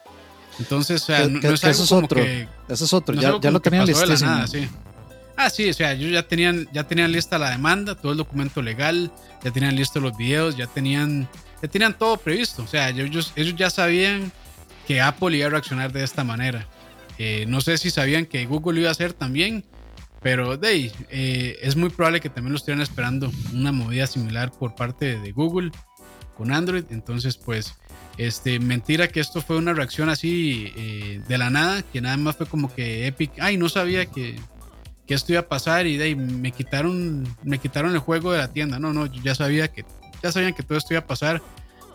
Entonces, 0.60 1.02
o 1.02 1.06
sea, 1.06 1.26
no, 1.26 1.40
es 1.40 1.64
algo 1.64 1.82
es 1.82 1.92
otro, 1.92 2.22
que, 2.22 2.48
Eso 2.68 2.84
es 2.84 2.92
otro, 2.92 3.16
ya, 3.16 3.40
ya 3.40 3.50
lo 3.50 3.58
tenían 3.58 3.84
listísimo. 3.86 4.46
sí. 4.46 4.68
Ah, 5.36 5.50
sí, 5.50 5.70
o 5.70 5.74
sea, 5.74 5.92
ellos 5.92 6.12
ya 6.12 6.22
tenían, 6.22 6.68
ya 6.72 6.84
tenían 6.84 7.10
lista 7.10 7.38
la 7.38 7.50
demanda, 7.50 7.96
todo 7.96 8.12
el 8.12 8.18
documento 8.18 8.62
legal, 8.62 9.10
ya 9.42 9.50
tenían 9.50 9.74
listos 9.74 10.00
los 10.00 10.16
videos, 10.16 10.56
ya 10.56 10.68
tenían, 10.68 11.28
ya 11.60 11.68
tenían 11.68 11.92
todo 11.96 12.16
previsto. 12.16 12.62
O 12.62 12.66
sea, 12.68 12.88
ellos, 12.90 13.32
ellos 13.34 13.56
ya 13.56 13.70
sabían 13.70 14.30
que 14.86 15.00
Apple 15.00 15.36
iba 15.36 15.46
a 15.48 15.50
reaccionar 15.50 15.92
de 15.92 16.04
esta 16.04 16.22
manera. 16.22 16.66
Eh, 17.18 17.46
no 17.48 17.60
sé 17.60 17.78
si 17.78 17.90
sabían 17.90 18.26
que 18.26 18.46
Google 18.46 18.80
iba 18.80 18.88
a 18.88 18.92
hacer 18.92 19.12
también, 19.12 19.64
pero 20.22 20.58
eh, 20.62 21.58
es 21.60 21.76
muy 21.76 21.90
probable 21.90 22.20
que 22.20 22.30
también 22.30 22.52
lo 22.52 22.58
estuvieran 22.58 22.82
esperando 22.82 23.30
una 23.52 23.72
movida 23.72 24.06
similar 24.06 24.52
por 24.52 24.74
parte 24.74 25.18
de 25.18 25.32
Google 25.32 25.72
con 26.36 26.52
Android. 26.52 26.84
Entonces, 26.90 27.36
pues, 27.36 27.74
este, 28.16 28.60
mentira 28.60 29.08
que 29.08 29.20
esto 29.20 29.42
fue 29.42 29.56
una 29.56 29.74
reacción 29.74 30.08
así 30.08 30.72
eh, 30.76 31.20
de 31.26 31.38
la 31.38 31.50
nada, 31.50 31.82
que 31.82 32.00
nada 32.00 32.16
más 32.16 32.36
fue 32.36 32.46
como 32.46 32.72
que 32.72 33.06
Epic, 33.06 33.32
ay, 33.40 33.56
no 33.56 33.68
sabía 33.68 34.06
que, 34.06 34.36
que 35.06 35.14
esto 35.14 35.32
iba 35.32 35.42
a 35.42 35.48
pasar 35.48 35.86
y 35.86 36.14
me 36.14 36.52
quitaron, 36.52 37.26
me 37.42 37.58
quitaron 37.58 37.92
el 37.92 37.98
juego 37.98 38.32
de 38.32 38.38
la 38.38 38.52
tienda. 38.52 38.78
No, 38.78 38.92
no, 38.92 39.06
ya 39.06 39.34
sabía 39.34 39.68
que, 39.68 39.84
ya 40.22 40.30
sabían 40.30 40.54
que 40.54 40.62
todo 40.62 40.78
esto 40.78 40.94
iba 40.94 41.00
a 41.00 41.06
pasar. 41.06 41.42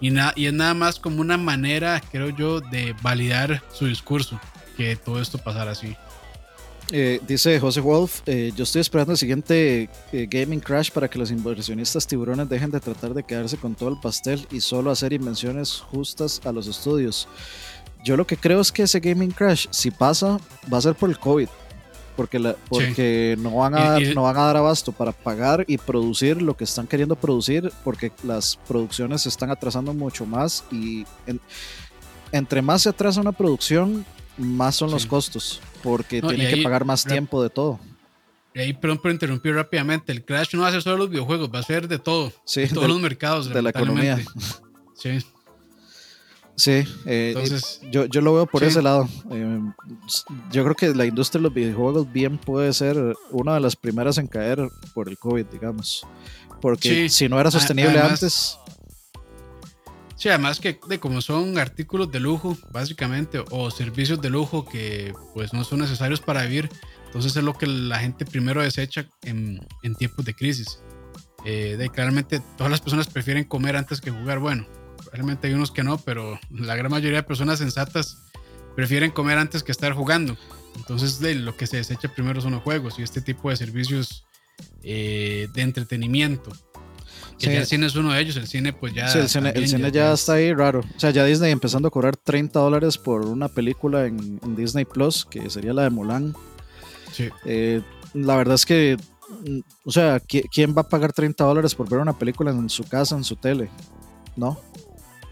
Y, 0.01 0.13
y 0.36 0.45
es 0.47 0.53
nada 0.53 0.73
más 0.73 0.99
como 0.99 1.21
una 1.21 1.38
manera, 1.38 2.01
creo 2.12 2.29
yo, 2.29 2.59
de 2.59 2.93
validar 3.01 3.63
su 3.71 3.86
discurso 3.86 4.39
que 4.75 4.95
todo 4.95 5.21
esto 5.21 5.38
pasara 5.38 5.71
así. 5.71 5.95
Eh, 6.91 7.21
dice 7.25 7.59
José 7.59 7.79
Wolf, 7.79 8.21
eh, 8.25 8.51
yo 8.55 8.63
estoy 8.63 8.81
esperando 8.81 9.13
el 9.13 9.17
siguiente 9.17 9.89
eh, 10.12 10.27
Gaming 10.29 10.59
Crash 10.59 10.91
para 10.91 11.07
que 11.07 11.17
los 11.17 11.31
inversionistas 11.31 12.05
tiburones 12.05 12.49
dejen 12.49 12.71
de 12.71 12.79
tratar 12.79 13.13
de 13.13 13.23
quedarse 13.23 13.57
con 13.57 13.73
todo 13.73 13.89
el 13.89 13.99
pastel 13.99 14.45
y 14.51 14.59
solo 14.59 14.91
hacer 14.91 15.13
invenciones 15.13 15.79
justas 15.91 16.41
a 16.43 16.51
los 16.51 16.67
estudios. 16.67 17.27
Yo 18.03 18.17
lo 18.17 18.27
que 18.27 18.36
creo 18.36 18.59
es 18.59 18.71
que 18.71 18.83
ese 18.83 18.99
Gaming 18.99 19.31
Crash, 19.31 19.67
si 19.71 19.91
pasa, 19.91 20.38
va 20.71 20.77
a 20.77 20.81
ser 20.81 20.95
por 20.95 21.09
el 21.09 21.17
COVID. 21.17 21.47
Porque, 22.17 22.38
la, 22.38 22.55
porque 22.69 23.36
no, 23.39 23.55
van 23.55 23.73
a 23.73 23.99
no 23.99 24.21
van 24.21 24.38
a 24.38 24.41
dar 24.41 24.57
abasto 24.57 24.91
para 24.91 25.12
pagar 25.12 25.65
y 25.67 25.79
producir 25.79 26.43
lo 26.43 26.55
que 26.55 26.63
están 26.63 26.86
queriendo 26.86 27.15
producir, 27.15 27.71
porque 27.83 28.12
las 28.23 28.59
producciones 28.67 29.23
se 29.23 29.29
están 29.29 29.49
atrasando 29.49 29.95
mucho 29.95 30.27
más 30.27 30.63
y 30.71 31.07
entre 32.31 32.62
más 32.62 32.83
se 32.83 32.89
atrasa 32.89 33.19
una 33.19 33.31
producción, 33.31 34.05
más 34.38 34.76
son 34.76 34.91
los 34.91 35.06
costos, 35.06 35.62
porque 35.82 36.22
tienen 36.22 36.56
que 36.56 36.63
pagar 36.63 36.86
más 36.86 37.04
tiempo 37.04 37.41
de 37.41 37.50
todo. 37.50 37.80
Y 38.56 38.60
ahí, 38.60 38.74
perdón 38.74 39.00
por 39.00 39.12
interrumpir 39.12 39.56
rápidamente, 39.56 40.12
el 40.12 40.24
Crash 40.24 40.54
no 40.54 40.62
va 40.62 40.67
a 40.67 40.72
ser 40.72 40.84
solo 40.84 40.98
los 40.98 41.10
videojuegos, 41.10 41.50
va 41.54 41.60
a 41.60 41.63
ser 41.63 41.88
de 41.88 41.98
todo, 41.98 42.32
de 42.56 42.67
todos 42.67 42.88
los 42.88 43.00
mercados. 43.00 43.50
De 43.50 43.62
la 43.62 43.72
economía. 43.72 44.19
Sí. 44.96 45.19
Sí, 46.56 46.84
eh, 47.06 47.34
Entonces, 47.36 47.82
yo, 47.91 48.06
yo, 48.06 48.22
lo 48.22 48.36
veo 48.36 48.46
por 48.46 48.63
ese 48.63 48.82
lado. 48.82 49.10
Eh, 49.32 49.60
yo 50.52 50.63
creo 50.63 50.76
que 50.76 50.93
la 50.93 51.06
industria 51.06 51.39
de 51.39 51.43
los 51.43 51.54
videojuegos 51.54 52.12
bien 52.13 52.38
puede 52.38 52.72
ser 52.74 53.15
una 53.32 53.56
de 53.56 53.60
las 53.60 53.76
primeras 53.76 54.19
en 54.19 54.28
caer 54.28 54.69
por 54.93 55.10
el 55.10 55.17
COVID, 55.17 55.46
digamos. 55.48 56.06
Porque 56.62 57.10
si 57.10 57.28
no 57.28 57.39
era 57.39 57.50
sostenible 57.50 58.00
antes, 58.00 58.60
Sí, 60.23 60.29
además 60.29 60.62
que 60.62 60.79
de 60.88 61.01
como 61.01 61.19
son 61.19 61.57
artículos 61.57 62.09
de 62.09 62.21
lujo, 62.21 62.57
básicamente, 62.71 63.43
o 63.51 63.69
servicios 63.69 64.21
de 64.21 64.30
lujo 64.30 64.63
que 64.63 65.13
pues 65.34 65.51
no 65.51 65.65
son 65.65 65.82
necesarios 65.82 66.21
para 66.21 66.43
vivir, 66.43 66.69
entonces 67.07 67.36
es 67.36 67.43
lo 67.43 67.57
que 67.57 67.67
la 67.67 67.99
gente 67.99 68.24
primero 68.24 68.61
desecha 68.61 69.05
en, 69.24 69.59
tiempos 69.97 70.24
de 70.24 70.34
crisis. 70.34 70.80
Eh, 71.43 71.76
de, 71.78 71.89
claramente 71.89 72.41
todas 72.55 72.71
las 72.71 72.80
personas 72.80 73.07
prefieren 73.07 73.43
comer 73.43 73.76
antes 73.76 73.99
que 73.99 74.11
jugar. 74.11 74.39
Bueno, 74.39 74.65
realmente 75.11 75.49
hay 75.49 75.55
unos 75.55 75.71
que 75.71 75.84
no, 75.84 75.97
pero 75.97 76.39
la 76.49 76.78
gran 76.78 76.89
mayoría 76.89 77.17
de 77.17 77.24
personas 77.24 77.59
sensatas 77.59 78.24
prefieren 78.78 79.11
comer 79.11 79.38
antes 79.38 79.61
que 79.61 79.74
estar 79.74 79.91
jugando. 79.91 80.38
Entonces 80.78 81.19
de, 81.19 81.36
lo 81.36 81.57
que 81.57 81.67
se 81.67 81.76
desecha 81.76 82.07
primero 82.15 82.39
son 82.39 82.53
los 82.53 82.63
juegos 82.63 82.97
y 82.97 83.03
este 83.03 83.19
tipo 83.19 83.49
de 83.49 83.57
servicios 83.57 84.24
eh, 84.84 85.49
de 85.53 85.61
entretenimiento. 85.63 86.53
Que 87.39 87.57
el 87.57 87.65
cine 87.65 87.88
es 87.88 87.95
uno 87.95 88.13
de 88.13 88.21
ellos, 88.21 88.38
el 88.38 88.47
cine 88.47 88.73
pues 88.73 88.93
ya... 88.93 89.07
Sí, 89.07 89.19
el 89.19 89.29
cine, 89.29 89.91
ya, 89.91 90.13
está 90.13 90.34
ahí 90.34 90.53
raro. 90.53 90.81
O 90.95 90.99
sea, 90.99 91.11
ya 91.11 91.25
Disney 91.25 91.51
empezando 91.51 91.88
a 91.88 91.91
cobrar 91.91 92.15
30 92.15 92.59
dólares 92.59 92.97
por 92.97 93.25
una 93.25 93.47
película 93.47 94.05
en, 94.05 94.39
Disney 94.55 94.86
Plus, 94.86 95.25
que 95.25 95.49
sería 95.49 95.73
la 95.73 95.84
de 95.84 95.89
Mulan. 95.89 96.36
Sí. 97.11 97.29
Eh, 97.45 97.81
la 98.13 98.36
verdad 98.38 98.55
es 98.55 98.65
que, 98.65 98.97
mm, 99.45 99.59
o 99.86 99.91
sea, 99.91 100.19
¿quién 100.19 100.75
va 100.75 100.81
a 100.81 100.89
pagar 100.89 101.11
30 101.13 101.43
dólares 101.43 101.75
por 101.75 101.89
ver 101.89 101.99
una 101.99 102.17
película 102.17 102.51
en 102.51 102.69
su 102.69 102.84
casa, 102.84 103.15
en 103.15 103.23
su 103.23 103.36
tele? 103.36 103.69
No. 104.36 104.59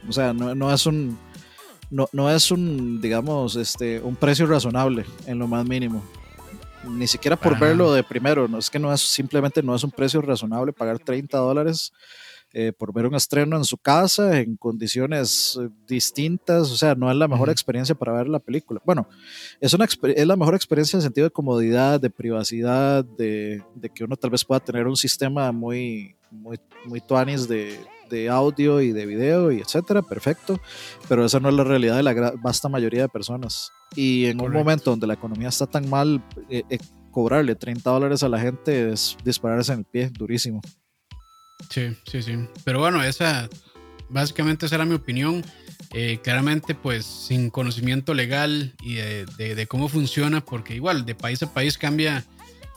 O 0.08 0.12
sea, 0.12 0.34
no, 0.34 0.56
no 0.56 0.74
es 0.74 0.86
un... 0.86 1.18
No, 1.90 2.08
no 2.14 2.32
es 2.32 2.52
un, 2.52 3.02
digamos, 3.02 3.58
este, 3.58 4.00
un 4.00 4.16
precio 4.16 4.46
razonable 4.46 5.06
en 5.28 5.40
lo 5.40 5.48
más 5.48 5.66
mínimo 5.66 6.02
ni 6.88 7.08
siquiera 7.08 7.36
por 7.36 7.58
verlo 7.60 7.94
de 7.94 8.04
primero, 8.04 8.48
no 8.48 8.58
es 8.58 8.70
que 8.70 8.80
no 8.80 8.94
es 8.94 9.02
simplemente 9.02 9.62
no 9.62 9.76
es 9.76 9.84
un 9.84 9.92
precio 9.92 10.22
razonable 10.22 10.74
pagar 10.74 11.00
30 11.00 11.38
dólares 11.38 11.94
eh, 12.54 12.74
por 12.78 12.92
ver 12.92 13.06
un 13.06 13.16
estreno 13.16 13.56
en 13.56 13.64
su 13.64 13.78
casa, 13.78 14.40
en 14.40 14.58
condiciones 14.58 15.58
eh, 15.62 15.70
distintas, 15.88 16.70
o 16.70 16.76
sea, 16.76 16.96
no 16.96 17.10
es 17.10 17.16
la 17.16 17.30
mejor 17.30 17.50
experiencia 17.50 17.96
para 17.96 18.12
ver 18.12 18.28
la 18.28 18.40
película. 18.40 18.82
Bueno, 18.84 19.08
es, 19.62 19.74
una, 19.74 19.86
es 19.86 20.28
la 20.28 20.36
mejor 20.36 20.56
experiencia 20.56 20.98
en 20.98 21.02
sentido 21.02 21.28
de 21.28 21.32
comodidad, 21.32 22.02
de 22.02 22.10
privacidad, 22.10 23.06
de, 23.06 23.64
de 23.74 23.90
que 23.90 24.04
uno 24.04 24.18
tal 24.18 24.32
vez 24.32 24.44
pueda 24.44 24.60
tener 24.60 24.86
un 24.86 24.98
sistema 24.98 25.54
muy, 25.54 26.18
muy, 26.30 26.60
muy 26.86 27.00
tuanis 27.00 27.48
de, 27.48 27.80
de 28.12 28.30
audio 28.30 28.82
y 28.82 28.92
de 28.92 29.08
video 29.08 29.52
y 29.52 29.60
etcétera, 29.60 30.04
perfecto, 30.04 30.62
pero 31.10 31.26
esa 31.26 31.40
no 31.40 31.50
es 31.50 31.56
la 31.56 31.64
realidad 31.64 31.96
de 31.96 32.04
la 32.04 32.34
vasta 32.38 32.70
mayoría 32.70 33.02
de 33.02 33.10
personas. 33.10 33.72
Y 33.96 34.26
en 34.26 34.40
un 34.42 34.52
momento 34.52 34.92
donde 34.92 35.08
la 35.08 35.16
economía 35.16 35.50
está 35.50 35.66
tan 35.66 35.90
mal, 35.90 36.24
eh, 36.50 36.64
cobrarle 37.12 37.56
30 37.56 37.90
dólares 37.90 38.24
a 38.24 38.30
la 38.30 38.40
gente 38.40 38.92
es 38.92 39.18
dispararse 39.24 39.74
en 39.74 39.80
el 39.80 39.86
pie, 39.86 40.10
durísimo. 40.12 40.62
Sí, 41.70 41.96
sí, 42.06 42.22
sí. 42.22 42.34
Pero 42.64 42.80
bueno, 42.80 43.04
esa, 43.04 43.50
básicamente 44.10 44.66
esa 44.66 44.76
era 44.76 44.86
mi 44.86 44.96
opinión. 44.96 45.44
Eh, 45.94 46.20
claramente, 46.24 46.74
pues 46.74 47.06
sin 47.06 47.50
conocimiento 47.50 48.14
legal 48.14 48.74
y 48.82 48.96
de, 48.96 49.68
cómo 49.68 49.90
funciona, 49.90 50.40
porque 50.44 50.74
igual 50.74 51.06
de 51.06 51.16
país 51.16 51.44
a 51.44 51.54
país 51.54 51.78
cambia, 51.78 52.24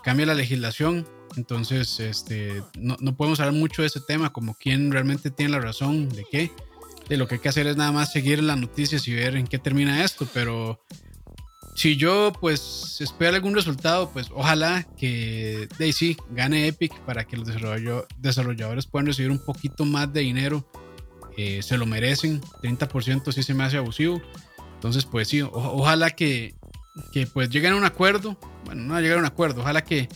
cambia 0.03 0.27
la 0.27 0.35
legislación. 0.35 1.07
Entonces, 1.37 2.01
este, 2.01 2.63
no, 2.79 2.97
no 3.01 3.17
podemos 3.17 3.41
hablar 3.41 3.55
mucho 3.55 3.83
de 3.83 3.89
ese 3.89 4.01
tema, 4.01 4.33
como 4.33 4.55
quién 4.55 4.91
realmente 4.93 5.31
tiene 5.31 5.53
la 5.53 5.61
razón, 5.61 6.09
de 6.09 6.25
qué. 6.31 6.53
De 7.09 7.17
lo 7.17 7.29
que 7.29 7.35
hay 7.35 7.41
que 7.41 7.49
hacer 7.49 7.67
es 7.67 7.77
nada 7.77 7.93
más 7.93 8.13
seguir 8.13 8.43
las 8.43 8.59
noticias 8.59 9.07
y 9.09 9.15
ver 9.15 9.37
en 9.37 9.47
qué 9.47 9.59
termina 9.59 10.05
esto, 10.05 10.27
pero 10.33 10.81
si 11.75 11.97
yo 11.97 12.33
pues 12.41 12.99
espero 13.01 13.35
algún 13.35 13.55
resultado, 13.55 14.09
pues 14.11 14.29
ojalá 14.33 14.87
que 14.97 15.69
Daisy 15.79 16.17
gane 16.31 16.69
Epic 16.69 16.99
para 17.01 17.25
que 17.25 17.37
los 17.37 17.49
desarrolladores 18.19 18.87
puedan 18.87 19.07
recibir 19.07 19.33
un 19.33 19.45
poquito 19.45 19.85
más 19.85 20.13
de 20.13 20.21
dinero. 20.21 20.65
Eh, 21.37 21.63
se 21.63 21.77
lo 21.77 21.85
merecen. 21.85 22.41
30% 22.63 23.33
sí 23.33 23.43
se 23.43 23.55
me 23.55 23.65
hace 23.65 23.77
abusivo. 23.77 24.23
Entonces, 24.77 25.05
pues 25.05 25.27
sí, 25.27 25.43
ojalá 25.43 26.11
que, 26.11 26.55
que, 27.13 27.27
pues 27.27 27.51
lleguen 27.51 27.73
a 27.73 27.77
un 27.77 27.85
acuerdo. 27.85 28.39
Bueno, 28.67 28.83
no 28.83 29.01
llegar 29.01 29.17
a 29.17 29.21
un 29.21 29.27
acuerdo. 29.27 29.63
Ojalá 29.63 29.83
que, 29.83 30.09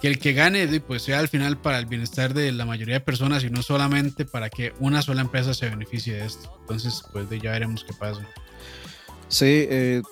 que 0.00 0.08
el 0.08 0.18
que 0.18 0.32
gane 0.32 0.80
pues 0.80 1.02
sea 1.02 1.18
al 1.18 1.28
final 1.28 1.58
para 1.58 1.78
el 1.78 1.86
bienestar 1.86 2.34
de 2.34 2.52
la 2.52 2.64
mayoría 2.64 2.94
de 2.94 3.00
personas 3.00 3.44
y 3.44 3.50
no 3.50 3.62
solamente 3.62 4.24
para 4.24 4.48
que 4.48 4.72
una 4.78 5.02
sola 5.02 5.22
empresa 5.22 5.54
se 5.54 5.68
beneficie 5.68 6.14
de 6.14 6.26
esto. 6.26 6.56
Entonces, 6.60 7.02
pues 7.12 7.26
ya 7.42 7.52
veremos 7.52 7.84
qué 7.84 7.94
pasa. 7.94 8.22
Sí, 9.28 9.44
eh, 9.46 10.02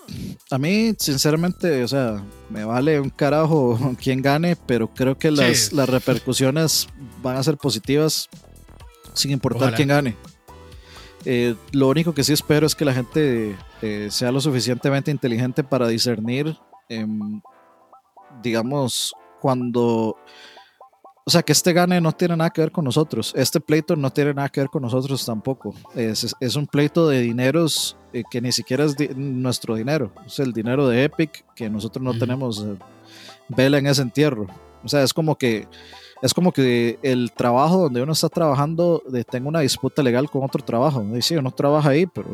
a 0.50 0.58
mí 0.58 0.94
sinceramente, 0.98 1.82
o 1.82 1.88
sea, 1.88 2.22
me 2.50 2.64
vale 2.64 3.00
un 3.00 3.10
carajo 3.10 3.78
quién 4.02 4.20
gane, 4.20 4.56
pero 4.56 4.88
creo 4.88 5.16
que 5.18 5.30
las, 5.30 5.72
las 5.72 5.88
repercusiones 5.88 6.88
van 7.22 7.36
a 7.36 7.42
ser 7.42 7.56
positivas 7.56 8.28
sin 9.14 9.30
importar 9.30 9.74
quién 9.74 9.88
gane. 9.88 10.16
Eh, 11.24 11.56
lo 11.72 11.88
único 11.88 12.14
que 12.14 12.22
sí 12.22 12.32
espero 12.32 12.66
es 12.66 12.76
que 12.76 12.84
la 12.84 12.92
gente 12.92 13.56
eh, 13.82 14.08
sea 14.10 14.30
lo 14.30 14.40
suficientemente 14.40 15.10
inteligente 15.10 15.64
para 15.64 15.88
discernir, 15.88 16.56
em, 16.88 17.40
digamos, 18.42 19.12
cuando 19.40 20.16
o 21.28 21.30
sea, 21.32 21.42
que 21.42 21.50
este 21.50 21.72
gane 21.72 22.00
no 22.00 22.12
tiene 22.12 22.36
nada 22.36 22.50
que 22.50 22.60
ver 22.60 22.70
con 22.70 22.84
nosotros. 22.84 23.32
Este 23.36 23.58
pleito 23.58 23.96
no 23.96 24.12
tiene 24.12 24.32
nada 24.32 24.48
que 24.48 24.60
ver 24.60 24.70
con 24.70 24.82
nosotros 24.82 25.26
tampoco. 25.26 25.74
Es, 25.96 26.36
es 26.38 26.54
un 26.54 26.68
pleito 26.68 27.08
de 27.08 27.20
dineros 27.20 27.96
eh, 28.12 28.22
que 28.30 28.40
ni 28.40 28.52
siquiera 28.52 28.84
es 28.84 28.96
nuestro 29.16 29.74
dinero. 29.74 30.12
Es 30.24 30.38
el 30.38 30.52
dinero 30.52 30.86
de 30.86 31.02
Epic 31.02 31.44
que 31.56 31.68
nosotros 31.68 32.04
no 32.04 32.16
tenemos 32.16 32.64
eh, 32.64 32.76
vela 33.48 33.78
en 33.78 33.88
ese 33.88 34.02
entierro. 34.02 34.46
O 34.84 34.88
sea, 34.88 35.02
es 35.02 35.12
como 35.12 35.34
que 35.34 35.66
es 36.22 36.32
como 36.32 36.52
que 36.52 37.00
el 37.02 37.32
trabajo 37.32 37.78
donde 37.78 38.02
uno 38.02 38.12
está 38.12 38.28
trabajando 38.28 39.02
de, 39.08 39.24
tenga 39.24 39.48
una 39.48 39.60
disputa 39.60 40.04
legal 40.04 40.30
con 40.30 40.44
otro 40.44 40.64
trabajo. 40.64 41.04
Y 41.12 41.22
sí, 41.22 41.34
uno 41.34 41.50
trabaja 41.50 41.90
ahí, 41.90 42.06
pero 42.06 42.28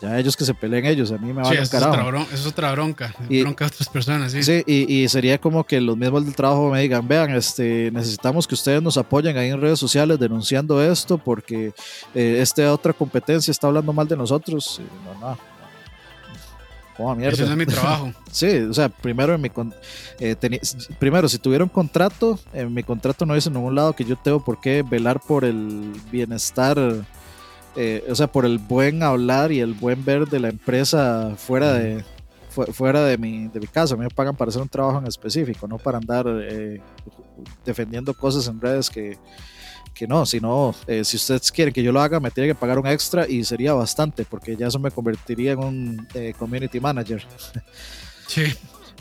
ya 0.00 0.18
ellos 0.18 0.36
que 0.36 0.44
se 0.44 0.54
peleen 0.54 0.86
ellos, 0.86 1.12
a 1.12 1.18
mí 1.18 1.32
me 1.32 1.42
va 1.42 1.48
a 1.50 1.68
carajo. 1.68 2.16
eso 2.18 2.34
es 2.34 2.46
otra 2.46 2.72
bronca, 2.72 3.14
y, 3.28 3.42
bronca 3.42 3.64
de 3.64 3.68
otras 3.68 3.88
personas, 3.88 4.32
sí. 4.32 4.42
Sí, 4.42 4.62
y, 4.66 5.08
sería 5.08 5.38
como 5.38 5.64
que 5.64 5.80
los 5.80 5.96
mismos 5.96 6.24
del 6.24 6.34
trabajo 6.34 6.70
me 6.70 6.80
digan, 6.80 7.06
vean, 7.06 7.30
este, 7.34 7.90
necesitamos 7.92 8.46
que 8.46 8.54
ustedes 8.54 8.82
nos 8.82 8.96
apoyen 8.96 9.36
ahí 9.36 9.50
en 9.50 9.60
redes 9.60 9.78
sociales 9.78 10.18
denunciando 10.18 10.82
esto 10.82 11.18
porque 11.18 11.72
eh, 12.14 12.38
esta 12.40 12.72
otra 12.72 12.92
competencia 12.92 13.50
está 13.50 13.66
hablando 13.66 13.92
mal 13.92 14.08
de 14.08 14.16
nosotros. 14.16 14.80
no, 15.04 15.28
no. 15.28 15.54
Oh, 16.98 17.14
mierda. 17.14 17.34
Ese 17.34 17.44
es 17.44 17.56
mi 17.56 17.66
trabajo. 17.66 18.12
sí, 18.30 18.58
o 18.58 18.72
sea, 18.72 18.88
primero, 18.88 19.34
en 19.34 19.40
mi 19.40 19.50
eh, 20.20 20.36
primero, 20.98 21.28
si 21.28 21.38
tuviera 21.38 21.64
un 21.64 21.70
contrato, 21.70 22.38
en 22.52 22.72
mi 22.72 22.82
contrato 22.82 23.26
no 23.26 23.34
dice 23.34 23.48
en 23.48 23.54
ningún 23.54 23.74
lado 23.74 23.94
que 23.94 24.04
yo 24.04 24.16
tengo 24.16 24.44
por 24.44 24.60
qué 24.60 24.82
velar 24.82 25.20
por 25.20 25.44
el 25.44 25.92
bienestar 26.12 26.78
eh, 27.76 28.04
o 28.08 28.14
sea, 28.14 28.26
por 28.28 28.44
el 28.44 28.58
buen 28.58 29.02
hablar 29.02 29.52
y 29.52 29.60
el 29.60 29.74
buen 29.74 30.04
ver 30.04 30.26
de 30.26 30.40
la 30.40 30.48
empresa 30.48 31.34
fuera 31.36 31.72
de, 31.72 32.04
fuera 32.48 33.04
de 33.04 33.18
mi, 33.18 33.48
de 33.48 33.60
mi 33.60 33.66
casa. 33.66 33.94
A 33.94 33.96
mí 33.96 34.04
me 34.04 34.10
pagan 34.10 34.36
para 34.36 34.48
hacer 34.48 34.62
un 34.62 34.68
trabajo 34.68 34.98
en 34.98 35.06
específico, 35.06 35.66
no 35.66 35.78
para 35.78 35.98
andar 35.98 36.26
eh, 36.28 36.80
defendiendo 37.64 38.14
cosas 38.14 38.46
en 38.46 38.60
redes 38.60 38.88
que, 38.88 39.18
que 39.92 40.06
no, 40.06 40.24
sino 40.24 40.74
eh, 40.86 41.04
si 41.04 41.16
ustedes 41.16 41.50
quieren 41.50 41.74
que 41.74 41.82
yo 41.82 41.90
lo 41.90 42.00
haga, 42.00 42.20
me 42.20 42.30
tiene 42.30 42.48
que 42.48 42.54
pagar 42.54 42.78
un 42.78 42.86
extra 42.86 43.28
y 43.28 43.44
sería 43.44 43.72
bastante, 43.74 44.24
porque 44.24 44.56
ya 44.56 44.68
eso 44.68 44.78
me 44.78 44.90
convertiría 44.90 45.52
en 45.52 45.58
un 45.58 46.08
community 46.38 46.78
manager. 46.80 47.26
Sí. 48.28 48.44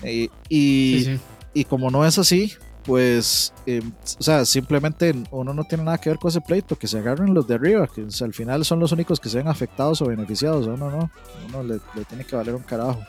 y, 0.50 1.20
y 1.54 1.64
como 1.66 1.92
no 1.92 2.06
es 2.06 2.18
así, 2.18 2.54
pues, 2.84 3.54
eh, 3.66 3.82
o 4.20 4.24
sea, 4.24 4.46
simplemente 4.46 5.14
uno 5.32 5.54
no 5.54 5.64
tiene 5.64 5.84
nada 5.84 5.98
que 5.98 6.10
ver 6.10 6.20
con 6.20 6.30
ese 6.30 6.42
pleito, 6.42 6.78
que 6.78 6.88
se 6.88 6.98
agarren 6.98 7.34
los 7.34 7.48
de 7.48 7.56
arriba, 7.56 7.88
que 7.88 8.06
al 8.22 8.34
final 8.34 8.66
son 8.66 8.80
los 8.80 8.92
únicos 8.92 9.20
que 9.20 9.30
se 9.30 9.38
ven 9.38 9.48
afectados 9.48 10.02
o 10.02 10.06
beneficiados, 10.06 10.68
uno 10.68 10.90
no, 10.90 11.12
uno 11.48 11.64
le, 11.64 11.80
tiene 12.06 12.26
que 12.26 12.36
valer 12.36 12.56
un 12.56 12.64
carajo. 12.64 13.00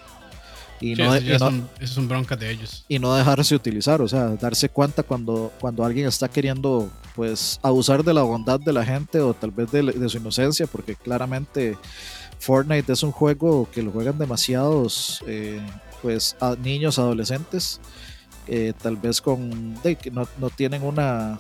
Y 0.81 0.95
no, 0.95 1.15
eso, 1.15 1.39
son, 1.39 1.69
son, 1.85 2.09
broncas 2.09 2.39
de 2.39 2.51
ellos. 2.51 2.85
Y 2.89 2.99
no 2.99 3.15
dejarse 3.15 3.55
utilizar, 3.55 4.03
o 4.03 4.09
sea, 4.09 4.31
darse 4.31 4.69
cuenta 4.69 5.03
cuando, 5.03 5.53
cuando 5.61 5.85
alguien 5.85 6.07
está 6.07 6.29
queriendo, 6.29 6.91
pues, 7.15 7.59
abusar 7.63 8.05
de 8.05 8.13
la 8.13 8.23
bondad 8.23 8.61
de 8.61 8.73
la 8.73 8.85
gente 8.85 9.21
o 9.21 9.35
tal 9.35 9.51
vez 9.51 9.71
de, 9.71 10.09
su 10.09 10.19
inocencia, 10.19 10.67
porque 10.67 10.95
claramente 10.95 11.79
Fortnite 12.39 12.93
es 12.93 13.03
un 13.03 13.13
juego 13.13 13.69
que 13.73 13.83
lo 13.83 13.93
juegan 13.93 14.19
demasiados, 14.19 15.23
eh, 15.27 15.61
pues, 16.03 16.37
a 16.41 16.55
niños, 16.57 16.99
adolescentes 16.99 17.81
eh, 18.47 18.75
tal 18.81 18.97
vez 18.97 19.23
con 19.23 19.75
que 19.83 20.11
no, 20.11 20.29
no, 20.39 20.51
tienen 20.51 20.83
una, 20.83 21.39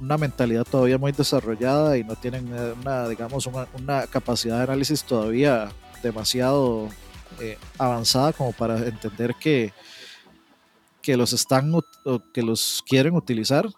una, 0.00 0.16
mentalidad 0.16 0.64
todavía 0.64 0.96
muy 0.96 1.10
desarrollada 1.10 1.98
y 1.98 2.04
no 2.04 2.14
tienen 2.14 2.48
eh, 2.54 2.74
una, 2.80 3.08
digamos, 3.08 3.46
una, 3.46 3.66
una 3.76 4.06
capacidad 4.06 4.58
de 4.58 4.62
análisis 4.62 5.02
todavía 5.02 5.72
demasiado 6.04 6.88
eh, 7.40 7.58
avanzada 7.78 8.32
como 8.32 8.52
para 8.52 8.78
entender 8.78 9.34
que, 9.40 9.72
que 11.02 11.16
los 11.16 11.32
están 11.32 11.72
que 12.32 12.42
los 12.42 12.84
quieren 12.86 13.14
utilizar 13.14 13.68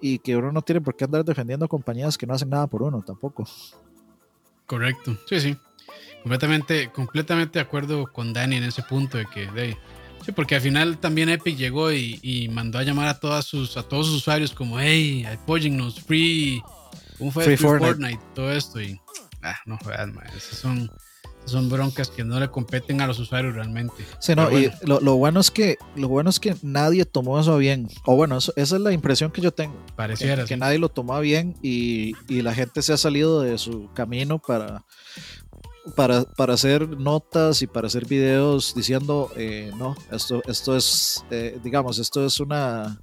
y 0.00 0.18
que 0.18 0.36
uno 0.36 0.50
no 0.50 0.62
tiene 0.62 0.80
por 0.80 0.96
qué 0.96 1.04
andar 1.04 1.24
defendiendo 1.24 1.68
compañías 1.68 2.16
que 2.16 2.26
no 2.26 2.34
hacen 2.34 2.48
nada 2.48 2.66
por 2.66 2.82
uno 2.82 3.02
tampoco. 3.02 3.46
Correcto, 4.66 5.18
sí, 5.28 5.40
sí. 5.40 5.56
Completamente, 6.22 6.90
completamente 6.90 7.58
de 7.58 7.62
acuerdo 7.62 8.10
con 8.10 8.32
Dani 8.32 8.56
en 8.56 8.64
ese 8.64 8.82
punto 8.82 9.18
de 9.18 9.26
que 9.26 9.46
de, 9.50 9.76
Sí, 10.24 10.32
porque 10.32 10.54
al 10.54 10.62
final 10.62 10.98
también 10.98 11.28
Epic 11.28 11.56
llegó 11.56 11.92
y, 11.92 12.48
mandó 12.50 12.78
a 12.78 12.82
llamar 12.82 13.08
a, 13.08 13.20
todas 13.20 13.44
sus, 13.44 13.76
a 13.76 13.82
todos 13.82 14.06
sus 14.06 14.16
usuarios 14.16 14.52
como, 14.52 14.80
hey, 14.80 15.24
apóyennos, 15.26 16.00
free, 16.00 16.62
un 17.18 17.30
free, 17.30 17.56
Fortnite. 17.56 18.20
todo 18.34 18.50
esto. 18.50 18.80
Y, 18.80 18.98
ah, 19.42 19.56
no 19.66 19.76
jodas, 19.76 20.08
esas 20.34 20.58
son, 20.58 20.90
son 21.44 21.68
broncas 21.68 22.08
que 22.08 22.24
no 22.24 22.40
le 22.40 22.48
competen 22.48 23.02
a 23.02 23.06
los 23.06 23.18
usuarios 23.18 23.54
realmente. 23.54 24.02
Sí, 24.18 24.34
no, 24.34 24.50
y 24.58 24.70
lo, 24.82 25.16
bueno 25.16 25.40
es 25.40 25.50
que, 25.50 25.76
lo 25.94 26.08
bueno 26.08 26.30
es 26.30 26.40
que 26.40 26.56
nadie 26.62 27.04
tomó 27.04 27.38
eso 27.38 27.58
bien. 27.58 27.90
O 28.06 28.16
bueno, 28.16 28.38
esa 28.38 28.52
es 28.56 28.72
la 28.72 28.92
impresión 28.92 29.30
que 29.30 29.42
yo 29.42 29.52
tengo. 29.52 29.76
Pareciera. 29.94 30.46
Que, 30.46 30.56
nadie 30.56 30.78
lo 30.78 30.88
tomó 30.88 31.20
bien 31.20 31.54
y, 31.60 32.14
y 32.28 32.40
la 32.40 32.54
gente 32.54 32.80
se 32.80 32.94
ha 32.94 32.96
salido 32.96 33.42
de 33.42 33.58
su 33.58 33.90
camino 33.92 34.38
para 34.38 34.84
para, 35.94 36.24
para, 36.24 36.54
hacer 36.54 36.88
notas 36.88 37.62
y 37.62 37.66
para 37.66 37.88
hacer 37.88 38.06
videos 38.06 38.74
diciendo, 38.74 39.30
eh, 39.36 39.70
no, 39.78 39.94
esto, 40.10 40.42
esto 40.46 40.76
es, 40.76 41.24
eh, 41.30 41.58
digamos, 41.62 41.98
esto 41.98 42.24
es 42.24 42.40
una 42.40 42.98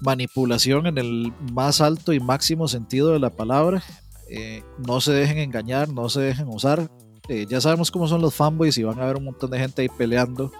manipulación 0.00 0.86
en 0.86 0.98
el 0.98 1.32
más 1.52 1.80
alto 1.80 2.12
y 2.12 2.20
máximo 2.20 2.66
sentido 2.66 3.12
de 3.12 3.18
la 3.18 3.30
palabra. 3.30 3.82
Eh, 4.30 4.62
no 4.86 5.00
se 5.00 5.12
dejen 5.12 5.38
engañar, 5.38 5.88
no 5.88 6.08
se 6.08 6.20
dejen 6.20 6.48
usar. 6.48 6.90
ya 7.28 7.60
sabemos 7.60 7.90
cómo 7.90 8.08
son 8.08 8.22
los 8.22 8.34
fanboys 8.34 8.78
y 8.78 8.84
van 8.84 8.98
a 9.00 9.02
haber 9.02 9.16
un 9.16 9.24
montón 9.24 9.50
de 9.50 9.58
gente 9.58 9.82
ahí 9.82 9.88
peleando 9.88 10.50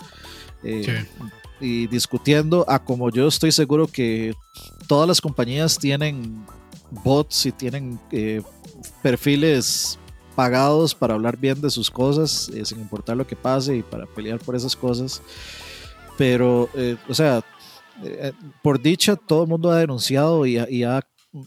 y 1.61 1.87
discutiendo. 1.87 2.67
A 2.69 2.79
como 2.85 3.11
yo 3.11 3.27
estoy 3.27 3.53
seguro 3.53 3.87
que 3.87 4.35
todas 4.87 5.09
las 5.09 5.21
compañías 5.21 5.79
tienen 5.79 6.45
bots 6.91 7.47
y 7.47 7.53
tienen 7.53 7.99
perfiles 9.03 9.99
pagados 10.39 10.95
para 10.95 11.15
hablar 11.15 11.37
bien 11.37 11.61
de 11.61 11.69
sus 11.69 11.91
cosas, 11.91 12.49
eh, 12.51 12.65
sin 12.65 12.79
importar 12.79 13.17
lo 13.17 13.27
que 13.27 13.35
pase 13.35 13.79
y 13.79 13.83
para 13.83 14.07
pelear 14.07 14.39
por 14.39 14.55
esas 14.55 14.77
cosas. 14.77 15.21
Pero, 16.17 16.69
eh, 16.75 16.97
o 17.09 17.15
sea, 17.15 17.43
eh, 18.05 18.31
por 18.63 18.81
dicha, 18.81 19.17
todo 19.17 19.43
el 19.43 19.49
mundo 19.49 19.73
ha 19.73 19.81
denunciado 19.81 20.47
y, 20.47 20.57
ha 20.57 21.01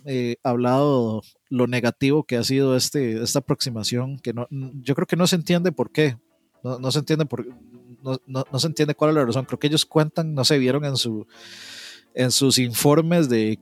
eh, 0.05 0.35
hablado 0.43 1.21
lo 1.47 1.67
negativo 1.67 2.25
que 2.25 2.35
ha 2.35 2.43
sido 2.43 2.75
este, 2.75 3.23
esta 3.23 3.39
aproximación, 3.39 4.19
que 4.19 4.33
no, 4.33 4.49
yo 4.49 4.93
creo 4.93 5.07
que 5.07 5.15
no 5.15 5.25
se 5.25 5.37
entiende 5.37 5.71
por 5.71 5.93
qué, 5.93 6.17
no, 6.61 6.77
no 6.77 6.91
se 6.91 6.99
entiende 6.99 7.25
por 7.25 7.47
no, 8.03 8.19
no, 8.27 8.43
no, 8.51 8.59
se 8.59 8.67
entiende 8.67 8.93
cuál 8.93 9.11
es 9.11 9.15
la 9.15 9.25
razón. 9.25 9.45
Creo 9.45 9.59
que 9.59 9.67
ellos 9.67 9.85
cuentan, 9.85 10.33
no 10.33 10.43
se 10.43 10.57
vieron 10.57 10.83
en, 10.83 10.97
su, 10.97 11.25
en 12.13 12.31
sus 12.31 12.57
informes 12.57 13.29
de 13.29 13.57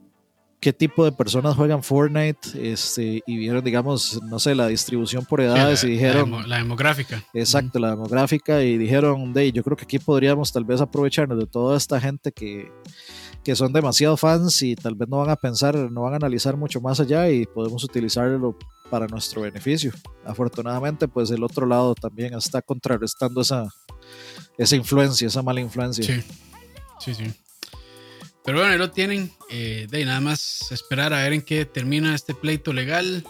qué 0.60 0.72
tipo 0.72 1.04
de 1.04 1.12
personas 1.12 1.56
juegan 1.56 1.82
Fortnite 1.82 2.40
este, 2.54 3.22
y 3.26 3.36
vieron, 3.38 3.64
digamos, 3.64 4.20
no 4.22 4.38
sé, 4.38 4.54
la 4.54 4.66
distribución 4.68 5.24
por 5.24 5.40
edades 5.40 5.80
sí, 5.80 5.86
la, 5.86 5.92
y 5.92 5.96
dijeron... 5.96 6.30
La, 6.30 6.46
la 6.46 6.56
demográfica. 6.58 7.24
Exacto, 7.32 7.78
la 7.78 7.90
demográfica 7.90 8.62
y 8.62 8.76
dijeron, 8.76 9.32
de, 9.32 9.50
yo 9.52 9.64
creo 9.64 9.76
que 9.76 9.84
aquí 9.84 9.98
podríamos 9.98 10.52
tal 10.52 10.64
vez 10.64 10.80
aprovecharnos 10.80 11.38
de 11.38 11.46
toda 11.46 11.76
esta 11.76 11.98
gente 11.98 12.30
que, 12.30 12.70
que 13.42 13.56
son 13.56 13.72
demasiado 13.72 14.16
fans 14.16 14.60
y 14.62 14.76
tal 14.76 14.94
vez 14.94 15.08
no 15.08 15.18
van 15.18 15.30
a 15.30 15.36
pensar, 15.36 15.74
no 15.90 16.02
van 16.02 16.12
a 16.12 16.16
analizar 16.16 16.56
mucho 16.56 16.80
más 16.80 17.00
allá 17.00 17.30
y 17.30 17.46
podemos 17.46 17.82
utilizarlo 17.82 18.56
para 18.90 19.06
nuestro 19.06 19.42
beneficio. 19.42 19.92
Afortunadamente, 20.26 21.08
pues 21.08 21.30
el 21.30 21.42
otro 21.42 21.66
lado 21.66 21.94
también 21.94 22.34
está 22.34 22.60
contrarrestando 22.60 23.40
esa, 23.40 23.68
esa 24.58 24.76
influencia, 24.76 25.26
esa 25.26 25.42
mala 25.42 25.60
influencia. 25.60 26.04
Sí, 26.04 26.22
sí, 26.98 27.14
sí. 27.14 27.32
Pero 28.44 28.58
bueno, 28.58 28.72
ahí 28.72 28.78
lo 28.78 28.90
tienen. 28.90 29.30
Eh, 29.50 29.86
de 29.90 29.98
ahí 29.98 30.04
nada 30.04 30.20
más 30.20 30.70
esperar 30.72 31.12
a 31.12 31.22
ver 31.22 31.32
en 31.32 31.42
qué 31.42 31.64
termina 31.64 32.14
este 32.14 32.34
pleito 32.34 32.72
legal. 32.72 33.24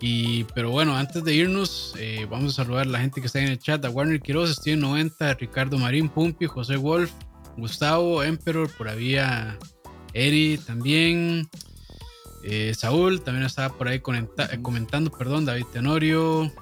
Y, 0.00 0.44
pero 0.54 0.70
bueno, 0.70 0.96
antes 0.96 1.24
de 1.24 1.34
irnos, 1.34 1.94
eh, 1.98 2.26
vamos 2.28 2.52
a 2.52 2.64
saludar 2.64 2.86
a 2.86 2.90
la 2.90 3.00
gente 3.00 3.20
que 3.20 3.26
está 3.26 3.40
en 3.40 3.48
el 3.48 3.58
chat: 3.58 3.84
a 3.84 3.90
Warner 3.90 4.20
Quiroz, 4.20 4.50
Steven 4.50 4.80
90, 4.80 5.34
Ricardo 5.34 5.78
Marín, 5.78 6.08
Pumpi, 6.08 6.46
José 6.46 6.76
Wolf, 6.76 7.10
Gustavo, 7.56 8.22
Emperor, 8.22 8.70
por 8.70 8.88
ahí 8.88 9.16
a 9.16 9.58
Eri 10.12 10.58
también. 10.58 11.48
Eh, 12.42 12.74
Saúl 12.76 13.22
también 13.22 13.46
estaba 13.46 13.74
por 13.74 13.88
ahí 13.88 14.00
comentando, 14.00 15.10
perdón, 15.10 15.46
David 15.46 15.64
Tenorio, 15.72 16.52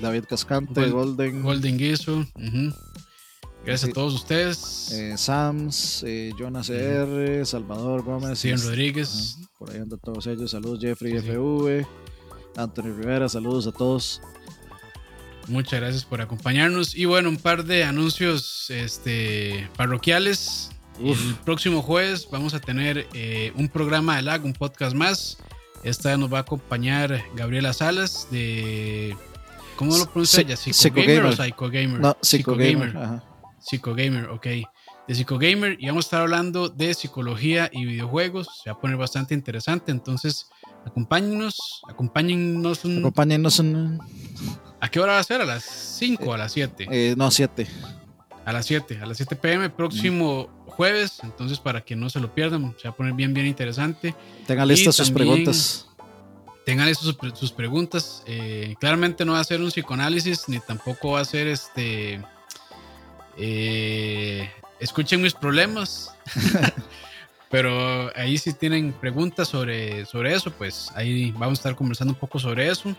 David 0.00 0.24
Cascante, 0.28 0.88
Gold, 0.88 0.92
Golden, 0.92 1.42
Golden 1.42 1.78
Guiso. 1.78 2.16
Uh 2.16 2.24
-huh. 2.40 2.74
Gracias 3.64 3.90
a 3.90 3.92
todos 3.92 4.14
ustedes. 4.14 4.90
Eh, 4.92 5.16
Sams, 5.16 6.02
eh, 6.06 6.32
Jonas 6.36 6.68
uh 6.68 6.72
-huh. 6.72 7.36
R, 7.36 7.46
Salvador 7.46 8.02
Gómez, 8.02 8.38
Steven 8.38 8.60
Rodríguez. 8.60 9.08
Uh 9.38 9.42
-huh. 9.42 9.48
Por 9.58 9.70
ahí 9.70 9.78
andan 9.78 9.98
todos 10.00 10.26
ellos. 10.26 10.50
Saludos, 10.50 10.80
Jeffrey 10.80 11.12
sí, 11.12 11.18
FV, 11.18 11.86
Anthony 12.56 12.82
Rivera, 12.82 13.28
saludos 13.28 13.66
a 13.66 13.72
todos. 13.72 14.20
Muchas 15.48 15.80
gracias 15.80 16.04
por 16.04 16.20
acompañarnos. 16.20 16.94
Y 16.94 17.04
bueno, 17.04 17.28
un 17.28 17.36
par 17.36 17.64
de 17.64 17.84
anuncios 17.84 18.70
este, 18.70 19.68
parroquiales. 19.76 20.70
Uf. 21.00 21.20
El 21.20 21.34
próximo 21.36 21.82
jueves 21.82 22.28
vamos 22.30 22.54
a 22.54 22.60
tener 22.60 23.06
eh, 23.14 23.52
un 23.56 23.68
programa 23.68 24.16
de 24.16 24.22
lag, 24.22 24.44
un 24.44 24.52
podcast 24.52 24.94
más. 24.94 25.38
Esta 25.84 26.16
nos 26.16 26.32
va 26.32 26.38
a 26.38 26.40
acompañar 26.42 27.24
Gabriela 27.34 27.72
Salas 27.72 28.28
de. 28.30 29.16
¿Cómo 29.76 29.96
lo 29.96 30.04
pronuncia 30.06 30.42
ella? 30.42 30.56
¿Psicogamer 30.56 31.24
o 31.24 31.32
Psychogamer? 31.32 32.00
No, 32.00 32.16
Psicogamer. 32.20 33.22
Psicogamer, 33.62 34.28
ok. 34.28 34.46
De 35.08 35.14
Psicogamer 35.14 35.76
y 35.80 35.86
vamos 35.86 36.04
a 36.04 36.06
estar 36.06 36.20
hablando 36.20 36.68
de 36.68 36.94
psicología 36.94 37.70
y 37.72 37.84
videojuegos. 37.84 38.48
Se 38.62 38.70
va 38.70 38.76
a 38.76 38.80
poner 38.80 38.96
bastante 38.96 39.34
interesante. 39.34 39.92
Entonces, 39.92 40.48
acompáñennos. 40.86 41.82
Acompáñennos. 41.88 42.84
Un... 42.84 42.98
Acompáñennos. 42.98 43.58
Un... 43.58 44.00
¿A 44.80 44.88
qué 44.88 45.00
hora 45.00 45.12
va 45.12 45.18
a 45.20 45.24
ser? 45.24 45.40
¿A 45.40 45.44
las 45.44 45.64
5 45.64 46.24
o 46.24 46.34
a 46.34 46.38
las 46.38 46.52
7? 46.52 46.88
Eh, 46.90 47.14
no, 47.16 47.30
7. 47.30 47.66
A 48.44 48.52
las 48.52 48.66
7, 48.66 48.98
a 49.00 49.06
las 49.06 49.16
7 49.18 49.36
pm, 49.36 49.70
próximo 49.70 50.48
mm. 50.48 50.70
jueves. 50.70 51.20
Entonces, 51.22 51.60
para 51.60 51.82
que 51.82 51.94
no 51.94 52.10
se 52.10 52.18
lo 52.18 52.34
pierdan, 52.34 52.74
se 52.76 52.88
va 52.88 52.94
a 52.94 52.96
poner 52.96 53.12
bien, 53.12 53.32
bien 53.32 53.46
interesante. 53.46 54.14
Tengan 54.46 54.66
listas 54.66 54.96
sus 54.96 55.12
preguntas. 55.12 55.86
Tengan 56.66 56.88
listas 56.88 57.06
sus, 57.06 57.38
sus, 57.38 57.52
preguntas. 57.52 58.24
Eh, 58.26 58.74
claramente 58.80 59.24
no 59.24 59.32
va 59.32 59.40
a 59.40 59.44
ser 59.44 59.60
un 59.60 59.68
psicoanálisis, 59.68 60.48
ni 60.48 60.58
tampoco 60.58 61.12
va 61.12 61.20
a 61.20 61.24
ser 61.24 61.46
este. 61.46 62.20
Eh, 63.36 64.50
escuchen 64.80 65.22
mis 65.22 65.34
problemas. 65.34 66.14
Pero 67.50 68.10
ahí 68.16 68.38
si 68.38 68.54
tienen 68.54 68.94
preguntas 68.94 69.48
sobre, 69.48 70.06
sobre 70.06 70.34
eso, 70.34 70.50
pues 70.50 70.90
ahí 70.94 71.32
vamos 71.32 71.58
a 71.58 71.60
estar 71.60 71.76
conversando 71.76 72.14
un 72.14 72.18
poco 72.18 72.38
sobre 72.38 72.68
eso. 72.68 72.96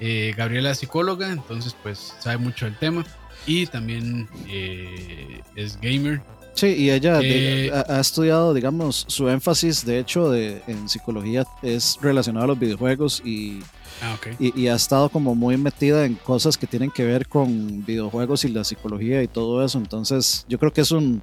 Eh, 0.00 0.34
Gabriela 0.36 0.72
es 0.72 0.78
psicóloga, 0.78 1.30
entonces 1.30 1.76
pues 1.80 2.14
sabe 2.18 2.38
mucho 2.38 2.64
del 2.64 2.76
tema 2.76 3.04
y 3.46 3.66
también 3.66 4.28
eh, 4.48 5.40
es 5.54 5.80
gamer. 5.80 6.20
Sí, 6.54 6.66
y 6.66 6.90
ella 6.90 7.20
eh, 7.22 7.70
ha, 7.72 7.96
ha, 7.96 8.00
estudiado, 8.00 8.52
digamos, 8.54 9.04
su 9.06 9.28
énfasis, 9.28 9.86
de 9.86 10.00
hecho, 10.00 10.30
de, 10.30 10.62
en 10.66 10.88
psicología 10.88 11.44
es 11.62 11.96
relacionado 12.02 12.46
a 12.46 12.48
los 12.48 12.58
videojuegos 12.58 13.22
y, 13.24 13.60
ah, 14.02 14.14
okay. 14.14 14.36
y, 14.38 14.60
y, 14.60 14.68
ha 14.68 14.74
estado 14.74 15.08
como 15.08 15.34
muy 15.34 15.56
metida 15.56 16.04
en 16.04 16.14
cosas 16.14 16.56
que 16.56 16.66
tienen 16.66 16.90
que 16.90 17.04
ver 17.04 17.26
con 17.28 17.84
videojuegos 17.84 18.44
y 18.44 18.48
la 18.48 18.64
psicología 18.64 19.22
y 19.22 19.28
todo 19.28 19.64
eso. 19.64 19.78
Entonces, 19.78 20.44
yo 20.48 20.58
creo 20.58 20.72
que 20.72 20.80
es, 20.80 20.90
un, 20.90 21.22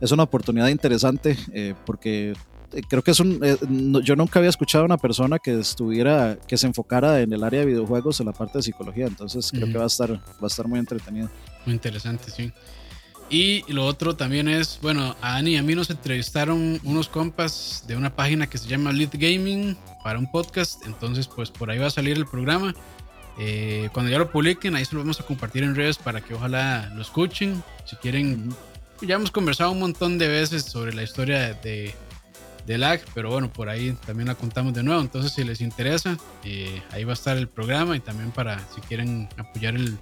es 0.00 0.12
una 0.12 0.22
oportunidad 0.24 0.68
interesante 0.68 1.36
eh, 1.52 1.74
porque 1.86 2.34
creo 2.88 3.02
que 3.02 3.10
es 3.10 3.20
un 3.20 3.40
eh, 3.42 3.56
no, 3.68 4.00
yo 4.00 4.16
nunca 4.16 4.38
había 4.38 4.50
escuchado 4.50 4.82
a 4.82 4.86
una 4.86 4.98
persona 4.98 5.38
que 5.38 5.58
estuviera 5.58 6.38
que 6.46 6.56
se 6.56 6.66
enfocara 6.66 7.20
en 7.20 7.32
el 7.32 7.42
área 7.42 7.60
de 7.60 7.66
videojuegos 7.66 8.20
en 8.20 8.26
la 8.26 8.32
parte 8.32 8.58
de 8.58 8.62
psicología 8.62 9.06
entonces 9.06 9.50
creo 9.50 9.64
uh 9.64 9.68
-huh. 9.68 9.72
que 9.72 9.78
va 9.78 9.84
a 9.84 9.86
estar 9.86 10.12
va 10.12 10.20
a 10.42 10.46
estar 10.46 10.68
muy 10.68 10.78
entretenido 10.78 11.30
muy 11.64 11.74
interesante 11.74 12.30
sí 12.30 12.52
y 13.30 13.64
lo 13.72 13.84
otro 13.84 14.16
también 14.16 14.48
es 14.48 14.78
bueno 14.80 15.16
a 15.20 15.36
Ani 15.36 15.52
y 15.52 15.56
a 15.56 15.62
mí 15.62 15.74
nos 15.74 15.90
entrevistaron 15.90 16.80
unos 16.84 17.08
compas 17.08 17.84
de 17.86 17.96
una 17.96 18.14
página 18.14 18.48
que 18.48 18.58
se 18.58 18.68
llama 18.68 18.92
Lead 18.92 19.10
Gaming 19.12 19.76
para 20.02 20.18
un 20.18 20.30
podcast. 20.30 20.86
Entonces 20.86 21.28
pues 21.28 21.50
por 21.50 21.70
ahí 21.70 21.78
va 21.78 21.88
a 21.88 21.90
salir 21.90 22.16
el 22.16 22.26
programa. 22.26 22.74
Eh, 23.38 23.88
cuando 23.92 24.10
ya 24.10 24.18
lo 24.18 24.32
publiquen 24.32 24.74
ahí 24.74 24.84
se 24.84 24.94
lo 24.94 25.00
vamos 25.00 25.20
a 25.20 25.24
compartir 25.24 25.62
en 25.62 25.76
redes 25.76 25.96
para 25.96 26.20
que 26.20 26.34
ojalá 26.34 26.90
lo 26.94 27.02
escuchen. 27.02 27.62
Si 27.84 27.96
quieren 27.96 28.54
ya 29.02 29.16
hemos 29.16 29.30
conversado 29.30 29.70
un 29.70 29.78
montón 29.78 30.18
de 30.18 30.26
veces 30.28 30.64
sobre 30.64 30.92
la 30.94 31.02
historia 31.02 31.54
de 31.54 31.94
de 32.68 32.76
lag, 32.76 33.00
pero 33.14 33.30
bueno, 33.30 33.50
por 33.50 33.70
ahí 33.70 33.96
también 34.04 34.28
la 34.28 34.34
contamos 34.34 34.74
de 34.74 34.82
nuevo. 34.82 35.00
Entonces, 35.00 35.32
si 35.32 35.42
les 35.42 35.62
interesa, 35.62 36.18
eh, 36.44 36.82
ahí 36.90 37.02
va 37.02 37.12
a 37.12 37.14
estar 37.14 37.38
el 37.38 37.48
programa 37.48 37.96
y 37.96 38.00
también 38.00 38.30
para 38.30 38.58
si 38.74 38.82
quieren 38.82 39.26
apoyar 39.38 39.74
el 39.74 39.96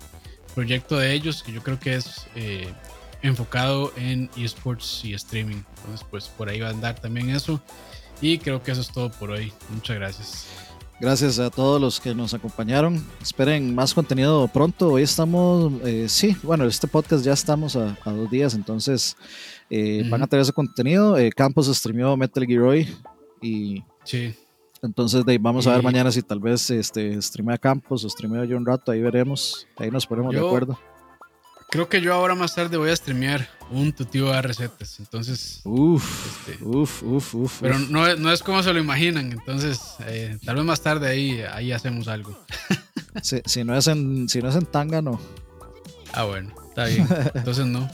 proyecto 0.53 0.99
de 0.99 1.13
ellos, 1.13 1.45
que 1.45 1.53
yo 1.53 1.63
creo 1.63 1.79
que 1.79 1.95
es 1.95 2.27
eh, 2.35 2.69
enfocado 3.23 3.93
en 3.97 4.31
esports 4.37 5.05
y 5.05 5.15
streaming. 5.15 5.63
Entonces, 5.77 6.07
pues 6.11 6.29
por 6.29 6.49
ahí 6.49 6.61
va 6.61 6.69
a 6.69 6.71
andar 6.71 6.99
también 7.01 7.31
eso. 7.31 7.61
Y 8.21 8.39
creo 8.39 8.63
que 8.63 8.73
eso 8.73 8.81
es 8.81 8.91
todo 8.91 9.11
por 9.11 9.31
hoy. 9.31 9.53
Muchas 9.71 9.97
gracias. 9.97 10.47
Gracias 10.99 11.39
a 11.39 11.51
todos 11.51 11.79
los 11.79 12.01
que 12.01 12.15
nos 12.15 12.33
acompañaron. 12.33 13.05
Esperen 13.21 13.75
más 13.75 13.93
contenido 13.93 14.49
pronto. 14.49 14.93
Hoy 14.93 15.03
estamos, 15.03 15.75
eh, 15.85 16.07
sí, 16.09 16.35
bueno, 16.43 16.65
este 16.65 16.89
podcast 16.89 17.23
ya 17.23 17.35
estamos 17.35 17.77
a, 17.77 17.99
a 18.03 18.13
dos 18.13 18.31
días, 18.31 18.55
entonces 18.55 19.15
eh, 19.69 20.01
uh 20.01 20.07
-huh. 20.07 20.11
van 20.11 20.23
a 20.23 20.27
tener 20.27 20.43
ese 20.43 20.55
contenido. 20.55 21.19
Eh, 21.19 21.31
Campos 21.31 21.67
streamió 21.67 22.17
Metal 22.17 22.47
Gear 22.47 22.63
hoy 22.63 22.97
y 23.43 23.85
sí. 24.05 24.35
entonces 24.83 25.27
de 25.27 25.37
vamos 25.37 25.67
a 25.67 25.73
ver 25.73 25.83
mañana 25.83 26.11
si 26.11 26.23
tal 26.23 26.41
vez 26.41 26.71
este, 26.71 27.21
streamea 27.21 27.59
Campos 27.59 28.03
o 28.03 28.09
streamea 28.09 28.47
yo 28.47 28.57
un 28.57 28.65
rato, 28.65 28.91
ahí 28.91 29.03
veremos, 29.03 29.67
ahí 29.77 29.91
nos 29.91 30.07
ponemos 30.07 30.35
yo, 30.35 30.41
de 30.41 30.47
acuerdo. 30.47 30.79
Creo 31.77 31.91
que 31.91 32.01
yo 32.01 32.15
ahora 32.15 32.35
más 32.35 32.55
tarde 32.55 32.79
voy 32.79 32.89
a 32.89 32.97
streamear 32.97 33.47
un 33.71 33.93
tutio 33.93 34.33
de 34.33 34.41
recetas, 34.41 34.99
entonces... 34.99 35.61
Uf, 35.65 36.27
este, 36.27 36.65
uf, 36.65 37.03
uf, 37.03 37.35
uf. 37.35 37.59
Pero 37.61 37.79
no, 37.79 38.17
no, 38.17 38.33
es 38.33 38.43
como 38.43 38.63
se 38.63 38.73
lo 38.73 38.81
imaginan, 38.81 39.31
entonces 39.31 39.79
eh, 40.07 40.39
tal 40.43 40.57
vez 40.57 40.65
más 40.65 40.81
tarde 40.81 41.07
ahí, 41.07 41.43
ahí 41.53 41.73
hacemos 41.73 42.09
algo. 42.09 42.35
si, 43.23 43.43
si, 43.45 43.63
no 43.63 43.77
es 43.77 43.89
en, 43.89 44.27
si 44.27 44.41
no 44.41 44.49
es 44.49 44.57
en 44.57 44.65
tanga, 44.65 45.03
no. 45.03 45.21
Ah, 46.15 46.25
bueno, 46.25 46.55
está 46.67 46.87
bien, 46.87 47.07
entonces 47.35 47.67
no. 47.67 47.91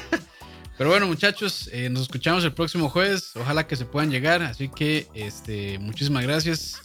Pero 0.78 0.88
bueno, 0.88 1.06
muchachos, 1.06 1.68
eh, 1.74 1.90
nos 1.90 2.04
escuchamos 2.04 2.42
el 2.44 2.54
próximo 2.54 2.88
jueves. 2.88 3.36
Ojalá 3.36 3.66
que 3.66 3.76
se 3.76 3.84
puedan 3.84 4.10
llegar. 4.10 4.42
Así 4.42 4.70
que 4.70 5.08
este, 5.12 5.78
muchísimas 5.78 6.22
gracias 6.22 6.80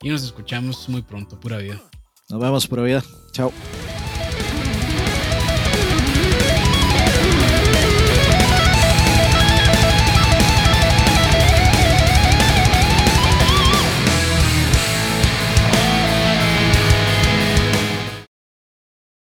y 0.00 0.08
nos 0.08 0.24
escuchamos 0.24 0.88
muy 0.88 1.02
pronto. 1.02 1.38
Pura 1.38 1.58
vida. 1.58 1.78
Nos 2.30 2.40
vemos, 2.40 2.66
pura 2.66 2.84
vida. 2.84 3.04
Chao. 3.32 3.52